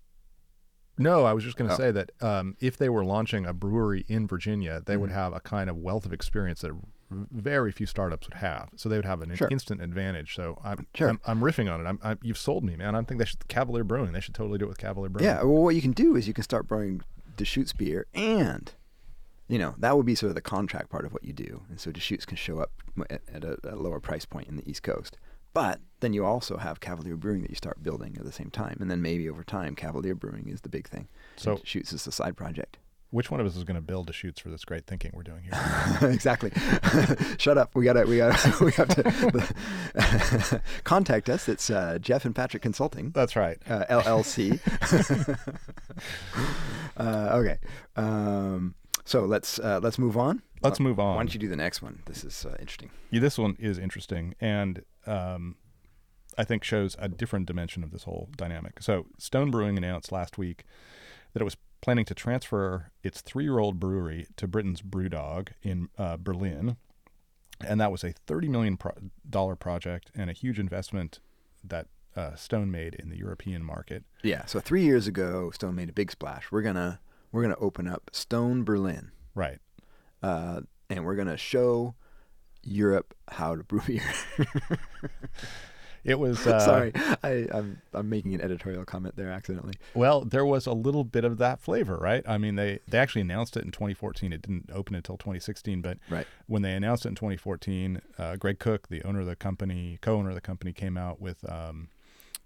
No, 0.97 1.25
I 1.25 1.33
was 1.33 1.43
just 1.43 1.55
going 1.57 1.67
to 1.69 1.73
Oh. 1.73 1.77
say 1.77 1.91
that 1.91 2.11
um, 2.21 2.55
if 2.59 2.77
they 2.77 2.89
were 2.89 3.03
launching 3.05 3.45
a 3.45 3.53
brewery 3.53 4.05
in 4.07 4.27
Virginia, 4.27 4.81
they 4.85 4.97
would 4.97 5.09
Mhm. 5.09 5.13
have 5.13 5.33
a 5.33 5.39
kind 5.39 5.69
of 5.69 5.77
wealth 5.77 6.05
of 6.05 6.13
experience 6.13 6.61
that 6.61 6.73
very 7.11 7.71
few 7.71 7.85
startups 7.85 8.27
would 8.27 8.37
have. 8.37 8.69
So 8.75 8.87
they 8.89 8.95
would 8.95 9.05
have 9.05 9.21
an 9.21 9.35
Sure. 9.35 9.47
instant 9.51 9.81
advantage. 9.81 10.35
So 10.35 10.59
I'm, 10.63 10.87
Sure. 10.95 11.09
I'm 11.09 11.19
I'm 11.25 11.39
riffing 11.41 11.71
on 11.71 11.81
it. 11.85 11.87
I'm, 11.89 11.99
I'm 12.01 12.19
you've 12.21 12.37
sold 12.37 12.63
me, 12.63 12.75
man. 12.75 12.95
I 12.95 13.01
think 13.03 13.19
they 13.19 13.25
should 13.25 13.47
Cavalier 13.47 13.83
Brewing. 13.83 14.13
They 14.13 14.21
should 14.21 14.35
totally 14.35 14.57
do 14.57 14.65
it 14.65 14.69
with 14.69 14.77
Cavalier 14.77 15.09
Brewing. 15.09 15.25
Yeah. 15.25 15.43
Well, 15.43 15.61
what 15.63 15.75
you 15.75 15.81
can 15.81 15.91
do 15.91 16.15
is 16.15 16.27
you 16.27 16.33
can 16.33 16.43
start 16.43 16.67
brewing 16.67 17.01
Deschutes 17.37 17.73
beer, 17.73 18.05
and 18.13 18.71
you 19.47 19.57
know 19.59 19.75
that 19.79 19.97
would 19.97 20.05
be 20.05 20.15
sort 20.15 20.29
of 20.29 20.35
the 20.35 20.41
contract 20.41 20.89
part 20.89 21.05
of 21.05 21.13
what 21.13 21.23
you 21.23 21.33
do, 21.33 21.63
and 21.69 21.79
so 21.79 21.91
Deschutes 21.91 22.25
can 22.25 22.37
show 22.37 22.59
up 22.59 22.71
at, 23.09 23.21
at 23.33 23.43
a, 23.43 23.57
a 23.63 23.75
lower 23.75 23.99
price 23.99 24.25
point 24.25 24.47
in 24.47 24.55
the 24.57 24.69
East 24.69 24.83
Coast. 24.83 25.17
But 25.53 25.81
then 25.99 26.13
you 26.13 26.23
also 26.23 26.55
have 26.57 26.79
Cavalier 26.79 27.17
Brewing 27.17 27.41
that 27.41 27.49
you 27.49 27.57
start 27.57 27.83
building 27.83 28.15
at 28.17 28.23
the 28.23 28.31
same 28.31 28.49
time, 28.51 28.77
and 28.79 28.89
then 28.89 29.01
maybe 29.01 29.29
over 29.29 29.43
time, 29.43 29.75
Cavalier 29.75 30.15
Brewing 30.15 30.47
is 30.47 30.61
the 30.61 30.69
big 30.69 30.87
thing. 30.87 31.09
So- 31.35 31.57
Deschutes 31.57 31.91
is 31.91 32.05
the 32.05 32.11
side 32.11 32.37
project. 32.37 32.77
Which 33.11 33.29
one 33.29 33.39
of 33.39 33.45
us 33.45 33.55
is 33.55 33.63
going 33.63 33.75
to 33.75 33.81
build 33.81 34.07
the 34.07 34.13
shoots 34.13 34.39
for 34.39 34.49
this 34.49 34.63
great 34.65 34.87
thinking 34.87 35.11
we're 35.13 35.23
doing 35.23 35.43
here? 35.43 36.09
exactly. 36.09 36.51
Shut 37.37 37.57
up. 37.57 37.75
We 37.75 37.85
gotta. 37.85 38.05
We 38.05 38.17
gotta. 38.17 38.51
We 38.61 38.71
have 38.71 38.87
to 40.49 40.61
contact 40.83 41.29
us. 41.29 41.49
It's 41.49 41.69
uh, 41.69 41.99
Jeff 41.99 42.25
and 42.25 42.33
Patrick 42.35 42.63
Consulting. 42.63 43.11
That's 43.11 43.35
right. 43.35 43.57
uh, 43.69 43.85
LLC. 43.89 44.59
uh, 46.97 47.29
okay. 47.33 47.57
Um, 47.95 48.75
so 49.03 49.25
let's 49.25 49.59
uh, 49.59 49.79
let's 49.83 49.99
move 49.99 50.17
on. 50.17 50.41
Let's 50.61 50.79
move 50.79 50.99
on. 50.99 51.15
Why 51.15 51.23
don't 51.23 51.33
you 51.33 51.39
do 51.39 51.47
the 51.49 51.55
next 51.55 51.81
one? 51.81 52.03
This 52.05 52.23
is 52.23 52.45
uh, 52.45 52.55
interesting. 52.59 52.91
Yeah, 53.09 53.19
this 53.19 53.37
one 53.37 53.57
is 53.59 53.77
interesting 53.77 54.35
and 54.39 54.83
um, 55.07 55.55
I 56.37 56.43
think 56.43 56.63
shows 56.63 56.95
a 56.99 57.09
different 57.09 57.45
dimension 57.45 57.83
of 57.83 57.91
this 57.91 58.03
whole 58.03 58.29
dynamic. 58.37 58.81
So, 58.81 59.07
Stone 59.17 59.51
Brewing 59.51 59.77
announced 59.77 60.11
last 60.11 60.37
week 60.37 60.65
that 61.33 61.41
it 61.41 61.45
was 61.45 61.57
planning 61.81 62.05
to 62.05 62.13
transfer 62.13 62.91
its 63.03 63.21
three-year-old 63.21 63.79
brewery 63.79 64.27
to 64.37 64.47
Britain's 64.47 64.81
BrewDog 64.81 65.49
in 65.63 65.89
uh, 65.97 66.17
Berlin, 66.17 66.77
and 67.65 67.79
that 67.81 67.91
was 67.91 68.03
a 68.03 68.13
thirty 68.27 68.47
million 68.47 68.77
pro- 68.77 68.93
dollar 69.29 69.55
project 69.55 70.11
and 70.15 70.29
a 70.29 70.33
huge 70.33 70.59
investment 70.59 71.19
that 71.63 71.87
uh, 72.15 72.35
Stone 72.35 72.71
made 72.71 72.95
in 72.95 73.09
the 73.09 73.17
European 73.17 73.63
market. 73.63 74.03
Yeah. 74.23 74.45
So 74.45 74.59
three 74.59 74.83
years 74.83 75.07
ago, 75.07 75.51
Stone 75.51 75.75
made 75.75 75.89
a 75.89 75.93
big 75.93 76.11
splash. 76.11 76.51
We're 76.51 76.61
gonna 76.61 76.99
we're 77.31 77.41
gonna 77.41 77.55
open 77.59 77.87
up 77.87 78.09
Stone 78.13 78.63
Berlin, 78.63 79.11
Right. 79.35 79.59
uh, 80.21 80.61
and 80.89 81.05
we're 81.05 81.15
gonna 81.15 81.37
show 81.37 81.95
Europe 82.63 83.13
how 83.29 83.55
to 83.55 83.63
brew 83.63 83.81
beer. 83.87 84.03
It 86.03 86.19
was 86.19 86.45
uh, 86.47 86.59
Sorry, 86.59 86.91
I, 87.23 87.47
I'm 87.51 87.81
I'm 87.93 88.09
making 88.09 88.33
an 88.33 88.41
editorial 88.41 88.85
comment 88.85 89.15
there 89.15 89.31
accidentally. 89.31 89.73
Well, 89.93 90.21
there 90.25 90.45
was 90.45 90.65
a 90.65 90.73
little 90.73 91.03
bit 91.03 91.23
of 91.23 91.37
that 91.37 91.59
flavor, 91.59 91.97
right? 91.97 92.23
I 92.27 92.37
mean, 92.37 92.55
they 92.55 92.79
they 92.87 92.97
actually 92.97 93.21
announced 93.21 93.55
it 93.57 93.63
in 93.63 93.71
2014. 93.71 94.33
It 94.33 94.41
didn't 94.41 94.69
open 94.73 94.95
until 94.95 95.17
2016, 95.17 95.81
but 95.81 95.97
Right. 96.09 96.27
when 96.47 96.61
they 96.61 96.73
announced 96.73 97.05
it 97.05 97.09
in 97.09 97.15
2014, 97.15 98.01
uh, 98.17 98.35
Greg 98.37 98.59
Koch, 98.59 98.87
the 98.89 99.03
owner 99.03 99.19
of 99.21 99.27
the 99.27 99.35
company, 99.35 99.99
co-owner 100.01 100.29
of 100.29 100.35
the 100.35 100.41
company, 100.41 100.73
came 100.73 100.97
out 100.97 101.21
with 101.21 101.47
um, 101.49 101.89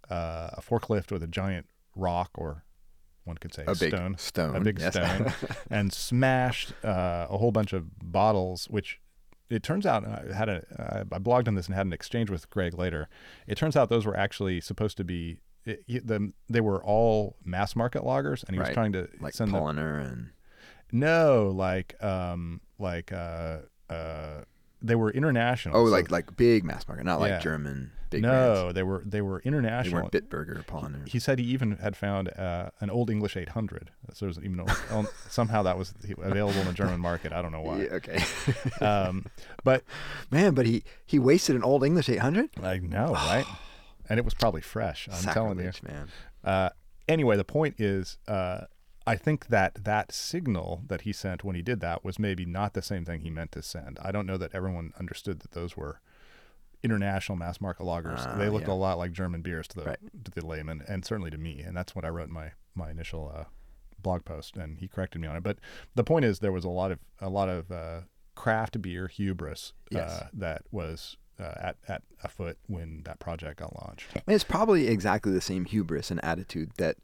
uh, 0.10 0.50
a 0.54 0.62
forklift 0.62 1.12
with 1.12 1.24
a 1.24 1.28
giant 1.28 1.68
rock, 1.96 2.32
or 2.36 2.63
one 3.24 3.38
could 3.38 3.54
say 3.54 3.63
A 3.65 3.76
big 3.76 3.94
stone, 3.94 4.18
stone, 4.18 4.56
a 4.56 4.60
big 4.60 4.80
yes. 4.80 4.94
stone, 4.94 5.34
and 5.70 5.91
smashed 5.94 6.74
uh, 6.84 7.28
a 7.30 7.38
whole 7.38 7.52
bunch 7.52 7.74
of 7.74 7.98
bottles, 8.00 8.65
which. 8.70 9.00
It 9.49 9.63
turns 9.63 9.86
out 9.86 10.05
I 10.05 10.34
had 10.34 10.49
a 10.49 11.05
I 11.12 11.19
blogged 11.19 11.47
on 11.47 11.55
this 11.55 11.67
and 11.67 11.75
had 11.75 11.86
an 11.86 11.93
exchange 11.93 12.29
with 12.29 12.49
Greg 12.49 12.77
later. 12.77 13.08
It 13.47 13.58
turns 13.58 13.75
out 13.75 13.89
those 13.89 14.05
were 14.05 14.17
actually 14.17 14.60
supposed 14.62 14.97
to 14.97 15.03
be 15.03 15.39
it, 15.65 16.08
the, 16.08 16.31
they 16.49 16.62
were 16.62 16.84
all 16.84 17.38
mass 17.43 17.75
market 17.75 18.03
lagers, 18.03 18.43
and 18.43 18.55
he 18.55 18.60
was 18.60 18.69
trying 18.69 18.93
to 18.93 19.08
like 19.19 19.34
send 19.34 19.51
them 19.51 19.62
and 19.97 20.29
no, 20.91 21.51
like 21.55 22.01
um, 22.03 22.62
like 22.79 23.12
uh, 23.12 23.60
uh, 23.89 24.41
they 24.81 24.95
were 24.95 25.11
international. 25.11 25.77
oh, 25.77 25.85
so- 25.85 25.91
like 25.91 26.11
like 26.11 26.35
big 26.38 26.63
mass 26.63 26.88
market, 26.88 27.05
not 27.05 27.19
like 27.19 27.29
Yeah. 27.29 27.39
German 27.39 27.91
big 28.11 28.21
no, 28.21 28.29
brands. 28.29 28.73
they 28.75 28.83
were 28.83 29.03
they 29.05 29.21
were 29.21 29.39
international. 29.41 30.07
They 30.09 30.19
weren't 30.19 30.29
Bitburger 30.29 30.59
or 30.59 30.63
Paulaner. 30.63 31.07
he 31.07 31.17
said 31.19 31.39
he 31.39 31.45
even 31.45 31.77
had 31.77 31.95
found 31.97 32.29
uh, 32.38 32.69
an 32.79 32.89
Olde 32.91 33.09
English 33.09 33.35
800. 33.35 33.89
So 34.13 34.25
there's 34.25 34.38
even 34.39 34.59
a- 34.59 35.05
somehow 35.29 35.63
that 35.63 35.77
was 35.77 35.93
available 36.21 36.59
in 36.61 36.67
the 36.67 36.73
German 36.73 36.99
market. 36.99 37.33
I 37.33 37.41
don't 37.41 37.51
know 37.51 37.61
why. 37.61 37.83
Yeah, 37.83 37.89
okay. 37.93 38.23
Um, 38.81 39.25
but 39.63 39.83
Man, 40.31 40.53
but 40.53 40.65
he 40.65 40.83
he 41.05 41.17
wasted 41.19 41.55
an 41.55 41.63
Olde 41.63 41.83
English 41.83 42.09
800. 42.09 42.49
I 42.61 42.77
know, 42.77 43.11
right? 43.13 43.45
And 44.07 44.19
it 44.19 44.25
was 44.25 44.33
probably 44.35 44.61
fresh. 44.61 45.09
I'm 45.11 45.33
telling 45.33 45.57
you. 45.59 45.71
Man. 45.83 46.09
Uh, 46.43 46.69
anyway, 47.07 47.38
the 47.38 47.43
point 47.43 47.79
is, 47.81 48.17
uh, 48.27 48.61
I 49.08 49.15
think 49.15 49.48
that 49.48 49.84
that 49.84 50.12
signal 50.12 50.82
that 50.88 51.02
he 51.02 51.13
sent 51.13 51.44
when 51.44 51.56
he 51.56 51.62
did 51.62 51.80
that 51.82 52.04
was 52.04 52.18
maybe 52.18 52.46
not 52.46 52.74
the 52.74 52.82
same 52.82 53.06
thing 53.06 53.22
he 53.22 53.30
meant 53.30 53.52
to 53.54 53.62
send. 53.62 54.00
I 54.02 54.12
don't 54.12 54.26
know 54.26 54.38
that 54.38 54.54
everyone 54.54 54.94
understood 55.00 55.41
that 55.41 55.52
those 55.52 55.78
were 55.78 56.00
international 56.84 57.38
mass 57.38 57.60
market 57.62 57.84
lagers. 57.84 58.26
Ah, 58.28 58.36
they 58.38 58.50
looked 58.50 58.68
yeah. 58.68 58.74
a 58.74 58.76
lot 58.76 58.98
like 58.98 59.12
German 59.12 59.41
beers 59.41 59.68
to 59.70 59.76
the 59.80 59.86
Right. 59.86 60.00
to 60.24 60.32
the 60.32 60.46
layman, 60.46 60.84
and 60.88 61.04
certainly 61.06 61.32
to 61.32 61.38
me. 61.38 61.62
And 61.62 61.76
that's 61.76 61.96
what 61.96 62.06
I 62.06 62.10
wrote 62.10 62.28
in 62.28 62.34
my 62.34 62.52
my 62.76 62.89
initial 62.91 63.32
uh, 63.36 63.46
blog 64.00 64.26
post, 64.26 64.58
and 64.58 64.78
he 64.80 64.88
corrected 64.88 65.22
me 65.22 65.28
on 65.28 65.36
it. 65.36 65.44
But 65.44 65.60
the 65.96 66.04
point 66.04 66.26
is, 66.26 66.39
there 66.39 66.52
was 66.52 66.63
a 66.65 66.70
lot 66.70 66.91
of 66.91 67.00
a 67.20 67.30
lot 67.30 67.50
of 67.50 67.72
uh, 67.72 68.02
craft 68.36 68.82
beer 68.82 69.08
hubris 69.08 69.74
Yes. 69.91 70.12
uh, 70.12 70.28
that 70.34 70.63
was. 70.72 71.18
Uh, 71.38 71.52
at 71.60 71.76
at 71.89 72.02
afoot 72.24 72.58
when 72.68 73.02
that 73.04 73.20
project 73.20 73.60
got 73.60 73.76
launched. 73.76 74.08
And 74.13 74.34
it's 74.34 74.46
probably 74.46 74.88
exactly 74.88 75.34
the 75.34 75.41
same 75.41 75.65
hubris 75.65 76.10
and 76.10 76.24
attitude 76.24 76.72
that 76.78 76.96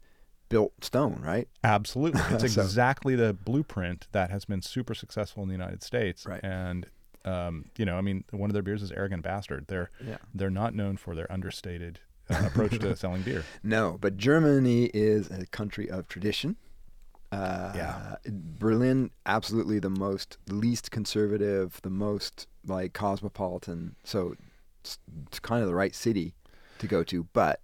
built 0.52 0.72
Stone, 0.84 1.20
right? 1.24 1.48
Absolutely. 1.64 2.20
It's 2.30 2.54
So- 2.54 2.62
exactly 2.62 3.14
the 3.16 3.32
blueprint 3.32 4.06
that 4.12 4.30
has 4.30 4.44
been 4.44 4.62
super 4.62 4.94
successful 4.94 5.42
in 5.42 5.48
the 5.48 5.54
United 5.54 5.82
States. 5.82 6.24
Right. 6.26 6.40
And 6.44 6.86
um, 7.24 7.66
you 7.78 7.84
know, 7.84 7.96
I 7.96 8.00
mean, 8.00 8.24
one 8.30 8.50
of 8.50 8.54
their 8.54 8.62
beers 8.62 8.82
is 8.82 8.90
Arrogant 8.92 9.22
Bastard. 9.22 9.66
They're 9.68 9.90
Yeah. 10.06 10.18
they're 10.34 10.50
not 10.62 10.74
known 10.74 10.96
for 10.96 11.14
their 11.14 11.30
understated 11.32 12.00
uh, 12.30 12.42
approach 12.46 12.78
to 12.80 12.94
selling 13.02 13.22
beer. 13.22 13.44
No, 13.62 13.96
but 14.00 14.16
Germany 14.16 14.90
is 14.92 15.30
a 15.30 15.46
country 15.46 15.88
of 15.90 16.06
tradition. 16.08 16.56
Uh, 17.30 17.72
Yeah. 17.74 18.16
Berlin, 18.28 19.10
absolutely 19.24 19.78
the 19.78 19.88
most 19.90 20.36
least 20.48 20.90
conservative, 20.90 21.80
the 21.82 21.90
most 21.90 22.46
like 22.66 22.92
cosmopolitan. 22.92 23.94
So 24.04 24.34
it's, 24.80 24.98
it's 25.28 25.38
kind 25.40 25.62
of 25.62 25.68
the 25.68 25.74
right 25.74 25.94
city 25.94 26.34
to 26.78 26.86
go 26.86 27.02
to, 27.04 27.24
but 27.32 27.60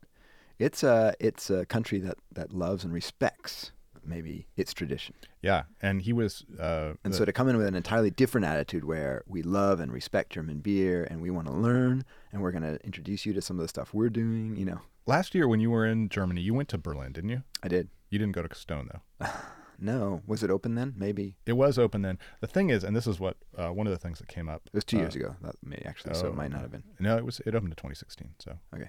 it's 0.59 0.83
a 0.83 1.15
it's 1.21 1.51
a 1.51 1.65
country 1.67 1.99
that 2.01 2.17
that 2.33 2.53
loves 2.53 2.85
and 2.85 2.93
respects 2.93 3.73
maybe 4.05 4.47
its 4.57 4.73
tradition. 4.73 5.15
Yeah, 5.43 5.65
and 5.83 6.01
he 6.01 6.15
was 6.15 6.45
uh, 6.59 6.95
And 7.05 7.13
the- 7.13 7.19
so 7.19 7.25
to 7.27 7.33
come 7.33 7.47
in 7.49 7.57
with 7.59 7.67
an 7.67 7.75
entirely 7.75 8.11
different 8.11 8.47
attitude 8.47 8.85
where 8.85 9.23
we 9.27 9.43
love 9.43 9.81
and 9.81 9.93
respect 9.93 10.33
German 10.33 10.61
beer 10.61 11.05
and 11.11 11.21
we 11.21 11.31
want 11.31 11.47
to 11.47 11.53
learn 11.53 12.05
and 12.33 12.41
we're 12.41 12.53
going 12.53 12.63
to 12.63 12.83
introduce 12.87 13.27
you 13.27 13.35
to 13.35 13.43
some 13.43 13.59
of 13.59 13.63
the 13.63 13.69
stuff 13.69 13.93
we're 13.93 14.09
doing, 14.09 14.57
you 14.57 14.65
know. 14.65 14.81
last 15.07 15.35
year 15.35 15.47
when 15.47 15.61
you 15.61 15.71
were 15.71 15.85
in 15.85 16.09
Germany, 16.09 16.41
you 16.41 16.55
went 16.55 16.71
to 16.71 16.79
Berlin, 16.79 17.13
didn't 17.13 17.31
you? 17.31 17.43
I 17.63 17.69
did. 17.69 17.89
You 18.09 18.19
didn't 18.19 18.33
go 18.35 18.43
to 18.43 18.55
Stone 18.55 18.89
though. 19.21 19.27
No, 19.81 20.23
was 20.27 20.43
it 20.43 20.51
open 20.51 20.75
then? 20.75 20.95
Maybe. 20.97 21.37
It 21.47 21.53
was 21.53 21.79
open 21.79 22.03
then. 22.03 22.19
The 22.41 22.49
thing 22.49 22.69
is, 22.69 22.83
and 22.83 22.97
this 22.97 23.07
is 23.07 23.21
what 23.21 23.37
uh, 23.57 23.69
one 23.69 23.87
of 23.87 23.93
the 23.93 23.99
things 23.99 24.19
that 24.19 24.27
came 24.27 24.49
up. 24.49 24.63
It 24.67 24.75
was 24.75 24.85
two 24.85 24.97
uh, 24.97 25.03
years 25.03 25.15
ago. 25.15 25.37
That 25.41 25.55
may 25.63 25.81
actually, 25.87 26.15
so 26.15 26.27
oh, 26.27 26.29
it 26.31 26.35
might 26.35 26.51
not 26.51 26.63
have 26.63 26.73
been. 26.73 26.83
No, 26.99 27.17
it 27.17 27.25
was 27.25 27.39
it 27.47 27.55
opened 27.55 27.73
in 27.73 27.77
2016. 27.77 28.31
So 28.41 28.59
Okay. 28.75 28.89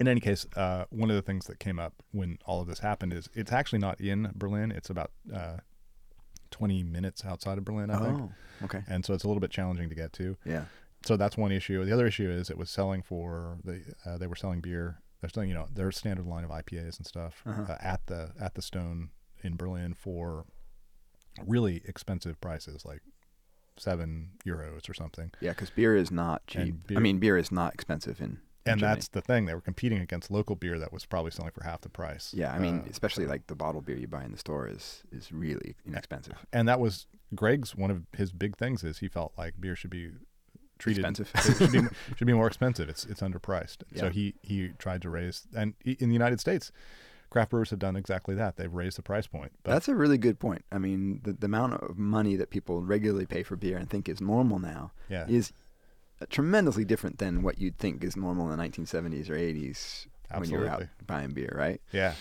In 0.00 0.08
any 0.08 0.20
case, 0.20 0.44
uh, 0.56 0.84
one 0.90 1.08
of 1.10 1.16
the 1.16 1.22
things 1.22 1.46
that 1.46 1.58
came 1.60 1.78
up 1.78 1.94
when 2.10 2.38
all 2.46 2.60
of 2.60 2.66
this 2.66 2.80
happened 2.80 3.12
is 3.12 3.28
it's 3.34 3.52
actually 3.52 3.78
not 3.78 4.00
in 4.00 4.30
Berlin. 4.34 4.72
It's 4.72 4.90
about 4.90 5.12
uh, 5.32 5.58
20 6.50 6.82
minutes 6.82 7.24
outside 7.24 7.58
of 7.58 7.64
Berlin, 7.64 7.90
I 7.90 7.98
think, 8.00 8.20
Oh, 8.20 8.32
okay. 8.64 8.82
and 8.88 9.04
so 9.04 9.14
it's 9.14 9.24
a 9.24 9.28
little 9.28 9.40
bit 9.40 9.50
challenging 9.50 9.88
to 9.88 9.94
get 9.94 10.12
to. 10.14 10.36
Yeah. 10.44 10.64
So 11.06 11.16
that's 11.16 11.36
one 11.36 11.52
issue. 11.52 11.84
The 11.84 11.92
other 11.92 12.06
issue 12.06 12.28
is 12.30 12.50
it 12.50 12.58
was 12.58 12.70
selling 12.70 13.02
for 13.02 13.58
the 13.62 13.82
uh, 14.06 14.18
they 14.18 14.26
were 14.26 14.36
selling 14.36 14.60
beer. 14.60 15.00
They're 15.20 15.30
selling 15.30 15.48
you 15.50 15.54
know 15.54 15.68
their 15.72 15.90
standard 15.92 16.26
line 16.26 16.44
of 16.44 16.50
IPAs 16.50 16.96
and 16.98 17.06
stuff 17.06 17.42
Uh-huh. 17.46 17.64
uh, 17.72 17.76
at 17.80 18.06
the 18.06 18.32
at 18.40 18.54
the 18.54 18.62
Stone 18.62 19.10
in 19.42 19.56
Berlin 19.56 19.94
for 19.94 20.44
really 21.46 21.82
expensive 21.86 22.40
prices, 22.40 22.84
like 22.84 23.02
seven 23.76 24.30
euros 24.46 24.88
or 24.88 24.94
something. 24.94 25.30
Yeah, 25.40 25.50
because 25.50 25.70
beer 25.70 25.94
is 25.96 26.10
not 26.10 26.46
cheap. 26.46 26.86
beer- 26.86 26.96
I 26.96 27.00
mean, 27.00 27.18
beer 27.18 27.36
is 27.36 27.52
not 27.52 27.74
expensive 27.74 28.20
in 28.20 28.38
and 28.66 28.80
Germany. 28.80 28.94
that's 28.96 29.08
the 29.08 29.20
thing. 29.20 29.44
They 29.46 29.54
were 29.54 29.60
competing 29.60 30.00
against 30.00 30.30
local 30.30 30.56
beer 30.56 30.78
that 30.78 30.92
was 30.92 31.04
probably 31.06 31.30
selling 31.30 31.52
for 31.52 31.64
half 31.64 31.80
the 31.82 31.88
price. 31.88 32.32
Yeah, 32.34 32.52
I 32.52 32.58
mean, 32.58 32.80
Uh, 32.80 32.90
especially 32.90 33.26
like 33.26 33.46
the 33.46 33.54
bottled 33.54 33.84
beer 33.86 33.96
you 33.96 34.06
buy 34.08 34.24
in 34.24 34.32
the 34.32 34.38
store 34.38 34.66
is 34.68 35.02
is 35.12 35.32
really 35.32 35.76
inexpensive. 35.86 36.34
and 36.52 36.66
that 36.68 36.80
was 36.80 37.06
Greg's 37.34 37.74
one 37.76 37.90
of 37.90 38.02
his 38.16 38.32
big 38.32 38.56
things 38.56 38.82
is 38.84 38.98
he 38.98 39.08
felt 39.08 39.32
like 39.36 39.60
beer 39.60 39.76
should 39.76 39.90
be 39.90 40.12
treated 40.78 41.04
Expensive. 41.04 41.30
it 41.34 41.56
should 41.58 41.72
be 41.72 41.80
should 42.16 42.26
be 42.26 42.32
more 42.32 42.46
expensive. 42.46 42.88
It's 42.88 43.04
it's 43.04 43.20
underpriced. 43.20 43.78
yeah. 43.92 44.00
So 44.00 44.10
he 44.10 44.34
he 44.42 44.68
tried 44.78 45.02
to 45.02 45.10
raise 45.10 45.46
and 45.56 45.74
in 45.84 46.08
the 46.08 46.14
United 46.14 46.40
States, 46.40 46.72
craft 47.30 47.50
brewers 47.50 47.70
have 47.70 47.78
done 47.78 47.96
exactly 47.96 48.34
that. 48.36 48.56
They've 48.56 48.72
raised 48.72 48.96
the 48.98 49.02
price 49.02 49.26
point. 49.26 49.52
But 49.62 49.72
That's 49.72 49.88
a 49.88 49.94
really 49.94 50.18
good 50.18 50.38
point. 50.38 50.64
I 50.72 50.78
mean, 50.78 51.20
the, 51.24 51.32
the 51.32 51.46
amount 51.46 51.74
of 51.74 51.98
money 51.98 52.36
that 52.36 52.50
people 52.50 52.80
regularly 52.82 53.26
pay 53.26 53.42
for 53.42 53.56
beer 53.56 53.76
and 53.76 53.88
think 53.90 54.08
is 54.08 54.20
normal 54.20 54.58
now 54.58 54.92
yeah, 55.08 55.26
is 55.28 55.52
tremendously 56.30 56.84
different 56.84 57.18
than 57.18 57.42
what 57.42 57.58
you'd 57.58 57.78
think 57.78 58.02
is 58.04 58.16
normal 58.16 58.50
in 58.50 58.56
the 58.58 58.64
1970s 58.64 59.28
or 59.30 59.34
80s 59.34 60.06
when 60.36 60.50
you 60.50 60.58
were 60.58 60.68
out 60.68 60.84
buying 61.06 61.30
beer, 61.30 61.52
right? 61.56 61.80
yeah. 61.92 62.14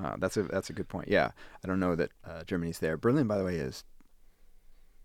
Uh, 0.00 0.16
that's 0.18 0.36
a 0.36 0.44
that's 0.44 0.70
a 0.70 0.72
good 0.72 0.88
point. 0.88 1.08
Yeah, 1.08 1.30
I 1.64 1.68
don't 1.68 1.80
know 1.80 1.94
that 1.96 2.10
uh, 2.24 2.44
Germany's 2.44 2.78
there. 2.78 2.96
Berlin, 2.96 3.26
by 3.26 3.36
the 3.38 3.44
way, 3.44 3.56
is 3.56 3.84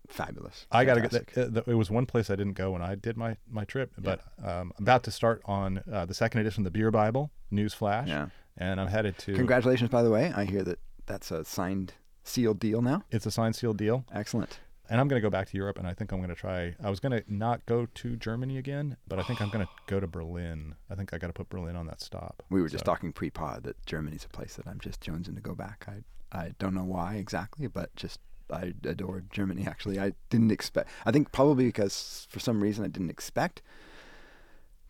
fabulous. 0.08 0.66
I 0.70 0.84
got 0.84 0.94
to 0.94 1.00
get 1.00 1.10
that. 1.34 1.64
It 1.66 1.74
was 1.74 1.90
one 1.90 2.06
place 2.06 2.30
I 2.30 2.36
didn't 2.36 2.54
go 2.54 2.70
when 2.72 2.82
I 2.82 2.94
did 2.94 3.16
my 3.16 3.36
my 3.50 3.64
trip, 3.64 3.92
but 3.98 4.20
um, 4.42 4.72
I'm 4.78 4.84
about 4.84 5.02
to 5.04 5.10
start 5.10 5.42
on 5.44 5.82
uh, 5.92 6.06
the 6.06 6.14
second 6.14 6.40
edition 6.40 6.60
of 6.62 6.72
the 6.72 6.78
Beer 6.78 6.90
Bible. 6.90 7.30
News 7.50 7.74
flash, 7.74 8.08
Yeah. 8.08 8.28
and 8.56 8.80
I'm 8.80 8.88
headed 8.88 9.18
to. 9.18 9.34
Congratulations, 9.34 9.90
by 9.90 10.02
the 10.02 10.10
way. 10.10 10.32
I 10.34 10.44
hear 10.44 10.62
that 10.64 10.78
that's 11.06 11.30
a 11.30 11.44
signed, 11.44 11.94
sealed 12.24 12.58
deal 12.58 12.82
now. 12.82 13.02
It's 13.10 13.26
a 13.26 13.30
signed 13.30 13.54
sealed 13.56 13.76
deal, 13.78 14.04
Excellent. 14.12 14.58
And 14.88 15.00
I'm 15.00 15.08
going 15.08 15.20
to 15.20 15.26
go 15.26 15.30
back 15.30 15.48
to 15.50 15.56
Europe, 15.56 15.78
and 15.78 15.86
I 15.86 15.94
think 15.94 16.12
I'm 16.12 16.18
going 16.18 16.28
to 16.28 16.34
try. 16.34 16.74
I 16.82 16.90
was 16.90 17.00
going 17.00 17.12
to 17.12 17.24
not 17.32 17.64
go 17.66 17.86
to 17.86 18.16
Germany 18.16 18.58
again, 18.58 18.96
but 19.08 19.18
I 19.18 19.22
think 19.22 19.40
I'm 19.40 19.48
going 19.50 19.64
to 19.66 19.72
go 19.86 20.00
to 20.00 20.06
Berlin. 20.06 20.74
I 20.90 20.94
think 20.94 21.12
I 21.12 21.18
got 21.18 21.26
to 21.28 21.32
put 21.32 21.48
Berlin 21.48 21.76
on 21.76 21.86
that 21.86 22.00
stop. 22.00 22.42
We 22.50 22.60
were 22.62 22.68
just 22.68 22.84
So- 22.84 22.92
talking 22.92 23.12
pre-pod 23.12 23.64
that 23.64 23.84
Germany's 23.86 24.24
a 24.24 24.28
place 24.28 24.56
that 24.56 24.66
I'm 24.66 24.78
just 24.80 25.00
jonesing 25.00 25.34
to 25.34 25.40
go 25.40 25.54
back. 25.54 25.86
I 25.88 26.02
I 26.32 26.54
don't 26.58 26.74
know 26.74 26.84
why 26.84 27.14
exactly, 27.16 27.66
but 27.68 27.94
just 27.96 28.20
I 28.52 28.74
adore 28.84 29.22
Germany. 29.30 29.66
Actually, 29.66 29.98
I 29.98 30.12
didn't 30.30 30.50
expect. 30.52 30.88
I 31.04 31.10
think 31.12 31.32
probably 31.32 31.66
because 31.66 32.26
for 32.30 32.40
some 32.40 32.62
reason 32.62 32.84
I 32.84 32.88
didn't 32.88 33.10
expect 33.10 33.62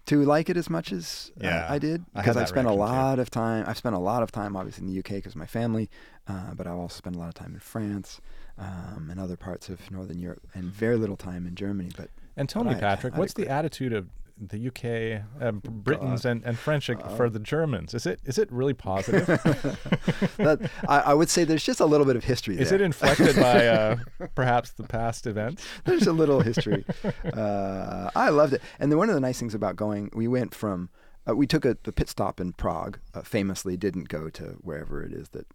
to 0.06 0.22
like 0.24 0.48
it 0.48 0.56
as 0.56 0.70
much 0.70 0.92
as 0.92 1.32
uh, 1.42 1.46
Yeah, 1.46 1.66
I 1.68 1.78
did 1.78 2.04
I 2.14 2.20
because 2.20 2.36
I've 2.36 2.48
spent 2.48 2.68
a 2.68 2.70
reaction, 2.70 2.86
too. 2.86 2.92
lot 3.00 3.18
of 3.18 3.30
time. 3.30 3.64
I've 3.66 3.76
spent 3.76 3.94
a 3.96 3.98
lot 3.98 4.22
of 4.22 4.30
time, 4.30 4.56
obviously, 4.56 4.86
in 4.86 4.92
the 4.92 4.98
UK 5.00 5.16
because 5.16 5.32
of 5.32 5.36
my 5.38 5.46
family, 5.46 5.90
uh, 6.28 6.54
but 6.54 6.66
I've 6.66 6.76
also 6.78 6.96
spent 6.96 7.16
a 7.16 7.18
lot 7.18 7.28
of 7.28 7.34
time 7.34 7.54
in 7.54 7.60
France 7.60 8.20
um, 8.58 9.08
and 9.10 9.20
other 9.20 9.36
parts 9.36 9.68
of 9.68 9.90
Northern 9.90 10.18
Europe, 10.18 10.42
and 10.54 10.64
very 10.64 10.96
little 10.96 11.16
time 11.16 11.46
in 11.46 11.54
Germany. 11.54 11.90
But 11.96 12.10
And 12.36 12.48
tell 12.48 12.64
But 12.64 12.70
me, 12.70 12.76
I- 12.76 12.80
Patrick, 12.80 13.14
I'd 13.14 13.18
what's 13.18 13.34
the 13.34 13.48
attitude 13.48 13.92
of 13.92 14.08
the 14.38 14.66
UK, 14.68 15.22
uh, 15.40 15.50
Britons, 15.52 16.26
and, 16.26 16.44
and 16.44 16.58
French 16.58 16.90
Uh, 16.90 16.96
for 17.16 17.30
the 17.30 17.38
Germans? 17.38 17.94
Is 17.94 18.04
it 18.04 18.20
is 18.26 18.36
it 18.36 18.52
really 18.52 18.74
positive? 18.88 19.26
that, 20.36 20.70
I, 20.86 20.98
I 21.00 21.14
would 21.14 21.30
say 21.30 21.44
there's 21.44 21.64
just 21.64 21.80
a 21.80 21.86
little 21.86 22.04
bit 22.06 22.16
of 22.16 22.24
history. 22.24 22.58
is 22.58 22.68
there. 22.68 22.80
it 22.80 22.84
inflected 22.84 23.34
by 23.36 23.66
uh, 23.66 23.96
perhaps 24.34 24.72
the 24.72 24.82
past 24.82 25.26
events? 25.26 25.64
There's 25.84 26.06
a 26.06 26.12
little 26.12 26.40
history. 26.40 26.84
Uh, 27.32 28.10
I 28.14 28.28
loved 28.28 28.52
it. 28.54 28.62
And 28.78 28.90
then 28.92 28.98
one 28.98 29.08
of 29.08 29.14
the 29.14 29.20
nice 29.20 29.38
things 29.38 29.54
about 29.54 29.76
going, 29.76 30.10
we 30.14 30.28
went 30.28 30.54
from, 30.54 30.90
uh, 31.28 31.34
we 31.34 31.46
took 31.46 31.64
a, 31.64 31.76
the 31.84 31.92
pit 31.92 32.08
stop 32.10 32.38
in 32.40 32.52
Prague. 32.52 32.98
Uh, 33.14 33.22
famously, 33.22 33.76
didn't 33.78 34.08
go 34.08 34.28
to 34.30 34.56
wherever 34.60 35.02
it 35.02 35.12
is 35.12 35.30
that, 35.30 35.46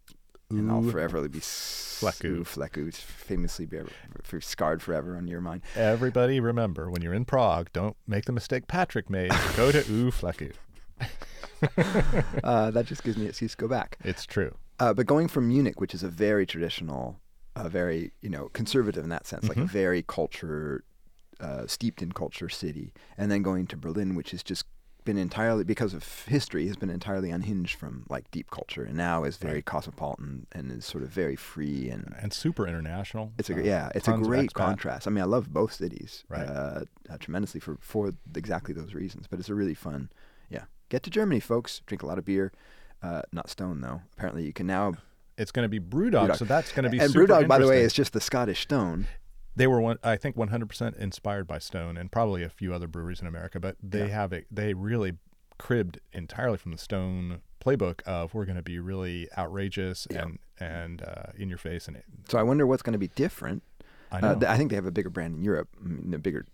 and 0.59 0.71
I'll 0.71 0.85
Ooh. 0.85 0.91
forever 0.91 1.27
be 1.27 1.39
Fleku. 1.39 2.41
Fleku. 2.41 2.93
Famously 2.93 3.65
be, 3.65 3.79
for 4.23 4.41
scarred 4.41 4.81
forever 4.81 5.15
on 5.15 5.27
your 5.27 5.41
mind. 5.41 5.61
Everybody 5.75 6.39
remember 6.39 6.89
when 6.89 7.01
you're 7.01 7.13
in 7.13 7.25
Prague, 7.25 7.69
don't 7.73 7.95
make 8.07 8.25
the 8.25 8.31
mistake 8.31 8.67
Patrick 8.67 9.09
made. 9.09 9.31
Go 9.55 9.71
to 9.71 9.79
U 9.91 10.11
Fleku. 10.11 10.53
Uh, 12.43 12.71
that 12.71 12.85
just 12.87 13.03
gives 13.03 13.17
me 13.17 13.23
an 13.23 13.29
excuse 13.29 13.51
to 13.51 13.57
go 13.57 13.67
back. 13.67 13.97
It's 14.03 14.25
true. 14.25 14.55
Uh, 14.79 14.93
but 14.95 15.05
going 15.05 15.27
from 15.27 15.47
Munich, 15.47 15.79
which 15.79 15.93
is 15.93 16.01
a 16.01 16.07
very 16.07 16.45
traditional, 16.45 17.19
a 17.55 17.69
very 17.69 18.11
you 18.21 18.29
know 18.29 18.49
conservative 18.49 19.03
in 19.03 19.09
that 19.11 19.27
sense, 19.27 19.47
like 19.47 19.57
a 19.57 19.61
Mhm. 19.61 19.69
very 19.69 20.01
culture 20.01 20.83
uh, 21.39 21.67
steeped 21.67 22.01
in 22.01 22.11
culture 22.13 22.49
city, 22.49 22.93
and 23.17 23.31
then 23.31 23.43
going 23.43 23.67
to 23.67 23.77
Berlin, 23.77 24.15
which 24.15 24.33
is 24.33 24.41
just 24.43 24.65
been 25.03 25.17
entirely 25.17 25.63
because 25.63 25.93
of 25.93 26.25
history 26.25 26.67
has 26.67 26.75
been 26.75 26.89
entirely 26.89 27.31
unhinged 27.31 27.77
from 27.77 28.05
like 28.09 28.29
deep 28.31 28.51
culture, 28.51 28.83
and 28.83 28.95
now 28.95 29.23
is 29.23 29.37
very 29.37 29.55
Right. 29.55 29.65
cosmopolitan 29.65 30.45
and 30.51 30.71
is 30.71 30.85
sort 30.85 31.03
of 31.03 31.09
very 31.09 31.35
free 31.35 31.89
and. 31.89 32.13
And 32.19 32.31
super 32.31 32.67
international. 32.67 33.33
It's 33.37 33.49
a 33.49 33.55
Uh, 33.55 33.59
yeah, 33.63 33.89
it's 33.95 34.07
a 34.07 34.13
great 34.17 34.53
contrast. 34.53 35.07
I 35.07 35.09
mean, 35.11 35.21
I 35.21 35.25
love 35.25 35.51
both 35.51 35.73
cities 35.73 36.23
Right. 36.29 36.47
uh, 36.47 36.85
uh, 37.09 37.17
tremendously 37.19 37.59
for 37.59 37.77
for 37.81 38.13
exactly 38.35 38.73
those 38.73 38.93
reasons. 38.93 39.27
But 39.27 39.39
it's 39.39 39.49
a 39.49 39.55
really 39.55 39.73
fun, 39.73 40.09
yeah. 40.49 40.65
Get 40.89 41.03
to 41.03 41.09
Germany, 41.09 41.39
folks. 41.39 41.81
Drink 41.85 42.03
a 42.03 42.05
lot 42.05 42.17
of 42.17 42.25
beer. 42.25 42.51
Uh, 43.01 43.23
not 43.31 43.49
Stone 43.49 43.81
though. 43.81 44.01
Apparently, 44.13 44.43
you 44.45 44.53
can 44.53 44.67
now 44.67 44.93
It's 45.37 45.51
going 45.51 45.65
to 45.65 45.69
be 45.69 45.79
Brewdog, 45.79 46.29
Brewdog. 46.29 46.37
so 46.37 46.45
that's 46.45 46.71
going 46.71 46.83
to 46.83 46.89
be 46.89 46.99
and 46.99 47.11
Brewdog, 47.13 47.47
by 47.47 47.57
the 47.57 47.67
way, 47.67 47.81
is 47.81 47.93
just 47.93 48.13
the 48.13 48.21
Scottish 48.21 48.59
Stone. 48.61 49.07
They 49.55 49.67
were 49.67 49.81
one 49.81 49.97
i 50.03 50.15
think 50.15 50.35
100% 50.35 50.95
inspired 50.97 51.45
by 51.47 51.59
stone 51.59 51.97
and 51.97 52.11
probably 52.11 52.43
a 52.43 52.49
few 52.49 52.73
other 52.73 52.87
breweries 52.87 53.19
in 53.21 53.27
america 53.27 53.59
but 53.59 53.75
they 53.83 54.07
Yeah. 54.07 54.13
have 54.21 54.33
it 54.33 54.45
they 54.51 54.73
really 54.73 55.13
cribbed 55.57 55.99
entirely 56.13 56.57
from 56.57 56.71
the 56.71 56.77
stone 56.77 57.41
playbook 57.63 58.01
of 58.03 58.33
we're 58.33 58.45
going 58.45 58.55
to 58.55 58.63
be 58.63 58.79
really 58.79 59.27
outrageous 59.37 60.07
Yeah. 60.09 60.23
and 60.23 60.39
and 60.59 61.01
uh, 61.03 61.31
in 61.37 61.49
your 61.49 61.57
face 61.57 61.87
and 61.87 61.97
it, 61.97 62.05
So 62.29 62.37
I 62.37 62.43
wonder 62.43 62.65
what's 62.67 62.81
going 62.83 62.93
to 62.93 62.99
be 62.99 63.09
different. 63.09 63.61
i 64.11 64.19
know 64.21 64.29
Uh, 64.29 64.35
th- 64.39 64.49
I 64.49 64.57
think 64.57 64.69
they 64.69 64.75
have 64.75 64.85
a 64.85 64.91
bigger 64.91 65.09
brand 65.09 65.35
in 65.35 65.43
Europe, 65.43 65.69
I 65.83 65.87
mean, 65.87 66.13
a 66.13 66.19
bigger 66.19 66.45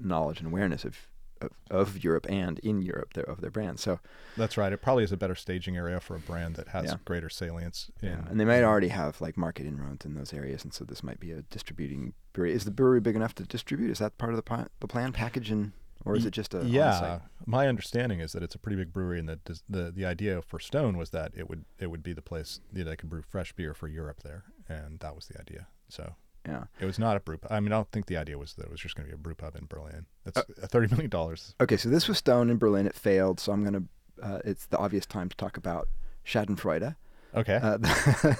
knowledge 0.00 0.38
and 0.38 0.46
awareness 0.46 0.84
of, 0.84 0.96
of, 1.40 1.50
of 1.70 2.02
Europe 2.04 2.26
and 2.28 2.58
in 2.60 2.82
Europe 2.82 3.12
their, 3.14 3.24
of 3.24 3.40
their 3.40 3.50
brand. 3.50 3.78
So 3.80 4.00
that's 4.36 4.56
right 4.56 4.72
it 4.72 4.78
probably 4.82 5.04
is 5.04 5.12
a 5.12 5.16
better 5.16 5.34
staging 5.34 5.76
area 5.76 6.00
for 6.00 6.14
a 6.16 6.20
brand 6.20 6.56
that 6.56 6.68
has 6.68 6.86
Yeah. 6.86 6.96
greater 7.04 7.28
salience 7.28 7.90
in, 8.00 8.08
yeah, 8.08 8.24
and 8.28 8.38
they 8.40 8.44
might 8.44 8.62
already 8.62 8.88
have 8.88 9.20
like 9.20 9.36
market 9.36 9.66
inroads 9.66 10.04
in 10.06 10.14
those 10.14 10.32
areas, 10.32 10.64
and 10.64 10.72
so 10.72 10.84
this 10.84 11.02
might 11.02 11.20
be 11.20 11.32
a 11.32 11.42
distributing 11.42 12.14
brewery. 12.32 12.52
Is 12.52 12.64
the 12.64 12.70
brewery 12.70 13.00
big 13.00 13.16
enough 13.16 13.34
to 13.36 13.44
distribute? 13.44 13.90
Is 13.90 13.98
that 13.98 14.16
part 14.18 14.32
of 14.32 14.36
the 14.36 14.42
pla- 14.42 14.66
the 14.80 14.88
plan 14.88 15.12
package, 15.12 15.50
and 15.50 15.72
or 16.04 16.16
is 16.16 16.24
it 16.24 16.30
just 16.32 16.54
a 16.54 16.64
yeah 16.64 16.94
on-site? 16.94 17.20
my 17.46 17.68
understanding 17.68 18.20
is 18.20 18.32
that 18.32 18.42
it's 18.42 18.54
a 18.54 18.58
pretty 18.58 18.76
big 18.76 18.92
brewery 18.92 19.18
and 19.18 19.28
that 19.28 19.44
the 19.68 19.90
the 19.94 20.04
idea 20.06 20.40
for 20.42 20.58
stone 20.58 20.96
was 20.96 21.10
that 21.10 21.32
it 21.36 21.48
would 21.48 21.64
it 21.78 21.88
would 21.88 22.02
be 22.02 22.12
the 22.12 22.22
place 22.22 22.60
that 22.72 22.84
they 22.84 22.96
could 22.96 23.10
brew 23.10 23.22
fresh 23.22 23.52
beer 23.52 23.74
for 23.74 23.86
europe 23.88 24.22
there 24.22 24.44
and 24.68 24.98
that 25.00 25.14
was 25.14 25.26
the 25.26 25.38
idea 25.38 25.66
so 25.88 26.14
Yeah. 26.46 26.64
It 26.80 26.86
was 26.86 26.98
not 26.98 27.16
a 27.18 27.20
brew 27.20 27.36
pub. 27.36 27.52
I 27.52 27.60
mean, 27.60 27.70
I 27.72 27.76
don't 27.76 27.90
think 27.92 28.06
the 28.06 28.16
idea 28.16 28.38
was 28.38 28.54
that 28.54 28.64
it 28.64 28.70
was 28.70 28.80
just 28.80 28.94
going 28.96 29.06
to 29.06 29.14
be 29.14 29.14
a 29.14 29.18
brew 29.18 29.34
pub 29.34 29.56
in 29.56 29.66
Berlin. 29.66 30.06
That's 30.24 30.38
Uh, 30.38 30.44
uh, 30.62 30.66
thirty 30.68 30.88
million 30.88 31.10
dollars. 31.10 31.54
Okay, 31.60 31.76
so 31.76 31.90
this 31.90 32.08
was 32.08 32.16
Stone 32.16 32.48
in 32.48 32.56
Berlin. 32.56 32.86
It 32.86 32.94
failed, 32.94 33.38
so 33.40 33.52
I'm 33.52 33.62
gonna. 33.64 33.82
Uh, 34.22 34.38
it's 34.44 34.64
the 34.66 34.78
obvious 34.78 35.04
time 35.04 35.28
to 35.28 35.36
talk 35.36 35.56
about 35.58 35.88
Schadenfreude. 36.24 36.96
Okay. 37.34 37.58
Uh, 37.62 37.78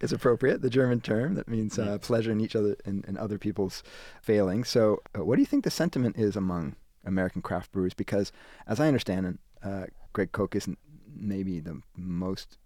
it's 0.00 0.12
appropriate, 0.12 0.62
the 0.62 0.70
German 0.70 1.00
term 1.00 1.34
that 1.34 1.48
means 1.48 1.78
uh, 1.78 1.98
pleasure 1.98 2.32
in 2.32 2.40
each 2.40 2.56
other 2.56 2.76
in, 2.84 3.04
in 3.06 3.16
other 3.16 3.38
people's 3.38 3.82
failings. 4.22 4.68
So, 4.68 5.00
uh, 5.16 5.24
what 5.24 5.36
do 5.36 5.42
you 5.42 5.46
think 5.46 5.64
the 5.64 5.70
sentiment 5.70 6.16
is 6.16 6.36
among 6.36 6.76
American 7.04 7.42
craft 7.42 7.72
brewers? 7.72 7.94
Because, 7.94 8.32
as 8.66 8.80
I 8.80 8.88
understand 8.88 9.26
it, 9.26 9.38
uh, 9.66 9.86
Greg 10.12 10.32
Koch 10.32 10.54
isn't 10.54 10.78
maybe 11.14 11.60
the 11.60 11.80
most 11.96 12.58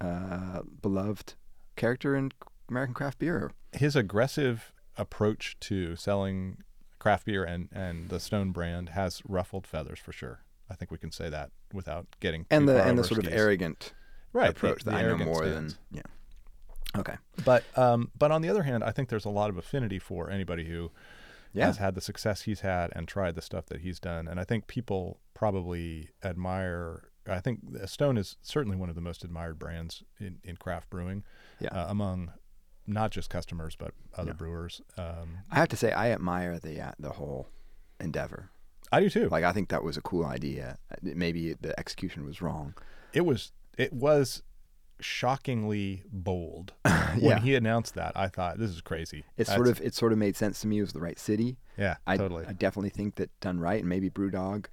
uh, 0.00 0.62
beloved 0.82 1.34
character 1.76 2.16
in 2.16 2.32
American 2.68 2.94
craft 2.94 3.18
beer. 3.18 3.52
His 3.72 3.94
aggressive 3.94 4.72
approach 4.96 5.56
to 5.60 5.94
selling 5.96 6.58
craft 6.98 7.26
beer 7.26 7.44
and 7.44 7.68
and 7.72 8.08
the 8.08 8.18
Stone 8.18 8.50
brand 8.50 8.90
has 8.90 9.22
ruffled 9.28 9.66
feathers 9.66 9.98
for 9.98 10.12
sure. 10.12 10.40
I 10.68 10.74
think 10.74 10.90
we 10.90 10.98
can 10.98 11.12
say 11.12 11.28
that 11.30 11.50
without 11.72 12.06
getting 12.20 12.42
too 12.42 12.48
And 12.50 12.68
the 12.68 12.82
and 12.82 12.98
the 12.98 13.04
sort 13.04 13.24
of 13.24 13.32
arrogant 13.32 13.92
right 14.36 14.50
approach 14.50 14.84
the, 14.84 14.90
that 14.92 15.02
the 15.02 15.08
I 15.12 15.16
know 15.16 15.24
more 15.24 15.44
stance. 15.44 15.74
than 15.74 15.78
yeah. 15.98 17.00
Okay. 17.00 17.16
But 17.44 17.64
um, 17.76 18.10
but 18.16 18.30
on 18.30 18.42
the 18.42 18.48
other 18.48 18.62
hand, 18.62 18.82
I 18.84 18.90
think 18.92 19.08
there's 19.08 19.24
a 19.24 19.30
lot 19.30 19.50
of 19.50 19.58
affinity 19.58 19.98
for 19.98 20.30
anybody 20.30 20.64
who 20.64 20.90
Yeah. 21.52 21.66
has 21.66 21.76
had 21.78 21.94
the 21.94 22.00
success 22.00 22.42
he's 22.42 22.60
had 22.60 22.90
and 22.94 23.06
tried 23.08 23.34
the 23.34 23.42
stuff 23.42 23.66
that 23.66 23.80
he's 23.80 23.98
done. 24.00 24.26
And 24.28 24.38
I 24.40 24.44
think 24.44 24.66
people 24.66 25.20
probably 25.34 26.10
admire. 26.24 27.08
I 27.28 27.40
think 27.40 27.60
Stone 27.86 28.18
is 28.18 28.36
certainly 28.42 28.76
one 28.76 28.88
of 28.88 28.94
the 28.94 29.00
most 29.00 29.24
admired 29.24 29.58
brands 29.58 30.02
in, 30.20 30.38
in 30.44 30.56
craft 30.56 30.88
brewing 30.90 31.24
Yeah. 31.60 31.68
uh, 31.70 31.86
among 31.88 32.30
not 32.86 33.10
just 33.10 33.28
customers 33.30 33.74
but 33.76 33.92
other 34.14 34.30
Yeah. 34.30 34.34
brewers. 34.36 34.80
Um, 34.96 35.38
I 35.50 35.56
have 35.56 35.68
to 35.70 35.76
say, 35.76 35.92
I 35.92 36.10
admire 36.12 36.58
the 36.60 36.80
uh, 36.80 36.92
the 37.00 37.10
whole 37.10 37.48
endeavor. 38.00 38.50
I 38.92 39.00
do 39.00 39.10
too. 39.10 39.28
Like, 39.28 39.42
I 39.44 39.52
think 39.52 39.68
that 39.70 39.82
was 39.82 39.96
a 39.96 40.00
cool 40.02 40.24
idea. 40.24 40.78
Maybe 41.02 41.54
the 41.54 41.78
execution 41.78 42.24
was 42.24 42.40
wrong. 42.40 42.74
it 43.12 43.24
was 43.24 43.52
it 43.76 43.92
was 43.92 44.42
shockingly 45.00 46.02
bold 46.10 46.72
when 46.82 47.20
yeah. 47.20 47.40
he 47.40 47.54
announced 47.54 47.94
that. 47.94 48.12
I 48.16 48.28
thought 48.28 48.58
this 48.58 48.70
is 48.70 48.80
crazy. 48.80 49.24
It 49.36 49.46
sort 49.46 49.68
of 49.68 49.80
it 49.80 49.94
sort 49.94 50.12
of 50.12 50.18
made 50.18 50.36
sense 50.36 50.60
to 50.60 50.66
me. 50.66 50.78
It 50.78 50.82
was 50.82 50.92
the 50.92 51.00
right 51.00 51.18
city. 51.18 51.58
yeah, 51.76 51.96
I, 52.06 52.16
totally. 52.16 52.46
I 52.46 52.52
definitely 52.52 52.90
think 52.90 53.16
that 53.16 53.30
done 53.40 53.60
right, 53.60 53.80
and 53.80 53.88
maybe 53.88 54.08
BrewDog 54.10 54.66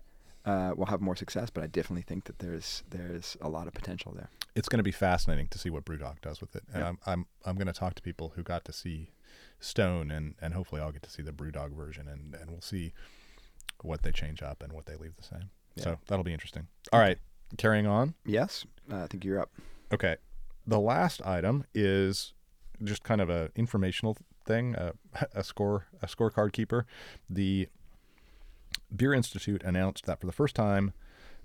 uh, 0.45 0.73
will 0.75 0.85
have 0.87 1.01
more 1.01 1.15
success. 1.15 1.49
But 1.49 1.63
I 1.63 1.67
definitely 1.67 2.03
think 2.03 2.25
that 2.25 2.39
there's 2.39 2.83
there's 2.89 3.37
a 3.41 3.49
lot 3.49 3.67
of 3.67 3.73
potential 3.73 4.13
there. 4.15 4.29
it's 4.55 4.69
going 4.69 4.77
to 4.79 4.83
be 4.83 4.91
fascinating 4.91 5.47
to 5.49 5.57
see 5.57 5.69
what 5.69 5.83
BrewDog 5.85 6.21
does 6.21 6.39
with 6.41 6.55
it. 6.55 6.63
And 6.73 6.81
Yeah. 6.81 6.89
I'm 6.89 6.97
I'm 7.05 7.25
I'm 7.45 7.55
going 7.55 7.67
to 7.67 7.73
talk 7.73 7.95
to 7.95 8.01
people 8.01 8.33
who 8.35 8.43
got 8.43 8.65
to 8.65 8.73
see 8.73 9.09
Stone, 9.59 10.11
and 10.11 10.35
and 10.41 10.53
hopefully 10.53 10.81
I'll 10.81 10.91
get 10.91 11.03
to 11.03 11.09
see 11.09 11.21
the 11.23 11.31
BrewDog 11.31 11.75
version, 11.75 12.07
and 12.07 12.33
and 12.35 12.49
we'll 12.51 12.61
see 12.61 12.93
what 13.81 14.03
they 14.03 14.11
change 14.11 14.41
up 14.41 14.63
and 14.63 14.71
what 14.71 14.85
they 14.85 14.95
leave 14.95 15.15
the 15.15 15.23
same. 15.23 15.49
Yeah. 15.75 15.83
So 15.83 15.99
that'll 16.07 16.23
be 16.23 16.33
interesting. 16.33 16.67
All 16.91 16.99
right, 16.99 17.17
carrying 17.57 17.87
on. 17.87 18.15
Yes, 18.25 18.65
uh, 18.91 19.03
I 19.03 19.07
think 19.07 19.23
you're 19.25 19.39
up. 19.39 19.51
Okay. 19.93 20.17
The 20.65 20.79
last 20.79 21.21
item 21.25 21.65
is 21.73 22.33
just 22.83 23.03
kind 23.03 23.21
of 23.21 23.29
a 23.29 23.51
informational 23.55 24.17
thing, 24.45 24.75
uh, 24.75 24.93
a 25.33 25.43
score 25.43 25.87
a 26.01 26.07
scorecard 26.07 26.53
keeper. 26.53 26.85
The 27.29 27.67
Beer 28.95 29.13
Institute 29.13 29.63
announced 29.63 30.05
that 30.05 30.19
for 30.19 30.25
the 30.25 30.31
first 30.31 30.55
time, 30.55 30.93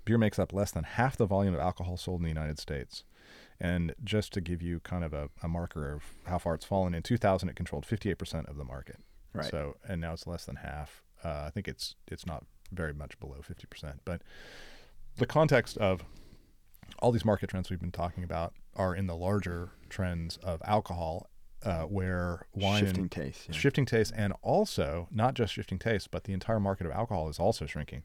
beer 0.05 0.17
makes 0.17 0.39
up 0.39 0.53
less 0.53 0.71
than 0.71 0.83
half 0.83 1.17
the 1.17 1.25
volume 1.25 1.53
of 1.53 1.59
alcohol 1.59 1.97
sold 1.97 2.19
in 2.19 2.23
the 2.23 2.29
United 2.29 2.59
States. 2.59 3.03
And 3.59 3.93
just 4.03 4.31
to 4.33 4.41
give 4.41 4.61
you 4.61 4.79
kind 4.79 5.03
of 5.03 5.13
a, 5.13 5.29
a 5.43 5.47
marker 5.47 5.91
of 5.93 6.03
how 6.25 6.37
far 6.37 6.55
it's 6.55 6.65
fallen, 6.65 6.93
in 6.93 7.03
2000 7.03 7.49
it 7.49 7.55
controlled 7.55 7.85
58% 7.85 8.49
of 8.49 8.55
the 8.55 8.63
market. 8.63 8.97
Right. 9.33 9.51
So 9.51 9.75
and 9.87 9.99
now 9.99 10.13
it's 10.13 10.25
less 10.25 10.45
than 10.45 10.57
half. 10.57 11.03
Uh, 11.23 11.43
I 11.45 11.49
think 11.49 11.67
it's 11.67 11.95
it's 12.07 12.25
not 12.25 12.45
very 12.71 12.93
much 12.93 13.19
below 13.19 13.37
50%. 13.37 13.99
But 14.05 14.21
the 15.17 15.25
context 15.25 15.77
of 15.77 16.03
all 16.99 17.11
these 17.11 17.25
market 17.25 17.49
trends 17.49 17.69
we've 17.69 17.79
been 17.79 17.91
talking 17.91 18.23
about 18.23 18.53
are 18.75 18.95
in 18.95 19.07
the 19.07 19.15
larger 19.15 19.69
trends 19.89 20.37
of 20.37 20.61
alcohol, 20.65 21.29
uh, 21.63 21.83
where 21.83 22.45
wine 22.53 22.85
Shifting 22.85 23.09
taste. 23.09 23.47
Yeah. 23.49 23.55
shifting 23.55 23.85
taste, 23.85 24.13
and 24.15 24.33
also 24.41 25.07
not 25.11 25.33
just 25.33 25.53
shifting 25.53 25.79
taste, 25.79 26.11
but 26.11 26.23
the 26.23 26.33
entire 26.33 26.59
market 26.59 26.85
of 26.85 26.91
alcohol 26.93 27.29
is 27.29 27.39
also 27.39 27.65
shrinking. 27.65 28.03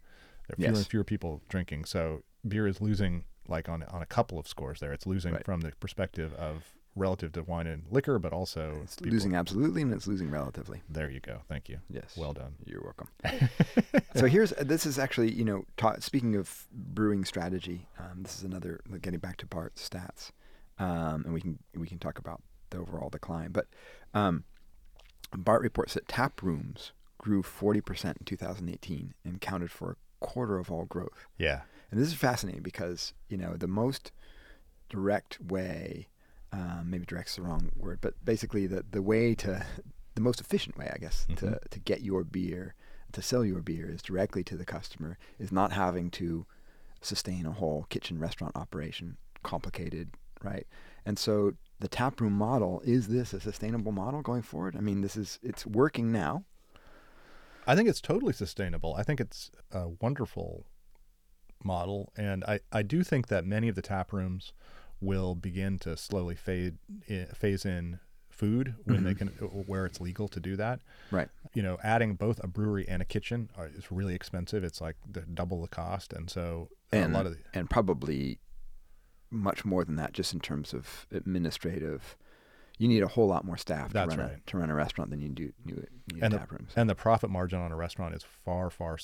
There 0.49 0.55
are 0.55 0.57
fewer 0.57 0.69
Yes. 0.71 0.79
and 0.79 0.87
fewer 0.87 1.05
people 1.05 1.43
drinking, 1.49 1.85
so 1.87 2.23
beer 2.47 2.67
is 2.67 2.81
losing 2.81 3.25
like 3.49 3.69
on 3.69 3.83
on 3.85 4.01
a 4.03 4.07
couple 4.07 4.39
of 4.39 4.49
scores 4.49 4.81
there. 4.81 4.93
It's 4.93 5.07
losing 5.07 5.35
Right. 5.35 5.45
from 5.45 5.61
the 5.61 5.73
perspective 5.79 6.33
of 6.35 6.75
relative 6.97 7.33
to 7.33 7.43
wine 7.43 7.67
and 7.67 7.83
liquor, 7.91 8.19
but 8.19 8.33
also 8.33 8.81
It's 8.85 8.97
people- 8.97 9.13
losing 9.13 9.35
absolutely 9.35 9.83
and 9.83 9.93
it's 9.93 10.07
losing 10.07 10.31
relatively. 10.31 10.83
There 10.89 11.11
you 11.11 11.21
go. 11.21 11.41
Thank 11.49 11.69
you. 11.69 11.79
Yes. 11.91 12.17
Well 12.17 12.33
done. 12.33 12.55
You're 12.65 12.83
welcome. 12.83 13.09
so 14.17 14.27
here's 14.27 14.51
this 14.53 14.87
is 14.87 14.99
actually 14.99 15.33
you 15.33 15.45
know 15.45 15.65
ta- 15.77 15.97
speaking 16.01 16.37
of 16.37 16.67
brewing 16.73 17.25
strategy. 17.25 17.89
Um, 17.99 18.23
this 18.23 18.37
is 18.39 18.45
another 18.45 18.81
like, 18.89 19.03
getting 19.03 19.21
back 19.21 19.37
to 19.39 19.47
Bart's 19.47 19.89
stats, 19.89 20.31
um, 20.79 21.23
and 21.25 21.35
we 21.35 21.41
can 21.41 21.59
we 21.77 21.87
can 21.87 21.99
talk 21.99 22.19
about 22.19 22.43
the 22.71 22.79
overall 22.79 23.09
decline. 23.11 23.51
But 23.51 23.67
um, 24.15 24.45
Bart 25.37 25.63
reports 25.63 25.95
that 25.95 26.07
tap 26.09 26.43
rooms 26.43 26.93
grew 27.19 27.43
40% 27.43 28.05
in 28.05 28.25
2018 28.25 29.15
and 29.25 29.41
counted 29.41 29.71
for 29.71 29.93
a 29.93 30.25
quarter 30.25 30.59
of 30.59 30.71
all 30.71 30.85
growth. 30.85 31.27
Yeah. 31.39 31.63
And 31.91 32.01
this 32.01 32.09
is 32.09 32.15
fascinating 32.15 32.63
because 32.63 33.15
you 33.29 33.37
know 33.37 33.57
the 33.57 33.67
most 33.69 34.13
direct 34.89 35.41
way, 35.41 36.09
um, 36.55 36.83
maybe 36.91 37.05
direct's 37.07 37.37
the 37.37 37.43
wrong 37.43 37.71
word, 37.77 37.99
but 38.01 38.15
basically 38.25 38.67
the 38.67 38.85
the 38.97 39.03
way 39.03 39.35
to 39.45 39.53
the 40.15 40.21
most 40.21 40.41
efficient 40.41 40.77
way, 40.79 40.89
I 40.95 40.99
guess, 40.99 41.27
to 41.37 41.47
Mhm. 41.47 41.69
to 41.71 41.79
get 41.81 42.01
your 42.03 42.23
beer, 42.25 42.75
to 43.13 43.21
sell 43.23 43.45
your 43.45 43.63
beer 43.71 43.87
is 43.91 44.03
directly 44.03 44.43
to 44.45 44.57
the 44.57 44.65
customer, 44.77 45.19
is 45.39 45.51
not 45.51 45.73
having 45.73 46.11
to 46.13 46.47
sustain 47.01 47.45
a 47.47 47.53
whole 47.53 47.85
kitchen 47.91 48.19
restaurant 48.19 48.55
operation, 48.57 49.17
complicated, 49.43 50.07
right? 50.43 50.67
And 51.05 51.19
so 51.19 51.55
the 51.81 51.89
taproom 51.89 52.33
model 52.35 52.81
is 52.85 53.09
this 53.09 53.33
a 53.35 53.41
sustainable 53.41 53.93
model 53.93 54.23
going 54.23 54.43
forward? 54.43 54.77
I 54.77 54.81
mean, 54.81 55.01
this 55.01 55.17
is 55.17 55.39
it's 55.43 55.67
working 55.67 56.13
now. 56.13 56.45
I 57.67 57.75
think 57.75 57.89
it's 57.89 58.01
totally 58.01 58.33
sustainable. 58.35 58.95
I 58.95 59.03
think 59.03 59.21
it's 59.21 59.51
a 59.73 59.89
wonderful 60.01 60.67
model, 61.63 62.13
and 62.17 62.45
I, 62.45 62.61
I 62.71 62.83
do 62.83 63.03
think 63.03 63.29
that 63.29 63.45
many 63.47 63.69
of 63.69 63.75
the 63.75 63.83
tap 63.83 64.13
rooms 64.13 64.53
will 65.05 65.35
begin 65.35 65.79
to 65.81 65.97
slowly 65.97 66.35
fade 66.35 66.79
eh, 67.09 67.27
phase 67.35 67.65
in 67.65 68.01
food 68.31 68.75
when 68.85 69.05
they 69.05 69.15
mm-hmm. 69.15 69.29
can 69.37 69.47
uh, 69.47 69.63
where 69.67 69.87
it's 69.87 70.01
legal 70.01 70.29
to 70.29 70.41
do 70.41 70.57
that. 70.57 70.81
Right. 71.11 71.29
You 71.55 71.63
know, 71.63 71.79
adding 71.83 72.15
both 72.15 72.43
a 72.43 72.49
brewery 72.49 72.87
and 72.89 73.01
a 73.01 73.05
kitchen 73.05 73.51
are, 73.57 73.69
is 73.69 73.91
really 73.91 74.15
expensive. 74.15 74.65
It's 74.65 74.81
like 74.81 74.97
the, 75.09 75.21
double 75.21 75.63
the 75.63 75.69
cost, 75.69 76.13
and 76.13 76.29
so 76.29 76.69
uh, 76.93 76.97
And 76.97 77.15
a 77.15 77.17
lot 77.17 77.27
of 77.27 77.33
the, 77.33 77.39
and 77.59 77.71
probably 77.71 78.41
much 79.31 79.65
more 79.65 79.85
than 79.85 79.97
that 79.97 80.13
just 80.13 80.33
in 80.33 80.41
terms 80.41 80.73
of 80.73 81.07
administrative 81.13 82.17
you 82.79 82.89
need 82.89 83.03
a 83.03 83.09
whole 83.09 83.29
lot 83.29 83.45
more 83.45 83.57
staff 83.57 83.93
to 83.93 83.99
run 84.07 84.19
a 84.21 84.41
to 84.47 84.59
run 84.59 84.69
a 84.71 84.75
restaurant 84.75 85.11
than 85.11 85.21
you 85.21 85.29
do 85.29 85.53
you 85.65 85.87
need 86.13 86.23
And 86.23 86.33
the- 86.33 86.39
tap 86.39 86.51
rooms. 86.53 86.73
and 86.77 86.91
the 86.91 86.95
profit 86.95 87.31
margin 87.31 87.61
on 87.61 87.71
a 87.73 87.77
restaurant 87.77 88.15
is 88.15 88.25
far 88.45 88.69
far 88.71 88.99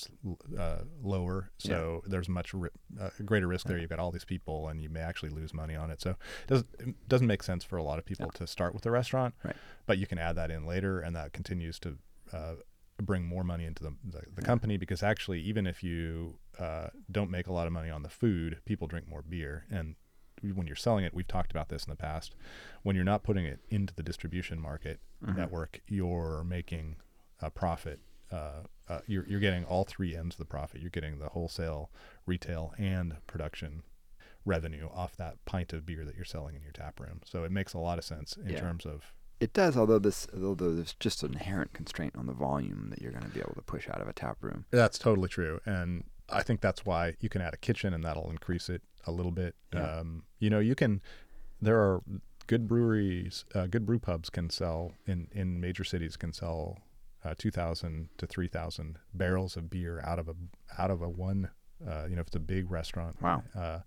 uh, 0.59 0.79
lower. 1.01 1.51
So 1.57 2.03
there's 2.05 2.27
much 2.29 2.53
ri- 2.53 2.69
uh, 2.99 3.09
greater 3.25 3.47
risk 3.47 3.67
there. 3.67 3.77
You've 3.77 3.89
got 3.89 3.99
all 3.99 4.11
these 4.11 4.25
people 4.25 4.67
and 4.67 4.81
you 4.81 4.89
may 4.89 4.99
actually 5.01 5.29
lose 5.29 5.53
money 5.53 5.75
on 5.75 5.89
it. 5.89 6.01
So 6.01 6.11
it 6.11 6.17
doesn't, 6.47 6.67
it 6.79 7.07
doesn't 7.07 7.27
make 7.27 7.43
sense 7.43 7.63
for 7.63 7.77
a 7.77 7.83
lot 7.83 7.97
of 7.99 8.05
people 8.05 8.29
to 8.31 8.45
start 8.47 8.73
with 8.73 8.85
a 8.85 8.91
restaurant 8.91 9.33
Right. 9.43 9.55
but 9.85 9.97
you 9.97 10.07
can 10.07 10.17
add 10.17 10.35
that 10.35 10.51
in 10.51 10.65
later 10.65 10.99
and 10.99 11.15
that 11.15 11.33
continues 11.33 11.79
to 11.79 11.97
uh, 12.33 12.55
bring 13.01 13.25
more 13.25 13.43
money 13.43 13.65
into 13.65 13.83
the, 13.83 13.93
the, 14.03 14.21
the 14.35 14.41
company 14.41 14.77
because 14.77 15.01
actually 15.01 15.41
even 15.41 15.65
if 15.65 15.81
you 15.83 16.37
uh, 16.59 16.87
don't 17.09 17.31
make 17.31 17.47
a 17.47 17.53
lot 17.53 17.65
of 17.67 17.73
money 17.73 17.89
on 17.89 18.03
the 18.03 18.09
food 18.09 18.59
people 18.65 18.85
drink 18.87 19.07
more 19.07 19.21
beer 19.23 19.65
and 19.71 19.95
when 20.43 20.67
you're 20.67 20.75
selling 20.75 21.05
it 21.05 21.13
we've 21.13 21.27
talked 21.27 21.51
about 21.51 21.69
this 21.69 21.83
in 21.83 21.89
the 21.89 21.95
past 21.95 22.35
when 22.83 22.95
you're 22.95 23.05
not 23.05 23.23
putting 23.23 23.45
it 23.45 23.59
into 23.69 23.93
the 23.95 24.03
distribution 24.03 24.59
market 24.59 24.99
Mm-hmm. 25.23 25.37
network 25.37 25.81
you're 25.87 26.43
making 26.43 26.95
a 27.41 27.51
profit 27.51 27.99
uh, 28.31 28.63
uh, 28.89 29.01
you're, 29.05 29.23
you're 29.27 29.39
getting 29.39 29.63
all 29.65 29.83
three 29.83 30.15
ends 30.15 30.33
of 30.33 30.39
the 30.39 30.45
profit 30.45 30.81
you're 30.81 30.89
getting 30.89 31.19
the 31.19 31.29
wholesale 31.29 31.91
retail 32.25 32.73
and 32.79 33.17
production 33.27 33.83
revenue 34.45 34.89
off 34.93 35.15
that 35.17 35.35
pint 35.45 35.73
of 35.73 35.85
beer 35.85 36.03
that 36.05 36.15
you're 36.15 36.25
selling 36.25 36.55
in 36.55 36.63
your 36.63 36.71
tap 36.71 36.99
room 36.99 37.21
so 37.23 37.43
it 37.43 37.51
makes 37.51 37.73
a 37.75 37.77
lot 37.77 37.99
of 37.99 38.03
sense 38.03 38.35
in 38.35 38.49
Yeah. 38.53 38.59
terms 38.61 38.83
of 38.85 39.13
It 39.39 39.53
does, 39.53 39.77
although 39.77 39.99
this 39.99 40.27
although 40.33 40.73
there's 40.73 40.93
just 40.99 41.21
an 41.23 41.33
inherent 41.33 41.73
constraint 41.73 42.15
on 42.15 42.25
the 42.25 42.33
volume 42.33 42.87
that 42.89 42.99
you're 43.01 43.11
going 43.11 43.23
to 43.23 43.29
be 43.29 43.39
able 43.41 43.53
to 43.55 43.61
push 43.61 43.87
out 43.89 44.01
of 44.01 44.07
a 44.07 44.13
tap 44.13 44.37
room. 44.41 44.65
That's 44.71 44.97
totally 44.97 45.29
true, 45.29 45.59
and 45.65 46.05
I 46.29 46.41
think 46.43 46.61
that's 46.61 46.85
why 46.85 47.15
you 47.19 47.29
can 47.29 47.41
add 47.41 47.53
a 47.53 47.57
kitchen, 47.57 47.93
and 47.93 48.03
that'll 48.03 48.29
increase 48.31 48.69
it 48.69 48.81
a 49.05 49.11
little 49.11 49.31
bit. 49.31 49.55
Yeah. 49.73 49.99
Um, 49.99 50.23
you 50.39 50.49
know, 50.49 50.59
you 50.59 50.75
can. 50.75 51.01
There 51.61 51.77
are 51.79 52.01
good 52.47 52.67
breweries, 52.67 53.45
uh, 53.53 53.67
good 53.67 53.85
brew 53.85 53.99
pubs 53.99 54.29
can 54.29 54.49
sell 54.49 54.93
in 55.05 55.27
in 55.31 55.59
major 55.61 55.83
cities 55.83 56.17
can 56.17 56.33
sell 56.33 56.79
uh, 57.23 57.35
two 57.37 57.51
thousand 57.51 58.09
to 58.17 58.25
three 58.27 58.47
thousand 58.47 58.97
barrels 59.13 59.55
of 59.55 59.69
beer 59.69 60.01
out 60.03 60.19
of 60.19 60.27
a 60.27 60.35
out 60.77 60.89
of 60.91 61.01
a 61.01 61.09
one. 61.09 61.49
Uh, 61.87 62.05
you 62.07 62.15
know, 62.15 62.21
if 62.21 62.27
it's 62.27 62.35
a 62.35 62.39
big 62.39 62.69
restaurant, 62.69 63.19
Wow. 63.21 63.43
uh, 63.55 63.79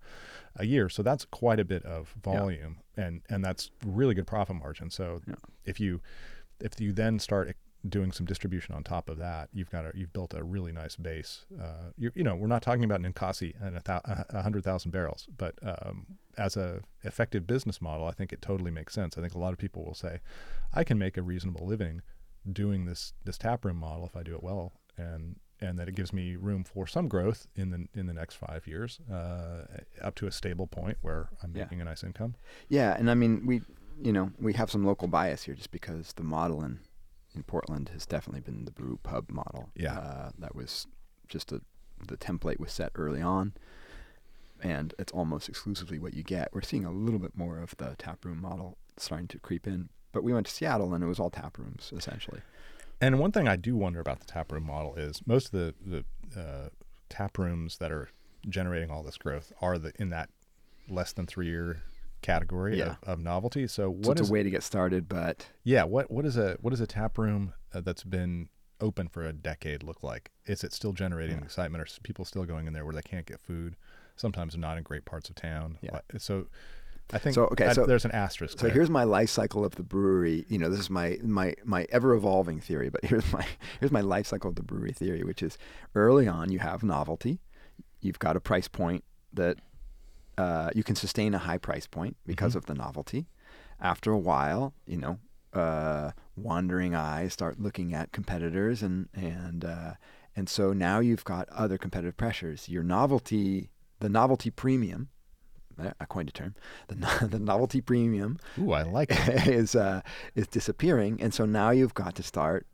a 0.57 0.65
year. 0.65 0.89
So 0.89 1.01
that's 1.01 1.23
quite 1.23 1.61
a 1.61 1.65
bit 1.65 1.83
of 1.85 2.13
Yeah. 2.25 2.39
volume, 2.39 2.77
and 2.97 3.21
and 3.29 3.43
that's 3.43 3.71
really 3.85 4.13
good 4.15 4.27
profit 4.27 4.55
margin. 4.57 4.89
So 4.89 5.21
Yeah. 5.27 5.35
if 5.65 5.79
you 5.79 6.01
if 6.59 6.79
you 6.79 6.91
then 6.93 7.19
start 7.19 7.55
doing 7.87 8.11
some 8.11 8.25
distribution 8.25 8.73
on 8.75 8.83
top 8.83 9.09
of 9.09 9.17
that, 9.17 9.49
you've 9.53 9.69
got 9.69 9.85
a 9.85 9.91
you've 9.95 10.11
built 10.13 10.33
a 10.33 10.43
really 10.43 10.71
nice 10.71 10.95
base. 10.95 11.45
Uh, 11.61 11.91
you 11.97 12.11
you 12.15 12.23
know, 12.23 12.35
we're 12.35 12.47
not 12.47 12.61
talking 12.61 12.83
about 12.83 12.99
an 12.99 13.11
Ninkasi 13.13 13.53
and 13.61 13.77
a, 13.77 13.81
thou, 13.83 14.01
a 14.29 14.41
hundred 14.41 14.63
thousand 14.63 14.91
barrels, 14.91 15.27
but 15.37 15.55
um, 15.63 16.05
as 16.37 16.57
a 16.57 16.81
effective 17.03 17.45
business 17.45 17.81
model, 17.81 18.07
I 18.07 18.11
think 18.11 18.33
it 18.33 18.41
totally 18.41 18.71
makes 18.71 18.93
sense. 18.93 19.17
I 19.17 19.21
think 19.21 19.33
a 19.35 19.39
lot 19.39 19.53
of 19.53 19.59
people 19.59 19.83
will 19.85 19.93
say, 19.93 20.19
I 20.73 20.83
can 20.83 20.97
make 20.97 21.17
a 21.17 21.21
reasonable 21.21 21.65
living 21.65 22.01
doing 22.51 22.85
this 22.85 23.13
this 23.23 23.37
taproom 23.37 23.77
model 23.77 24.05
if 24.05 24.15
I 24.15 24.23
do 24.23 24.35
it 24.35 24.43
well, 24.43 24.73
and 24.97 25.35
and 25.61 25.79
that 25.79 25.87
it 25.87 25.95
gives 25.95 26.11
me 26.11 26.35
room 26.35 26.63
for 26.63 26.85
some 26.87 27.07
growth 27.07 27.47
in 27.55 27.69
the 27.69 27.87
in 27.99 28.07
the 28.07 28.13
next 28.13 28.35
five 28.35 28.67
years, 28.67 28.99
uh, 29.11 29.63
up 30.01 30.15
to 30.15 30.27
a 30.27 30.31
stable 30.31 30.67
point 30.67 30.97
where 31.01 31.29
I'm 31.43 31.55
Yeah. 31.55 31.63
making 31.63 31.81
a 31.81 31.85
nice 31.85 32.03
income. 32.03 32.35
Yeah, 32.67 32.95
and 32.97 33.09
I 33.09 33.13
mean 33.13 33.45
we 33.45 33.61
you 34.01 34.11
know 34.11 34.31
we 34.39 34.53
have 34.53 34.69
some 34.71 34.83
local 34.85 35.07
bias 35.07 35.43
here 35.43 35.55
just 35.55 35.71
because 35.71 36.13
the 36.13 36.23
model 36.23 36.63
in 36.63 36.79
in 37.35 37.43
Portland 37.43 37.89
has 37.93 38.05
definitely 38.05 38.41
been 38.41 38.65
the 38.65 38.71
brew 38.71 38.99
pub 39.03 39.29
model. 39.29 39.69
Yeah. 39.75 39.97
uh, 39.97 40.29
that 40.39 40.55
was 40.55 40.87
just 41.27 41.51
a 41.51 41.61
the 42.05 42.17
template 42.17 42.59
was 42.59 42.73
set 42.73 42.91
early 42.95 43.21
on, 43.21 43.53
and 44.61 44.93
it's 44.99 45.13
almost 45.13 45.47
exclusively 45.47 45.97
what 45.97 46.13
you 46.13 46.23
get. 46.23 46.49
We're 46.53 46.61
seeing 46.61 46.85
a 46.85 46.91
little 46.91 47.19
bit 47.19 47.37
more 47.37 47.59
of 47.59 47.75
the 47.77 47.95
tap 47.97 48.25
room 48.25 48.41
model 48.41 48.77
starting 48.97 49.27
to 49.29 49.39
creep 49.39 49.65
in, 49.67 49.89
but 50.11 50.23
we 50.23 50.33
went 50.33 50.45
to 50.47 50.51
Seattle 50.51 50.93
and 50.93 51.03
it 51.03 51.07
was 51.07 51.19
all 51.19 51.29
tap 51.29 51.57
rooms 51.57 51.91
essentially. 51.95 52.41
And 53.01 53.19
one 53.19 53.31
thing 53.31 53.47
I 53.47 53.55
do 53.55 53.75
wonder 53.75 53.99
about 53.99 54.19
the 54.19 54.25
tap 54.25 54.51
room 54.51 54.65
model 54.65 54.95
is 54.95 55.21
most 55.25 55.47
of 55.47 55.51
the 55.51 56.03
the 56.33 56.39
uh, 56.39 56.69
tap 57.09 57.37
rooms 57.37 57.77
that 57.77 57.91
are 57.91 58.09
generating 58.47 58.91
all 58.91 59.03
this 59.03 59.17
growth 59.17 59.51
are 59.61 59.77
the 59.77 59.91
in 59.99 60.09
that 60.09 60.29
less 60.87 61.13
than 61.13 61.25
three 61.25 61.47
year 61.47 61.81
category 62.25 62.77
Yeah. 62.79 62.95
of, 63.03 63.09
of 63.13 63.19
novelty. 63.19 63.67
So 63.67 63.83
So 63.83 63.89
what 63.91 64.11
it's 64.19 64.21
is 64.21 64.29
a 64.29 64.33
way 64.33 64.43
to 64.43 64.49
get 64.49 64.63
started, 64.63 65.07
but 65.07 65.47
yeah 65.63 65.83
what 65.83 66.09
what 66.11 66.25
is 66.25 66.37
a 66.37 66.57
what 66.61 66.73
is 66.73 66.81
a 66.81 66.87
tap 66.87 67.17
room 67.17 67.53
uh, 67.73 67.81
that's 67.81 68.03
been 68.03 68.49
open 68.81 69.07
for 69.07 69.23
a 69.25 69.33
decade 69.33 69.83
look 69.83 70.03
like? 70.03 70.31
Is 70.45 70.63
it 70.63 70.73
still 70.73 70.91
generating 70.93 71.37
Yeah. 71.37 71.43
excitement? 71.45 71.81
Are 71.83 71.87
people 72.03 72.25
still 72.25 72.45
going 72.45 72.67
in 72.67 72.73
there 72.73 72.83
where 72.85 72.93
they 72.95 73.01
can't 73.01 73.25
get 73.25 73.39
food? 73.39 73.75
Sometimes 74.17 74.57
not 74.57 74.77
in 74.77 74.83
great 74.83 75.05
parts 75.05 75.29
of 75.29 75.35
town. 75.35 75.77
Yeah. 75.81 75.99
So 76.17 76.47
I 77.13 77.19
think 77.19 77.35
So, 77.35 77.43
okay, 77.51 77.67
I- 77.67 77.73
so- 77.73 77.85
there's 77.85 78.05
an 78.05 78.11
asterisk. 78.11 78.57
So 78.59 78.65
there. 78.65 78.73
here's 78.73 78.89
my 78.89 79.03
life 79.03 79.29
cycle 79.29 79.63
of 79.63 79.75
the 79.75 79.83
brewery. 79.83 80.45
You 80.49 80.57
know, 80.57 80.69
this 80.69 80.79
is 80.79 80.89
my 80.89 81.19
my 81.21 81.53
my 81.63 81.85
ever 81.91 82.13
evolving 82.15 82.59
theory, 82.59 82.89
but 82.89 83.05
here's 83.11 83.31
my 83.31 83.45
here's 83.79 83.91
my 83.91 84.01
life 84.01 84.25
cycle 84.27 84.49
of 84.49 84.55
the 84.55 84.63
brewery 84.63 84.91
theory, 84.93 85.23
which 85.23 85.43
is 85.43 85.57
early 85.93 86.27
on 86.27 86.51
you 86.51 86.59
have 86.59 86.81
novelty, 86.83 87.39
you've 88.01 88.19
got 88.19 88.35
a 88.35 88.39
price 88.39 88.67
point 88.67 89.03
that 89.33 89.57
uh, 90.37 90.69
you 90.75 90.83
can 90.83 90.95
sustain 90.95 91.33
a 91.33 91.37
high 91.39 91.57
price 91.57 91.87
point 91.87 92.17
because 92.25 92.53
Mhm. 92.53 92.57
of 92.57 92.65
the 92.65 92.73
novelty. 92.75 93.27
After 93.79 94.11
a 94.11 94.17
while, 94.19 94.73
you 94.85 94.97
know, 94.97 95.19
uh, 95.53 96.11
wandering 96.35 96.93
eyes 96.95 97.33
start 97.33 97.59
looking 97.59 97.93
at 97.93 98.11
competitors 98.11 98.81
and 98.83 99.07
and 99.13 99.63
uh, 99.65 99.93
And 100.37 100.49
so 100.49 100.73
now 100.73 100.99
you've 100.99 101.23
got 101.23 101.47
other 101.49 101.77
competitive 101.77 102.17
pressures. 102.17 102.67
Your 102.67 102.83
novelty, 102.83 103.69
the 104.01 104.09
novelty 104.09 104.51
premium, 104.51 105.07
eh, 105.79 105.91
I 105.97 106.05
coined 106.05 106.27
a 106.27 106.33
term, 106.33 106.55
the, 106.89 106.95
no- 106.95 107.27
the 107.27 107.39
novelty 107.39 107.79
premium 107.81 108.37
Ooh, 108.59 108.73
I 108.73 108.83
like 108.83 109.11
it. 109.11 109.47
is 109.61 109.75
uh, 109.75 110.01
is 110.35 110.47
disappearing, 110.47 111.21
and 111.21 111.33
so 111.33 111.45
now 111.45 111.69
you've 111.71 111.93
got 111.93 112.15
to 112.15 112.23
start 112.23 112.67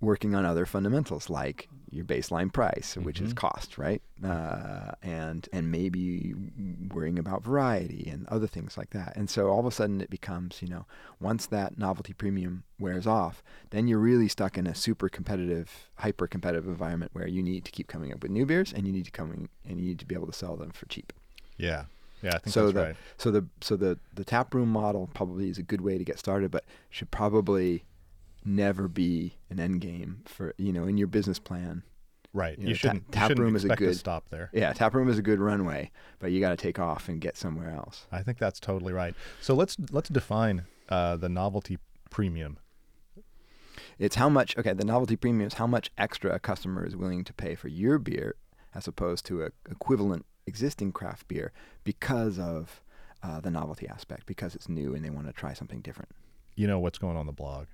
working 0.00 0.34
on 0.34 0.44
other 0.44 0.66
fundamentals 0.66 1.30
like 1.30 1.68
your 1.90 2.04
baseline 2.04 2.52
price, 2.52 2.96
which 2.96 3.20
is 3.20 3.32
Mhm. 3.32 3.36
cost, 3.36 3.78
right? 3.78 4.02
Uh, 4.22 4.92
and 5.02 5.48
and 5.52 5.70
maybe 5.70 6.34
worrying 6.92 7.18
about 7.18 7.42
variety 7.44 8.08
and 8.10 8.26
other 8.28 8.46
things 8.48 8.76
like 8.76 8.90
that. 8.90 9.16
And 9.16 9.30
so 9.30 9.48
all 9.48 9.60
of 9.60 9.66
a 9.66 9.70
sudden 9.70 10.00
it 10.00 10.10
becomes, 10.10 10.60
you 10.60 10.68
know, 10.68 10.86
once 11.20 11.46
that 11.46 11.78
novelty 11.78 12.12
premium 12.12 12.64
wears 12.80 13.06
off, 13.06 13.42
then 13.70 13.86
you're 13.86 14.00
really 14.00 14.28
stuck 14.28 14.58
in 14.58 14.66
a 14.66 14.74
super 14.74 15.08
competitive, 15.08 15.88
hyper 15.96 16.26
competitive 16.26 16.66
environment 16.66 17.12
where 17.14 17.28
you 17.28 17.42
need 17.42 17.64
to 17.64 17.70
keep 17.70 17.86
coming 17.86 18.12
up 18.12 18.22
with 18.22 18.32
new 18.32 18.44
beers 18.44 18.72
and 18.72 18.86
you 18.86 18.92
need 18.92 19.04
to 19.04 19.12
come 19.12 19.48
and 19.64 19.80
you 19.80 19.86
need 19.86 19.98
to 20.00 20.06
be 20.06 20.14
able 20.16 20.26
to 20.26 20.32
sell 20.32 20.56
them 20.56 20.70
for 20.72 20.86
cheap. 20.86 21.12
Yeah. 21.56 21.84
Yeah, 22.22 22.36
I 22.36 22.38
think 22.38 22.54
So 22.54 22.72
the 22.72 22.82
right. 22.82 22.96
so 23.18 23.30
the 23.30 23.46
so 23.60 23.76
the 23.76 23.98
the 24.14 24.24
tap 24.24 24.52
room 24.54 24.70
model 24.70 25.08
probably 25.14 25.48
is 25.50 25.58
a 25.58 25.62
good 25.62 25.82
way 25.82 25.98
to 25.98 26.04
get 26.04 26.18
started, 26.18 26.50
but 26.50 26.64
should 26.90 27.10
probably 27.10 27.84
never 28.44 28.88
be 28.88 29.34
an 29.50 29.58
end 29.60 29.80
game 29.80 30.22
for 30.26 30.54
you 30.58 30.72
know 30.72 30.84
in 30.84 30.96
your 30.96 31.06
business 31.06 31.38
plan. 31.38 31.82
Right. 32.32 32.58
you 32.58 32.68
know, 32.68 32.74
shouldn't, 32.74 33.12
tap 33.12 33.22
you 33.22 33.28
shouldn't 33.28 33.44
room 33.44 33.54
is 33.54 33.64
a 33.64 33.68
good- 33.76 33.96
stop 33.96 34.28
there. 34.30 34.50
Yeah, 34.52 34.72
tap 34.72 34.92
room 34.94 35.08
is 35.08 35.18
a 35.18 35.22
good 35.22 35.38
runway, 35.38 35.92
but 36.18 36.32
you 36.32 36.40
got 36.40 36.50
to 36.50 36.56
take 36.56 36.80
off 36.80 37.08
and 37.08 37.20
get 37.20 37.36
somewhere 37.36 37.70
else. 37.70 38.08
I 38.10 38.22
think 38.22 38.38
that's 38.38 38.58
totally 38.58 38.92
right. 38.92 39.14
So 39.40 39.54
let's 39.54 39.76
let's 39.92 40.08
define 40.08 40.64
uh, 40.88 41.16
the 41.16 41.28
novelty 41.28 41.78
premium. 42.10 42.58
It's 43.98 44.16
how 44.16 44.28
much 44.28 44.58
okay. 44.58 44.72
The 44.72 44.84
novelty 44.84 45.14
premium 45.14 45.46
is 45.46 45.54
how 45.54 45.68
much 45.68 45.92
extra 45.96 46.34
a 46.34 46.40
customer 46.40 46.84
is 46.84 46.96
willing 46.96 47.22
to 47.24 47.32
pay 47.32 47.54
for 47.54 47.68
your 47.68 47.98
beer 47.98 48.34
as 48.74 48.88
opposed 48.88 49.24
to 49.26 49.44
a 49.44 49.50
equivalent 49.70 50.26
existing 50.46 50.92
craft 50.92 51.28
beer 51.28 51.52
because 51.84 52.38
of 52.38 52.82
uh, 53.22 53.40
the 53.40 53.50
novelty 53.50 53.88
aspect, 53.88 54.26
because 54.26 54.54
it's 54.54 54.68
new 54.68 54.94
and 54.94 55.04
they 55.04 55.10
want 55.10 55.26
to 55.26 55.32
try 55.32 55.52
something 55.52 55.80
different. 55.80 56.10
You 56.56 56.66
know 56.66 56.78
what's 56.78 56.98
going 56.98 57.16
on 57.16 57.26
the 57.26 57.32
blog? 57.32 57.66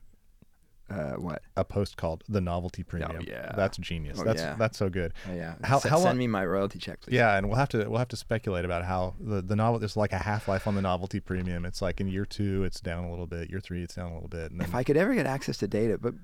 Uh, 0.91 1.13
what? 1.13 1.43
A 1.57 1.65
post 1.65 1.97
called 1.97 2.25
the 2.29 2.41
novelty 2.41 2.83
premium. 2.83 3.23
yeah. 3.27 3.53
That's 3.55 3.79
genius. 3.79 4.19
Oh, 4.21 4.25
that's 4.25 4.43
yeah. 4.43 4.57
that's 4.59 4.77
so 4.77 4.89
good. 4.91 5.15
Oh, 5.31 5.33
yeah. 5.35 5.55
How- 5.63 5.77
S- 5.77 5.85
how 5.85 5.97
send 5.97 6.05
long- 6.05 6.19
me 6.19 6.27
my 6.27 6.45
royalty 6.45 6.79
check, 6.81 7.01
please. 7.01 7.15
Yeah, 7.15 7.37
and 7.37 7.47
we'll 7.49 7.59
have 7.59 7.69
to 7.71 7.89
we'll 7.89 7.99
have 7.99 8.09
to 8.09 8.17
speculate 8.17 8.65
about 8.65 8.85
how 8.85 9.15
the 9.21 9.41
the 9.41 9.55
novel 9.55 9.79
there's 9.79 9.97
like 9.97 10.13
a 10.13 10.19
half 10.19 10.49
life 10.49 10.67
on 10.67 10.75
the 10.75 10.83
novelty 10.83 11.21
premium. 11.21 11.65
It's 11.65 11.81
like 11.81 12.01
in 12.01 12.09
year 12.09 12.25
two 12.27 12.65
it's 12.65 12.81
down 12.81 13.05
a 13.05 13.11
little 13.11 13.27
bit, 13.27 13.51
year 13.51 13.61
three 13.61 13.83
it's 13.85 13.95
down 13.95 14.11
a 14.11 14.15
little 14.15 14.29
bit, 14.29 14.51
and 14.51 14.61
then 14.61 14.69
if 14.69 14.75
I 14.75 14.83
could 14.83 14.97
ever 14.97 15.15
get 15.15 15.27
access 15.27 15.59
to 15.59 15.69
data, 15.69 15.97
but 15.97 16.15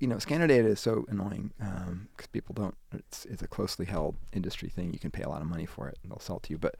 you 0.00 0.08
know, 0.08 0.18
scanner 0.18 0.46
data 0.46 0.68
is 0.68 0.80
so 0.80 1.04
annoying 1.08 1.52
because 1.58 2.26
people 2.32 2.52
don't. 2.54 2.76
It's 2.92 3.24
it's 3.26 3.42
a 3.42 3.46
closely 3.48 3.86
held 3.86 4.16
industry 4.32 4.68
thing. 4.68 4.92
You 4.92 4.98
can 4.98 5.10
pay 5.10 5.22
a 5.22 5.28
lot 5.28 5.40
of 5.40 5.48
money 5.48 5.66
for 5.66 5.88
it, 5.88 5.98
and 6.02 6.10
they'll 6.12 6.18
sell 6.20 6.36
it 6.38 6.42
to 6.44 6.50
you. 6.50 6.58
But 6.58 6.74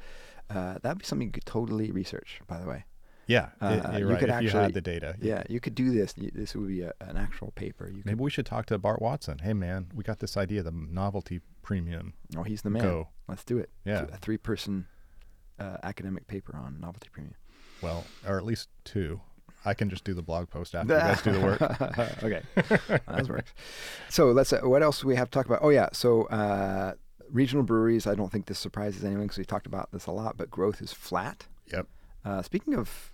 uh, 0.51 0.79
that'd 0.83 0.99
be 0.99 1.05
something 1.05 1.29
you 1.29 1.33
could 1.33 1.47
totally 1.47 1.91
research. 1.93 2.41
By 2.49 2.59
the 2.61 2.67
way, 2.67 2.85
yeah, 3.27 3.49
uh, 3.61 3.97
you 3.97 4.09
right. 4.09 4.19
could 4.19 4.29
if 4.29 4.41
you 4.43 4.49
actually- 4.49 4.63
had 4.63 4.75
the 4.75 4.81
data, 4.81 5.17
yeah, 5.21 5.43
you 5.49 5.61
could 5.61 5.75
do 5.75 5.91
this. 5.91 6.15
This 6.17 6.55
would 6.55 6.69
be 6.69 6.83
a, 6.83 6.93
an 7.01 7.17
actual 7.17 7.53
paper. 7.53 7.89
You 7.89 8.03
Maybe 8.05 8.21
we 8.21 8.31
should 8.31 8.47
talk 8.47 8.67
to 8.67 8.79
Bart 8.79 9.01
Watson. 9.01 9.39
Hey 9.39 9.53
man, 9.53 9.89
we 9.95 10.05
got 10.05 10.19
this 10.21 10.37
idea, 10.37 10.63
the 10.63 10.73
novelty 10.73 11.41
premium. 11.63 12.15
oh, 12.37 12.43
he's 12.43 12.63
the 12.63 12.71
man. 12.71 12.83
Go. 12.83 13.09
Let's 13.29 13.45
do 13.45 13.59
it. 13.59 13.71
Yeah. 13.85 14.07
a 14.13 14.17
three-person 14.19 14.87
uh, 15.59 15.79
academic 15.83 16.27
paper 16.27 16.57
on 16.57 16.79
novelty 16.81 17.09
premium. 17.11 17.35
Well, 17.81 18.05
or 18.27 18.37
at 18.37 18.45
least 18.45 18.69
two. 18.85 19.21
I 19.67 19.73
can 19.73 19.89
just 19.89 20.05
do 20.05 20.13
the 20.13 20.23
blog 20.23 20.51
post 20.51 20.75
after 20.75 20.93
you 20.93 21.01
guys 21.01 21.23
do 21.23 21.33
the 21.33 21.41
work. 21.41 21.63
okay, 22.23 22.43
that 23.07 23.27
works. 23.29 23.53
So 24.11 24.31
let's. 24.33 24.53
Uh, 24.53 24.61
what 24.63 24.83
else 24.83 25.01
do 25.01 25.09
we 25.09 25.17
have 25.17 25.31
to 25.31 25.35
talk 25.39 25.47
about? 25.47 25.61
Oh 25.63 25.71
yeah. 25.71 25.89
So 25.93 26.25
uh, 26.25 26.95
regional 27.31 27.65
breweries. 27.65 28.07
I 28.07 28.15
don't 28.15 28.31
think 28.31 28.47
this 28.47 28.59
surprises 28.59 29.05
anyone 29.05 29.25
because 29.25 29.39
we 29.39 29.45
talked 29.45 29.67
about 29.67 29.91
this 29.91 30.07
a 30.07 30.13
lot. 30.13 30.37
But 30.37 30.51
growth 30.51 30.83
is 30.83 30.93
flat. 30.93 31.47
Yep. 31.73 31.87
Uh, 32.25 32.43
speaking 32.43 32.75
of 32.75 33.13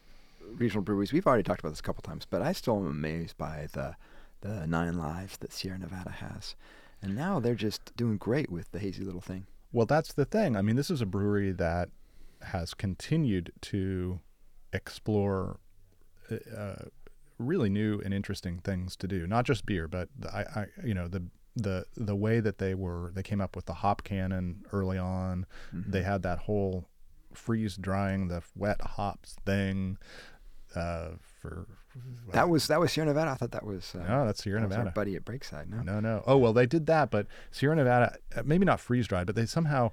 regional 0.56 0.82
breweries, 0.82 1.12
we've 1.12 1.26
already 1.26 1.42
talked 1.42 1.60
about 1.60 1.70
this 1.70 1.80
a 1.80 1.84
couple 1.84 2.02
times, 2.02 2.26
but 2.28 2.42
I 2.42 2.52
still 2.52 2.76
am 2.76 2.86
amazed 2.86 3.36
by 3.36 3.68
the 3.72 3.96
the 4.42 4.66
nine 4.66 4.96
lives 4.96 5.36
that 5.38 5.52
Sierra 5.52 5.78
Nevada 5.78 6.10
has, 6.10 6.54
and 7.02 7.14
now 7.14 7.40
they're 7.40 7.54
just 7.54 7.94
doing 7.96 8.16
great 8.16 8.50
with 8.50 8.70
the 8.72 8.78
hazy 8.78 9.04
little 9.04 9.20
thing. 9.20 9.46
Well, 9.72 9.86
that's 9.86 10.12
the 10.14 10.24
thing. 10.24 10.56
I 10.56 10.62
mean, 10.62 10.76
this 10.76 10.90
is 10.90 11.02
a 11.02 11.06
brewery 11.06 11.52
that 11.52 11.90
has 12.42 12.72
continued 12.72 13.52
to 13.60 14.20
explore 14.72 15.60
uh, 16.56 16.84
really 17.38 17.70
new 17.70 18.00
and 18.04 18.14
interesting 18.14 18.58
things 18.58 18.96
to 18.96 19.06
do. 19.06 19.26
Not 19.26 19.44
just 19.44 19.66
beer, 19.66 19.88
but 19.88 20.08
the, 20.18 20.34
I, 20.34 20.60
I, 20.60 20.66
you 20.84 20.94
know, 20.94 21.08
the 21.08 21.24
the 21.56 21.84
the 21.96 22.14
way 22.16 22.40
that 22.40 22.58
they 22.58 22.74
were 22.74 23.10
they 23.14 23.22
came 23.22 23.40
up 23.40 23.56
with 23.56 23.66
the 23.66 23.74
hop 23.74 24.04
cannon 24.04 24.64
early 24.72 24.98
on. 24.98 25.46
Mm-hmm. 25.74 25.90
They 25.90 26.02
had 26.02 26.22
that 26.22 26.40
whole 26.40 26.88
freeze 27.34 27.76
drying 27.76 28.28
the 28.28 28.42
wet 28.56 28.80
hops 28.80 29.36
thing 29.46 29.96
uh, 30.76 31.08
for 31.40 31.66
That 32.32 32.48
was 32.48 32.66
that 32.68 32.80
was 32.80 32.92
Sierra 32.92 33.08
Nevada. 33.08 33.30
I 33.30 33.34
thought 33.34 33.50
that 33.52 33.64
was. 33.64 33.94
Uh, 33.94 34.06
no, 34.06 34.26
that's 34.26 34.42
Sierra 34.42 34.60
that 34.60 34.68
Nevada. 34.68 34.92
buddy 34.94 35.16
at 35.16 35.24
Breakside. 35.24 35.68
No. 35.68 35.82
No, 35.82 36.00
no. 36.00 36.22
Oh 36.26 36.36
well, 36.36 36.52
they 36.52 36.66
did 36.66 36.86
that, 36.86 37.10
but 37.10 37.26
Sierra 37.50 37.76
Nevada, 37.76 38.16
uh, 38.36 38.42
maybe 38.44 38.64
not 38.64 38.80
freeze 38.80 39.06
dried, 39.08 39.26
but 39.26 39.34
they 39.36 39.46
somehow 39.46 39.90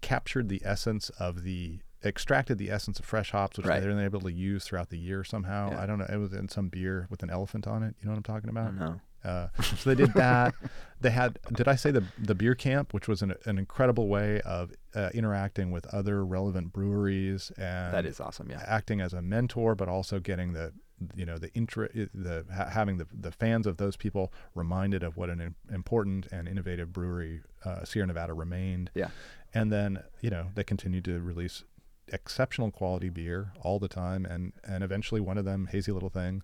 captured 0.00 0.48
the 0.48 0.60
essence 0.64 1.10
of 1.18 1.42
the 1.42 1.78
extracted 2.04 2.58
the 2.58 2.70
essence 2.70 2.98
of 3.00 3.04
fresh 3.04 3.30
hops, 3.32 3.56
which 3.56 3.66
Right. 3.66 3.80
they 3.80 3.88
were 3.88 4.00
able 4.00 4.20
to 4.20 4.32
use 4.32 4.64
throughout 4.64 4.90
the 4.90 4.98
year 4.98 5.24
somehow. 5.24 5.70
Yeah. 5.70 5.82
I 5.82 5.86
don't 5.86 5.98
know. 5.98 6.06
It 6.08 6.18
was 6.18 6.32
in 6.32 6.48
some 6.48 6.68
beer 6.68 7.06
with 7.10 7.22
an 7.22 7.30
elephant 7.30 7.66
on 7.66 7.82
it. 7.82 7.94
You 8.00 8.06
know 8.06 8.12
what 8.12 8.18
I'm 8.18 8.22
talking 8.22 8.50
about? 8.50 8.74
know. 8.74 9.00
Uh, 9.26 9.48
so 9.62 9.90
they 9.90 9.96
did 9.96 10.14
that. 10.14 10.54
they 11.00 11.10
had. 11.10 11.38
Did 11.52 11.68
I 11.68 11.74
say 11.76 11.90
the 11.90 12.04
the 12.18 12.34
beer 12.34 12.54
camp, 12.54 12.94
which 12.94 13.08
was 13.08 13.22
an, 13.22 13.34
an 13.44 13.58
incredible 13.58 14.06
way 14.08 14.40
of 14.42 14.72
uh, 14.94 15.10
interacting 15.12 15.70
with 15.70 15.86
other 15.92 16.24
relevant 16.24 16.72
breweries 16.72 17.50
and 17.58 17.92
That 17.92 18.06
is 18.06 18.20
awesome. 18.20 18.48
Yeah. 18.50 18.62
acting 18.66 19.00
as 19.00 19.12
a 19.12 19.20
mentor, 19.22 19.74
but 19.74 19.88
also 19.88 20.20
getting 20.20 20.52
the 20.52 20.72
you 21.14 21.26
know 21.26 21.36
the 21.36 21.52
intra 21.52 21.88
the 21.92 22.46
ha- 22.54 22.70
having 22.70 22.96
the 22.96 23.06
the 23.12 23.30
fans 23.32 23.66
of 23.66 23.76
those 23.76 23.96
people 23.96 24.32
reminded 24.54 25.02
of 25.02 25.16
what 25.18 25.28
an 25.28 25.40
im- 25.40 25.54
important 25.70 26.26
and 26.32 26.48
innovative 26.48 26.90
brewery 26.92 27.42
uh, 27.66 27.84
Sierra 27.84 28.06
Nevada 28.06 28.32
remained. 28.32 28.90
Yeah. 28.94 29.08
And 29.52 29.70
then 29.72 30.02
you 30.22 30.30
know 30.30 30.46
they 30.54 30.64
continued 30.64 31.04
to 31.06 31.20
release 31.20 31.64
exceptional 32.12 32.70
quality 32.70 33.08
beer 33.10 33.52
all 33.60 33.78
the 33.78 33.88
time, 33.88 34.24
and 34.24 34.52
and 34.64 34.82
eventually 34.84 35.20
one 35.20 35.36
of 35.38 35.44
them, 35.44 35.66
Hazy 35.70 35.92
Little 35.92 36.08
Thing, 36.08 36.42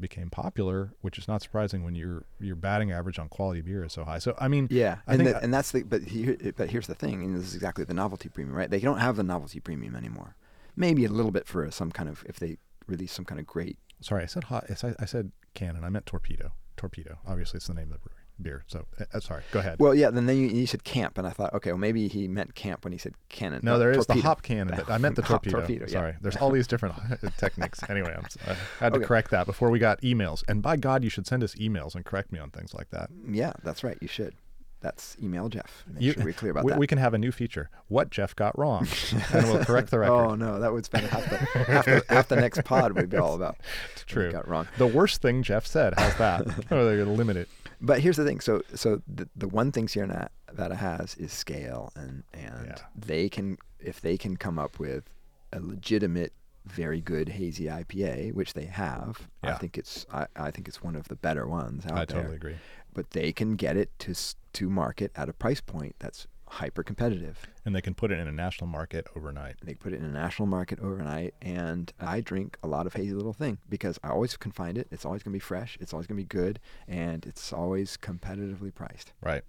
became 0.00 0.30
popular, 0.30 0.92
which 1.00 1.18
is 1.18 1.28
not 1.28 1.42
surprising 1.42 1.84
when 1.84 1.94
your 1.94 2.24
your 2.40 2.56
batting 2.56 2.90
average 2.90 3.18
on 3.18 3.28
quality 3.28 3.60
beer 3.60 3.84
is 3.84 3.92
so 3.92 4.04
high. 4.04 4.18
So 4.18 4.34
I 4.38 4.48
mean, 4.48 4.66
Yeah, 4.70 4.98
I 5.06 5.14
and 5.14 5.22
think 5.22 5.36
the, 5.36 5.42
and 5.42 5.54
that's 5.54 5.70
the 5.70 5.82
but 5.82 6.02
here 6.02 6.36
but 6.56 6.70
here's 6.70 6.86
the 6.86 6.94
thing, 6.94 7.22
and 7.22 7.36
this 7.36 7.44
is 7.44 7.54
exactly 7.54 7.84
the 7.84 7.94
novelty 7.94 8.28
premium, 8.28 8.56
right? 8.56 8.70
They 8.70 8.80
don't 8.80 8.98
have 8.98 9.16
the 9.16 9.22
novelty 9.22 9.60
premium 9.60 9.94
anymore. 9.94 10.36
Maybe 10.76 11.04
a 11.04 11.10
little 11.10 11.32
bit 11.32 11.46
for 11.46 11.70
some 11.70 11.90
kind 11.92 12.08
of 12.08 12.24
if 12.28 12.38
they 12.38 12.56
release 12.86 13.12
some 13.12 13.24
kind 13.24 13.38
of 13.40 13.46
great. 13.46 13.78
sorry, 14.00 14.22
I 14.22 14.26
said 14.26 14.44
hot. 14.44 14.66
I 14.70 14.74
said, 14.74 14.96
I 14.98 15.04
said 15.04 15.30
cannon. 15.54 15.84
I 15.84 15.90
meant 15.90 16.06
torpedo. 16.06 16.52
Torpedo. 16.76 17.18
Obviously, 17.26 17.58
it's 17.58 17.66
the 17.66 17.74
name 17.74 17.92
of 17.92 18.00
the 18.00 18.08
brewery 18.08 18.19
beer. 18.42 18.64
So 18.66 18.86
uh, 19.00 19.04
uh, 19.14 19.20
sorry. 19.20 19.42
Go 19.52 19.60
ahead. 19.60 19.78
Well, 19.78 19.94
yeah. 19.94 20.10
Then 20.10 20.26
then 20.26 20.36
you, 20.36 20.48
you 20.48 20.66
said 20.66 20.84
camp, 20.84 21.18
and 21.18 21.26
I 21.26 21.30
thought, 21.30 21.54
okay, 21.54 21.70
well 21.72 21.78
maybe 21.78 22.08
he 22.08 22.28
meant 22.28 22.54
camp 22.54 22.84
when 22.84 22.92
he 22.92 22.98
said 22.98 23.14
cannon. 23.28 23.60
No, 23.62 23.78
there 23.78 23.90
is 23.90 24.06
the 24.06 24.20
hop 24.20 24.42
cannon, 24.42 24.74
but 24.76 24.90
I 24.90 24.98
meant 24.98 25.16
the 25.16 25.22
torpedo. 25.30 25.58
torpedo, 25.58 25.84
yeah. 25.86 25.92
Sorry, 25.92 26.14
there's 26.20 26.36
all 26.36 26.50
these 26.50 26.66
different 26.66 26.94
techniques. 27.38 27.80
Anyway, 27.88 28.14
I'm, 28.16 28.24
I 28.46 28.54
had 28.82 28.92
to 28.94 28.98
Okay. 29.00 29.06
correct 29.06 29.30
that 29.30 29.46
before 29.46 29.70
we 29.70 29.78
got 29.78 30.00
emails. 30.02 30.42
And 30.48 30.62
by 30.62 30.76
God, 30.76 31.04
you 31.04 31.10
should 31.10 31.26
send 31.26 31.42
us 31.44 31.54
emails 31.54 31.94
and 31.94 32.04
correct 32.04 32.32
me 32.32 32.38
on 32.38 32.50
things 32.50 32.74
like 32.74 32.90
that. 32.90 33.10
Yeah, 33.28 33.52
that's 33.62 33.84
right. 33.84 33.98
You 34.00 34.08
should. 34.08 34.34
That's 34.82 35.14
email 35.22 35.50
Jeff. 35.50 35.84
Make 35.92 36.02
You- 36.02 36.12
sure 36.14 36.24
we're 36.24 36.32
clear 36.32 36.52
about 36.52 36.64
we, 36.64 36.72
that. 36.72 36.78
we 36.78 36.86
can 36.86 36.96
have 36.96 37.12
a 37.12 37.18
new 37.18 37.30
feature: 37.32 37.68
what 37.88 38.08
Jeff 38.08 38.34
got 38.34 38.58
wrong, 38.58 38.88
and 39.34 39.46
we'll 39.46 39.62
correct 39.62 39.90
the 39.90 39.98
record. 40.00 40.12
Oh 40.14 40.34
no, 40.36 40.58
that 40.58 40.72
would 40.72 40.86
spend 40.86 41.06
half 41.08 41.28
the 41.28 41.36
half 41.36 41.84
the, 41.84 42.02
half 42.08 42.28
the 42.28 42.36
next 42.36 42.64
pod 42.64 42.92
would 42.94 43.10
be 43.10 43.18
all 43.18 43.34
about. 43.34 43.56
we 43.60 44.02
True. 44.06 44.32
Got 44.32 44.48
wrong. 44.48 44.68
The 44.78 44.86
worst 44.86 45.20
thing 45.20 45.42
Jeff 45.42 45.66
said. 45.66 45.92
How's 45.98 46.16
that? 46.16 46.46
oh, 46.70 46.84
they're 46.86 46.96
gonna 46.96 47.12
limit 47.12 47.36
it. 47.36 47.50
But 47.80 48.00
here's 48.00 48.16
the 48.16 48.24
thing. 48.24 48.40
So 48.40 48.62
so 48.74 49.02
the, 49.06 49.28
the 49.34 49.48
one 49.48 49.72
thing 49.72 49.88
Sierra 49.88 50.28
Nevada 50.48 50.74
has 50.76 51.14
is 51.16 51.32
scale, 51.32 51.92
and 51.96 52.24
and 52.34 52.66
Yeah. 52.68 52.76
they 52.94 53.28
can 53.28 53.56
if 53.78 54.00
they 54.00 54.16
can 54.18 54.36
come 54.36 54.58
up 54.58 54.78
with 54.78 55.04
a 55.52 55.60
legitimate, 55.60 56.32
very 56.66 57.00
good 57.00 57.30
hazy 57.30 57.64
IPA, 57.64 58.34
which 58.34 58.52
they 58.52 58.66
have. 58.66 59.28
I 59.42 59.52
think 59.54 59.78
it's 59.78 60.06
I, 60.12 60.26
I 60.36 60.50
think 60.50 60.68
it's 60.68 60.82
one 60.82 60.94
of 60.94 61.08
the 61.08 61.16
better 61.16 61.46
ones 61.48 61.86
out 61.86 61.92
I 61.92 62.04
there. 62.04 62.16
totally 62.18 62.36
agree. 62.36 62.56
But 62.92 63.10
they 63.12 63.32
can 63.32 63.56
get 63.56 63.76
it 63.76 63.90
to 64.00 64.14
to 64.52 64.68
market 64.68 65.10
at 65.16 65.28
a 65.28 65.32
price 65.32 65.60
point 65.60 65.96
that's 66.00 66.26
hyper 66.50 66.82
competitive. 66.82 67.46
And 67.64 67.74
they 67.74 67.80
can 67.80 67.94
put 67.94 68.10
it 68.10 68.18
in 68.18 68.26
a 68.26 68.32
national 68.32 68.66
market 68.66 69.06
overnight. 69.16 69.56
They 69.62 69.74
put 69.74 69.92
it 69.92 70.00
in 70.00 70.04
a 70.04 70.10
national 70.10 70.46
market 70.46 70.80
overnight, 70.80 71.34
and 71.40 71.92
I 72.00 72.20
drink 72.20 72.58
a 72.62 72.66
lot 72.66 72.86
of 72.86 72.94
hazy 72.94 73.12
little 73.12 73.32
thing 73.32 73.58
because 73.68 73.98
I 74.02 74.10
always 74.10 74.36
can 74.36 74.50
find 74.50 74.76
it. 74.76 74.88
It's 74.90 75.04
always 75.04 75.22
gonna 75.22 75.34
be 75.34 75.38
fresh. 75.38 75.78
It's 75.80 75.92
always 75.92 76.08
gonna 76.08 76.16
be 76.16 76.24
good, 76.24 76.58
and 76.88 77.24
it's 77.24 77.52
always 77.52 77.96
competitively 77.96 78.74
priced. 78.74 79.12
Right. 79.22 79.42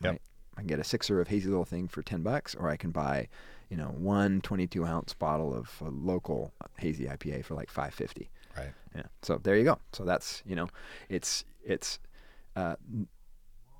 Yep. 0.00 0.12
Right? 0.12 0.22
I 0.56 0.60
can 0.60 0.66
get 0.68 0.78
a 0.78 0.84
sixer 0.84 1.20
of 1.20 1.28
hazy 1.28 1.48
little 1.48 1.66
thing 1.66 1.88
for 1.88 2.02
ten 2.02 2.22
bucks, 2.22 2.54
or 2.54 2.70
I 2.70 2.76
can 2.78 2.90
buy, 2.90 3.28
you 3.68 3.76
know, 3.76 3.88
one 3.88 4.40
22 4.40 4.84
ounce 4.86 5.12
bottle 5.12 5.54
of 5.54 5.70
a 5.84 5.90
local 5.90 6.54
hazy 6.78 7.04
IPA 7.04 7.44
for 7.44 7.54
like 7.54 7.70
five 7.70 7.92
fifty. 7.92 8.30
Right. 8.56 8.72
Yeah. 8.94 9.02
So 9.20 9.38
there 9.42 9.56
you 9.56 9.64
go. 9.64 9.78
So 9.92 10.04
that's 10.04 10.42
you 10.46 10.56
know, 10.56 10.68
it's 11.10 11.44
it's 11.62 11.98
uh, 12.56 12.76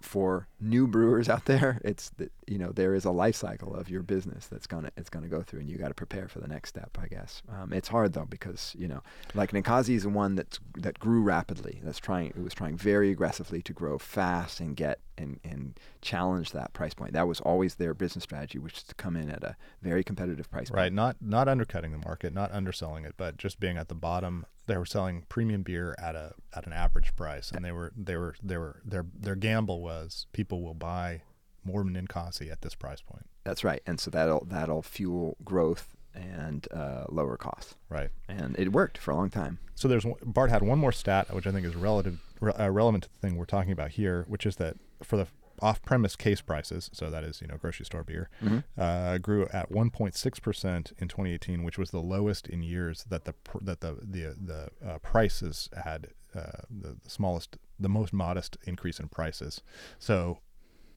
for 0.01 0.49
new 0.61 0.87
brewers 0.87 1.29
out 1.29 1.45
there, 1.47 1.81
it's 1.85 2.11
that 2.19 2.33
you 2.47 2.59
know 2.59 2.71
there 2.73 2.95
is 2.95 3.05
a 3.05 3.11
life 3.11 3.37
cycle 3.37 3.75
of 3.75 3.89
your 3.91 4.03
business 4.03 4.47
that's 4.47 4.67
gonna 4.67 4.91
it's 4.97 5.11
gonna 5.11 5.29
go 5.29 5.43
through, 5.43 5.61
and 5.61 5.69
you 5.69 5.77
got 5.79 5.89
to 5.89 5.95
prepare 5.95 6.29
for 6.29 6.41
the 6.41 6.49
next 6.49 6.71
step. 6.71 6.97
I 7.01 7.07
guess 7.09 7.43
um, 7.49 7.73
it's 7.73 7.89
hard 7.89 8.13
though 8.13 8.27
because 8.29 8.75
you 8.79 8.89
know 8.89 9.03
like 9.35 9.53
Ninkasi 9.53 9.95
is 9.97 10.03
the 10.05 10.09
one 10.09 10.35
that 10.37 10.59
that 10.79 10.99
grew 10.99 11.23
rapidly. 11.23 11.81
That's 11.83 11.99
trying 11.99 12.29
it 12.29 12.39
was 12.39 12.55
trying 12.55 12.77
very 12.77 13.11
aggressively 13.11 13.63
to 13.63 13.73
grow 13.73 13.99
fast 13.99 14.61
and 14.61 14.77
get 14.77 15.01
and 15.19 15.41
and 15.45 15.79
challenge 16.03 16.53
that 16.53 16.73
price 16.73 16.95
point. 16.95 17.13
That 17.13 17.27
was 17.27 17.41
always 17.41 17.77
their 17.77 17.95
business 17.95 18.25
strategy, 18.25 18.59
which 18.59 18.77
is 18.79 18.83
to 18.85 18.95
come 18.95 19.17
in 19.17 19.31
at 19.31 19.43
a 19.43 19.57
very 19.83 20.05
competitive 20.05 20.51
price 20.51 20.71
Right, 20.71 20.85
point. 20.85 20.95
not 20.95 21.17
not 21.21 21.49
undercutting 21.49 21.93
the 21.93 21.99
market, 21.99 22.33
not 22.33 22.53
underselling 22.53 23.05
it, 23.05 23.15
but 23.17 23.37
just 23.37 23.59
being 23.61 23.77
at 23.77 23.89
the 23.89 23.95
bottom. 23.95 24.47
They 24.67 24.77
were 24.77 24.87
selling 24.87 25.25
premium 25.29 25.63
beer 25.63 25.95
at 25.99 26.15
a 26.17 26.35
at 26.55 26.67
an 26.67 26.73
average 26.73 27.15
price, 27.17 27.51
and 27.53 27.65
they 27.65 27.73
were 27.73 27.93
they 27.97 28.17
were 28.17 28.35
they 28.43 28.57
were 28.57 28.81
their 28.85 29.07
their 29.19 29.37
gamble 29.37 29.81
was 29.81 30.27
people 30.33 30.63
will 30.63 30.75
buy 30.75 31.23
more 31.65 31.85
Ninkasi 31.85 32.51
at 32.51 32.63
this 32.63 32.75
price 32.75 33.01
point. 33.01 33.27
That's 33.45 33.63
right, 33.65 33.83
and 33.87 33.99
so 34.01 34.11
that'll 34.11 34.45
that'll 34.45 34.83
fuel 34.83 35.37
growth 35.45 35.95
and 36.15 36.67
uh, 36.73 37.05
lower 37.11 37.37
costs, 37.37 37.75
Right. 37.91 38.09
and 38.27 38.59
it 38.59 38.73
worked 38.73 38.97
for 38.97 39.11
a 39.11 39.17
long 39.17 39.29
time. 39.29 39.59
So 39.75 39.87
there's 39.87 40.07
Bart 40.25 40.49
had 40.51 40.63
one 40.63 40.79
more 40.79 40.93
stat, 40.93 41.33
which 41.35 41.47
I 41.47 41.53
think 41.53 41.67
is 41.67 41.77
relative 41.77 42.19
re, 42.41 42.53
uh, 42.53 42.71
relevant 42.71 43.05
to 43.05 43.11
the 43.11 43.19
thing 43.29 43.37
we're 43.37 43.45
talking 43.45 43.73
about 43.73 43.91
here, 43.93 44.25
which 44.27 44.47
is 44.47 44.57
that 44.57 44.77
for 45.03 45.17
the 45.19 45.27
off-premise 45.61 46.17
case 46.17 46.41
prices, 46.41 46.91
so 46.93 47.11
that 47.11 47.25
is 47.25 47.41
you 47.41 47.47
know 47.47 47.57
grocery 47.57 47.85
store 47.87 48.05
beer, 48.05 48.29
Mm-hmm. 48.43 48.59
uh, 48.81 49.19
grew 49.19 49.47
at 49.53 49.71
1.6 49.71 50.43
percent 50.43 50.93
in 50.99 51.09
2018, 51.09 51.63
which 51.65 51.79
was 51.79 51.91
the 51.91 52.01
lowest 52.01 52.47
in 52.49 52.63
years 52.63 53.05
that 53.09 53.25
the 53.25 53.33
pr- 53.33 53.59
that 53.63 53.81
the 53.81 53.99
the 54.03 54.37
the 54.41 54.69
uh, 54.89 54.99
prices 54.99 55.69
had 55.85 56.09
uh, 56.35 56.63
the, 56.71 56.97
the 57.03 57.11
smallest, 57.11 57.57
the 57.81 57.89
most 57.89 58.13
modest 58.13 58.57
increase 58.65 58.99
in 59.01 59.09
prices. 59.09 59.61
So. 59.99 60.39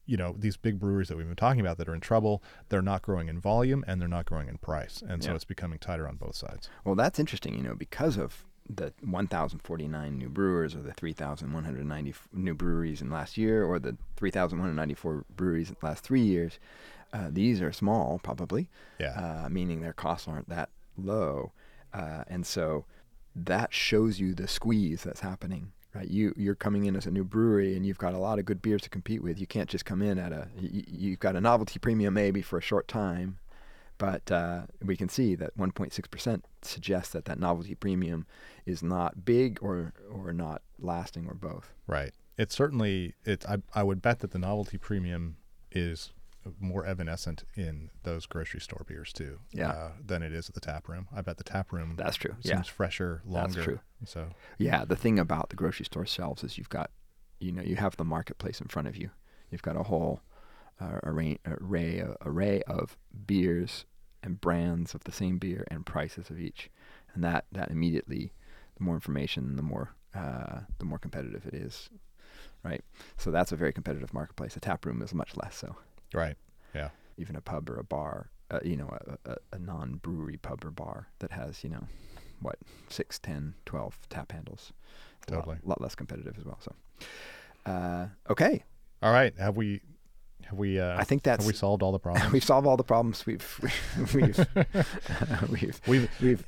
You 0.06 0.16
know 0.16 0.34
these 0.36 0.56
big 0.56 0.80
breweries 0.80 1.06
that 1.06 1.16
we've 1.16 1.26
been 1.28 1.36
talking 1.36 1.60
about 1.60 1.78
that 1.78 1.88
are 1.88 1.94
in 1.94 2.00
trouble. 2.00 2.42
They're 2.68 2.82
not 2.82 3.02
growing 3.02 3.28
in 3.28 3.38
volume 3.38 3.84
and 3.86 4.00
they're 4.00 4.08
not 4.08 4.24
growing 4.26 4.48
in 4.48 4.56
price, 4.58 5.04
and 5.06 5.22
so 5.22 5.30
Yeah. 5.30 5.36
it's 5.36 5.44
becoming 5.44 5.78
tighter 5.78 6.08
on 6.08 6.16
both 6.16 6.34
sides. 6.34 6.68
Well, 6.84 6.96
that's 6.96 7.20
interesting, 7.20 7.54
you 7.54 7.62
know, 7.62 7.76
because 7.76 8.16
of 8.16 8.44
the 8.76 8.92
1,049 9.02 10.16
new 10.18 10.28
brewers 10.28 10.74
or 10.74 10.80
the 10.82 10.92
3,190 10.92 12.14
new 12.32 12.54
breweries 12.54 13.00
in 13.02 13.10
last 13.10 13.36
year 13.36 13.64
or 13.64 13.78
the 13.78 13.96
3,194 14.16 15.24
breweries 15.36 15.68
in 15.70 15.76
the 15.80 15.86
last 15.86 16.04
three 16.04 16.20
years. 16.22 16.58
Uh, 17.12 17.28
these 17.30 17.60
are 17.60 17.72
small, 17.72 18.20
probably, 18.22 18.68
Yeah. 18.98 19.44
uh, 19.44 19.48
meaning 19.48 19.80
their 19.80 19.92
costs 19.92 20.28
aren't 20.28 20.48
that 20.48 20.70
low. 20.96 21.52
Uh, 21.92 22.24
and 22.28 22.46
so 22.46 22.84
that 23.34 23.72
shows 23.74 24.20
you 24.20 24.34
the 24.34 24.46
squeeze 24.46 25.02
that's 25.02 25.20
happening. 25.20 25.72
Right, 25.92 26.06
you 26.08 26.32
you're 26.36 26.54
coming 26.54 26.84
in 26.84 26.94
as 26.94 27.06
a 27.06 27.10
new 27.10 27.24
brewery 27.24 27.74
and 27.76 27.84
you've 27.84 27.98
got 27.98 28.14
a 28.14 28.18
lot 28.18 28.38
of 28.38 28.44
good 28.44 28.62
beers 28.62 28.80
to 28.82 28.88
compete 28.88 29.24
with. 29.24 29.40
You 29.40 29.46
can't 29.48 29.68
just 29.68 29.84
come 29.84 30.02
in 30.02 30.20
at 30.20 30.30
a 30.30 30.46
you, 30.56 30.84
you've 30.86 31.18
got 31.18 31.34
a 31.34 31.40
novelty 31.40 31.80
premium 31.80 32.14
maybe 32.14 32.42
for 32.42 32.58
a 32.58 32.62
short 32.62 32.86
time, 32.86 33.38
but 34.00 34.32
uh, 34.32 34.62
we 34.82 34.96
can 34.96 35.08
see 35.10 35.34
that 35.36 35.56
1.6% 35.58 36.42
suggests 36.62 37.12
that 37.12 37.26
that 37.26 37.38
novelty 37.38 37.74
premium 37.74 38.26
is 38.66 38.82
not 38.82 39.24
big 39.24 39.58
or 39.62 39.92
or 40.10 40.32
not 40.32 40.62
lasting 40.78 41.26
or 41.28 41.34
both. 41.34 41.72
Right. 41.86 42.12
It's 42.38 42.54
certainly 42.54 43.14
it's 43.24 43.44
I 43.46 43.58
I 43.74 43.82
would 43.82 44.00
bet 44.02 44.18
that 44.20 44.30
the 44.32 44.38
novelty 44.38 44.78
premium 44.78 45.36
is 45.70 46.12
more 46.58 46.86
evanescent 46.86 47.44
in 47.54 47.90
those 48.02 48.24
grocery 48.24 48.60
store 48.60 48.84
beers 48.88 49.12
too. 49.12 49.38
Yeah. 49.52 49.68
Uh, 49.70 49.90
than 50.04 50.22
it 50.22 50.32
is 50.32 50.48
at 50.48 50.54
the 50.54 50.60
tap 50.60 50.88
room. 50.88 51.06
I 51.14 51.20
bet 51.20 51.36
the 51.36 51.44
tap 51.44 51.70
room 51.70 51.94
That's 51.98 52.16
true. 52.16 52.32
seems 52.40 52.46
Yeah. 52.46 52.62
fresher, 52.62 53.20
longer. 53.26 53.52
That's 53.52 53.64
true. 53.64 53.80
So 54.06 54.30
Yeah, 54.56 54.86
the 54.86 54.96
thing 54.96 55.18
about 55.18 55.50
the 55.50 55.56
grocery 55.56 55.84
store 55.84 56.06
shelves 56.06 56.42
is 56.42 56.56
you've 56.56 56.70
got, 56.70 56.90
you 57.38 57.52
know, 57.52 57.62
you 57.62 57.76
have 57.76 57.96
the 57.98 58.04
marketplace 58.06 58.58
in 58.62 58.68
front 58.68 58.88
of 58.88 58.96
you. 58.96 59.10
You've 59.50 59.60
got 59.62 59.76
a 59.76 59.82
whole 59.82 60.22
array, 61.02 61.38
array, 61.46 62.04
array 62.24 62.62
of 62.62 62.96
beers 63.26 63.84
and 64.22 64.40
brands 64.40 64.94
of 64.94 65.04
the 65.04 65.12
same 65.12 65.38
beer 65.38 65.64
and 65.70 65.84
prices 65.86 66.30
of 66.30 66.38
each, 66.40 66.70
and 67.14 67.24
that 67.24 67.44
that 67.52 67.70
immediately, 67.70 68.32
the 68.76 68.84
more 68.84 68.94
information, 68.94 69.56
the 69.56 69.62
more 69.62 69.90
uh, 70.14 70.60
the 70.78 70.84
more 70.84 70.98
competitive 70.98 71.46
it 71.46 71.54
is, 71.54 71.88
right? 72.64 72.82
So 73.16 73.30
that's 73.30 73.52
a 73.52 73.56
very 73.56 73.72
competitive 73.72 74.12
marketplace. 74.12 74.56
A 74.56 74.60
tap 74.60 74.84
room 74.84 75.02
is 75.02 75.14
much 75.14 75.36
less 75.36 75.56
so. 75.56 75.76
right. 76.12 76.36
Yeah. 76.74 76.90
Even 77.16 77.36
a 77.36 77.40
pub 77.40 77.68
or 77.68 77.76
a 77.78 77.84
bar, 77.84 78.30
uh, 78.50 78.60
you 78.64 78.76
know, 78.76 78.88
a, 79.26 79.30
a, 79.32 79.36
a 79.52 79.58
non-brewery 79.58 80.36
pub 80.38 80.64
or 80.64 80.70
bar 80.70 81.08
that 81.18 81.32
has, 81.32 81.62
you 81.64 81.70
know, 81.70 81.84
what, 82.40 82.56
6, 82.88 83.18
10, 83.18 83.54
12 83.66 83.98
tap 84.08 84.32
handles. 84.32 84.72
It's 85.22 85.32
a 85.32 85.36
lot- 85.36 85.66
lot, 85.66 85.80
less 85.80 85.94
competitive 85.94 86.38
as 86.38 86.44
well. 86.44 86.58
So, 86.60 86.74
uh, 87.66 88.06
okay. 88.30 88.62
All 89.02 89.12
right. 89.12 89.36
Have 89.38 89.56
we 89.56 89.80
have 90.50 90.58
we 90.58 90.78
uh 90.80 90.98
I 90.98 91.04
think 91.04 91.24
have 91.26 91.46
we 91.46 91.52
solved 91.66 91.82
all 91.82 91.92
the 91.92 91.98
problems? 91.98 92.32
we've 92.32 92.44
solved 92.44 92.66
all 92.66 92.76
the 92.76 92.84
problems. 92.84 93.24
We've, 93.26 93.60
we've, 94.14 94.46
we've, 95.50 95.80
We've 95.86 96.10
we've 96.20 96.44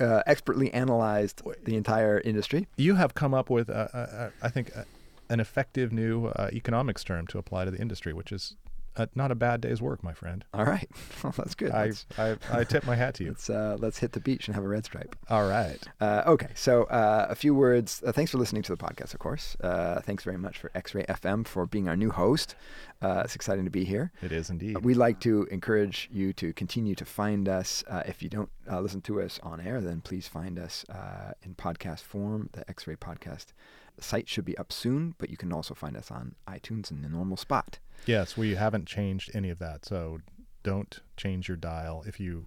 uh, 0.00 0.22
expertly 0.26 0.72
analyzed 0.72 1.42
the 1.64 1.74
entire 1.76 2.20
industry. 2.20 2.68
you 2.76 2.94
have 2.94 3.14
come 3.14 3.34
up 3.34 3.50
with 3.50 3.68
uh, 3.68 3.88
uh, 3.92 3.96
uh, 3.96 4.30
I 4.40 4.48
think 4.48 4.70
an 5.28 5.40
effective 5.40 5.92
new 5.92 6.26
uh, 6.26 6.48
economics 6.52 7.02
term 7.04 7.26
to 7.28 7.38
apply 7.38 7.64
to 7.64 7.70
the 7.70 7.78
industry, 7.80 8.12
which 8.12 8.32
is 8.32 8.56
uh, 9.00 9.06
not 9.14 9.30
a 9.30 9.34
bad 9.34 9.60
day's 9.60 9.80
work, 9.80 10.02
my 10.02 10.12
friend. 10.12 10.44
All 10.54 10.64
right. 10.64 10.88
Well, 11.22 11.34
that's 11.36 11.54
good. 11.54 11.70
I, 11.70 11.86
Let's, 11.86 12.06
I 12.16 12.36
I 12.50 12.64
tip 12.64 12.86
my 12.86 12.96
hat 12.96 13.14
to 13.16 13.24
you. 13.24 13.30
let's, 13.32 13.50
uh, 13.50 13.76
let's 13.78 13.98
hit 13.98 14.12
the 14.12 14.20
beach 14.20 14.48
and 14.48 14.54
have 14.54 14.64
a 14.64 14.68
red 14.68 14.86
stripe. 14.86 15.14
All 15.28 15.46
right. 15.46 15.78
Uh, 16.00 16.22
okay, 16.26 16.48
so 16.54 16.84
uh, 16.84 17.26
a 17.28 17.34
few 17.34 17.54
words. 17.54 18.02
Uh, 18.06 18.10
thanks 18.10 18.30
for 18.30 18.38
listening 18.38 18.62
to 18.62 18.74
the 18.74 18.82
podcast, 18.82 19.12
of 19.12 19.18
course. 19.20 19.54
Uh, 19.60 20.00
thanks 20.00 20.24
very 20.24 20.38
much 20.38 20.56
for 20.56 20.70
X 20.74 20.94
Ray 20.94 21.04
FM 21.04 21.46
for 21.46 21.66
being 21.66 21.88
our 21.88 21.96
new 21.96 22.10
host. 22.10 22.54
Uh, 23.02 23.22
it's 23.24 23.34
exciting 23.34 23.64
to 23.64 23.70
be 23.70 23.84
here. 23.84 24.12
It 24.22 24.32
is 24.32 24.48
indeed. 24.48 24.78
We'd 24.82 24.96
like 24.96 25.20
to 25.20 25.46
encourage 25.50 26.08
you 26.10 26.32
to 26.34 26.52
continue 26.54 26.94
to 26.94 27.04
find 27.04 27.48
us. 27.48 27.84
Uh, 27.88 28.02
if 28.06 28.22
you 28.22 28.28
don't 28.30 28.50
uh, 28.70 28.80
listen 28.80 29.02
to 29.02 29.20
us 29.20 29.38
on 29.42 29.60
air, 29.60 29.80
then 29.82 30.00
please 30.00 30.26
find 30.26 30.58
us 30.58 30.84
uh, 30.88 31.32
in 31.42 31.54
podcast 31.54 32.00
form. 32.00 32.48
The 32.52 32.68
X 32.68 32.86
Ray 32.86 32.96
Podcast 32.96 33.46
site 33.98 34.28
should 34.28 34.44
be 34.44 34.56
up 34.56 34.72
soon, 34.72 35.14
but 35.18 35.28
you 35.30 35.36
can 35.36 35.52
also 35.52 35.74
find 35.74 35.96
us 35.96 36.10
on 36.10 36.34
iTunes 36.48 36.90
in 36.90 37.02
the 37.02 37.08
normal 37.08 37.36
spot. 37.36 37.78
Yes, 38.06 38.36
we 38.36 38.54
haven't 38.54 38.86
changed 38.86 39.30
any 39.34 39.50
of 39.50 39.58
that. 39.58 39.84
So 39.84 40.18
don't 40.62 41.00
change 41.16 41.48
your 41.48 41.56
dial. 41.56 42.04
If 42.06 42.18
you 42.20 42.46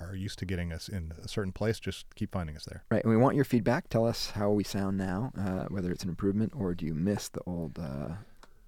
are 0.00 0.14
used 0.14 0.38
to 0.40 0.44
getting 0.46 0.72
us 0.72 0.88
in 0.88 1.12
a 1.22 1.28
certain 1.28 1.52
place, 1.52 1.78
just 1.78 2.06
keep 2.14 2.32
finding 2.32 2.56
us 2.56 2.64
there. 2.64 2.82
Right, 2.90 3.04
and 3.04 3.10
we 3.10 3.16
want 3.16 3.36
your 3.36 3.44
feedback. 3.44 3.88
Tell 3.88 4.06
us 4.06 4.30
how 4.30 4.50
we 4.50 4.64
sound 4.64 4.98
now, 4.98 5.32
uh, 5.38 5.66
whether 5.68 5.90
it's 5.92 6.02
an 6.02 6.08
improvement 6.08 6.52
or 6.56 6.74
do 6.74 6.86
you 6.86 6.94
miss 6.94 7.28
the 7.28 7.40
old. 7.46 7.78
Uh, 7.78 8.14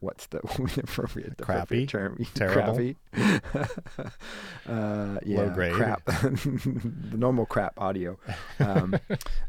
What's 0.00 0.26
the 0.26 0.38
appropriate, 0.76 1.38
the 1.38 1.44
Crappy? 1.44 1.86
term? 1.86 2.22
Terrible? 2.34 2.74
Crappy. 2.74 2.96
uh, 4.68 5.18
yeah, 5.24 5.38
Low 5.38 5.50
grade? 5.50 5.72
Crap. 5.72 6.04
the 6.04 7.16
normal 7.16 7.46
crap 7.46 7.80
audio. 7.80 8.18
Um, 8.60 8.98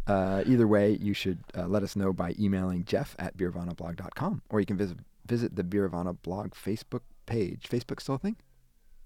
uh, 0.08 0.44
either 0.46 0.66
way, 0.66 0.98
you 1.02 1.14
should 1.14 1.40
uh, 1.56 1.68
let 1.68 1.84
us 1.84 1.98
know 1.98 2.14
by 2.14 2.34
emailing 2.40 2.86
jeff 2.86 3.14
at 3.20 3.36
beervanablog.com 3.38 4.42
or 4.50 4.62
you 4.62 4.66
can 4.66 4.78
visit 4.78 4.98
visit 5.28 5.56
the 5.56 5.64
Beervana 5.64 6.18
blog 6.22 6.52
Facebook 6.52 7.02
page. 7.26 7.68
Facebook 7.70 8.02
still 8.02 8.16
a 8.16 8.20
thing? 8.20 8.38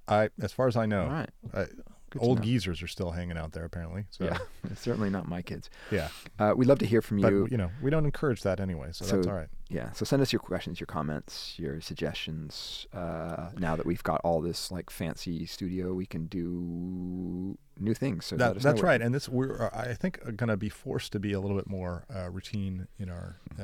I, 0.08 0.30
as 0.42 0.52
far 0.52 0.68
as 0.68 0.76
I 0.76 0.86
know, 0.86 1.04
All 1.04 1.10
right. 1.10 1.30
I, 1.54 1.66
Good 2.12 2.22
old 2.22 2.42
geezers 2.42 2.82
are 2.84 2.88
still 2.88 3.12
hanging 3.12 3.38
out 3.38 3.54
there 3.54 3.64
apparently. 3.66 4.06
So 4.12 4.26
Yeah, 4.26 4.38
certainly 4.76 5.10
not 5.10 5.28
my 5.28 5.42
kids. 5.42 5.70
yeah. 5.92 6.10
Uh, 6.38 6.54
we'd 6.56 6.68
love 6.68 6.80
to 6.80 6.86
hear 6.86 7.02
from 7.02 7.22
But 7.22 7.32
you. 7.32 7.48
you 7.50 7.58
know, 7.58 7.72
we 7.82 7.90
don't 7.90 8.06
encourage 8.06 8.44
that 8.44 8.60
anyway, 8.60 8.90
so, 8.92 9.06
that's 9.06 9.28
all 9.28 9.34
right. 9.34 9.48
Yeah, 9.70 9.94
so 9.94 10.04
send 10.04 10.22
us 10.22 10.34
your 10.34 10.42
questions, 10.42 10.82
your 10.82 10.88
comments, 10.88 11.58
your 11.58 11.80
suggestions. 11.80 12.86
Uh, 12.94 13.52
now 13.58 13.78
that 13.78 13.86
we've 13.86 14.04
got 14.04 14.20
all 14.26 14.42
this 14.42 14.70
like 14.72 14.90
fancy 14.90 15.46
studio, 15.46 15.94
we 15.94 16.06
can 16.06 16.26
do 16.26 17.58
new 17.80 17.94
things. 17.94 18.26
So 18.26 18.36
That, 18.36 18.60
that's 18.60 18.82
right, 18.82 19.02
and 19.02 19.14
this 19.16 19.30
we're 19.30 19.64
uh, 19.64 19.70
I 19.74 19.94
think 19.94 20.20
going 20.36 20.50
to 20.50 20.58
be 20.58 20.68
forced 20.70 21.14
to 21.14 21.20
be 21.20 21.32
a 21.34 21.40
little 21.40 21.56
bit 21.56 21.70
more 21.70 22.04
uh, 22.14 22.30
routine 22.30 22.88
in 23.00 23.10
our 23.10 23.38
uh, 23.60 23.64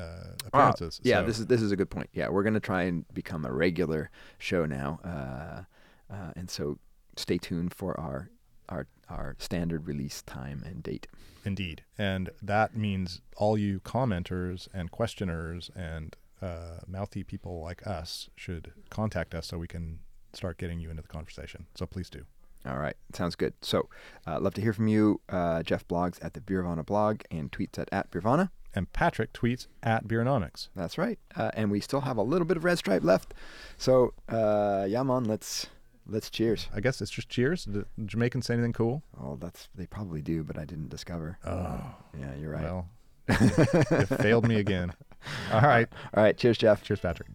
Ah, 0.54 0.70
appearances. 0.70 1.00
yeah, 1.04 1.20
So- 1.20 1.26
this 1.26 1.38
is 1.38 1.46
this 1.46 1.62
is 1.62 1.72
a 1.72 1.76
good 1.76 1.90
point. 1.90 2.08
Yeah, 2.14 2.28
we're 2.30 2.42
gonna 2.42 2.60
try 2.60 2.84
and 2.84 3.04
become 3.12 3.44
a 3.44 3.52
regular 3.52 4.10
show 4.38 4.64
now, 4.64 5.00
uh, 5.04 6.12
uh, 6.12 6.32
and 6.36 6.48
so 6.48 6.78
stay 7.16 7.36
tuned 7.38 7.74
for 7.74 7.98
our 8.00 8.30
our 8.68 8.86
our 9.08 9.36
standard 9.38 9.86
release 9.86 10.22
time 10.22 10.62
and 10.66 10.82
date. 10.82 11.06
Indeed. 11.44 11.82
And 11.96 12.30
that 12.42 12.76
means 12.76 13.22
all 13.36 13.56
you 13.56 13.80
commenters 13.80 14.68
and 14.74 14.90
questioners 14.90 15.70
and 15.74 16.14
uh, 16.42 16.80
mouthy 16.86 17.24
people 17.24 17.62
like 17.62 17.86
us 17.86 18.28
should 18.36 18.72
contact 18.90 19.34
us 19.34 19.46
so 19.46 19.58
we 19.58 19.66
can 19.66 20.00
start 20.32 20.58
getting 20.58 20.78
you 20.78 20.90
into 20.90 21.02
the 21.02 21.08
conversation. 21.08 21.66
So 21.74 21.86
please 21.86 22.10
do. 22.10 22.24
All 22.66 22.78
right, 22.78 22.96
sounds 23.14 23.36
good. 23.36 23.54
So, 23.62 23.88
uh, 24.26 24.40
love 24.40 24.54
to 24.54 24.60
hear 24.60 24.72
from 24.72 24.88
you. 24.88 25.20
Uh, 25.28 25.62
Jeff 25.62 25.86
blogs 25.86 26.18
at 26.22 26.34
the 26.34 26.40
Beervana 26.40 26.84
blog 26.84 27.22
and 27.30 27.50
tweets 27.52 27.78
at 27.78 27.88
at 27.92 28.10
Beervana. 28.10 28.50
And 28.74 28.92
Patrick 28.92 29.32
tweets 29.32 29.66
at 29.82 30.06
Beeronomics. 30.06 30.68
That's 30.76 30.98
right. 30.98 31.18
Uh, 31.34 31.50
and 31.54 31.70
we 31.70 31.80
still 31.80 32.02
have 32.02 32.16
a 32.16 32.22
little 32.22 32.46
bit 32.46 32.56
of 32.56 32.64
red 32.64 32.78
stripe 32.78 33.02
left. 33.02 33.32
So, 33.78 34.12
uh, 34.28 34.86
yeah, 34.88 35.02
man, 35.02 35.24
let's 35.24 35.68
let's 36.08 36.30
cheers. 36.30 36.68
I 36.74 36.80
guess 36.80 37.00
it's 37.00 37.10
just 37.10 37.28
cheers. 37.28 37.64
Do 37.64 37.84
Jamaicans 38.04 38.46
say 38.46 38.54
anything 38.54 38.72
cool? 38.72 39.02
Oh, 39.20 39.36
that's 39.36 39.68
they 39.74 39.86
probably 39.86 40.22
do, 40.22 40.42
but 40.44 40.58
I 40.58 40.64
didn't 40.64 40.88
discover. 40.88 41.38
Oh, 41.44 41.80
Yeah, 42.18 42.34
you're 42.40 42.50
right. 42.52 42.62
well, 42.64 42.88
it 43.28 44.06
failed 44.06 44.48
me 44.48 44.56
again. 44.56 44.92
All 45.52 45.60
right. 45.60 45.88
All 46.14 46.22
right, 46.22 46.36
cheers, 46.36 46.56
Jeff. 46.58 46.82
Cheers, 46.82 47.00
Patrick. 47.00 47.28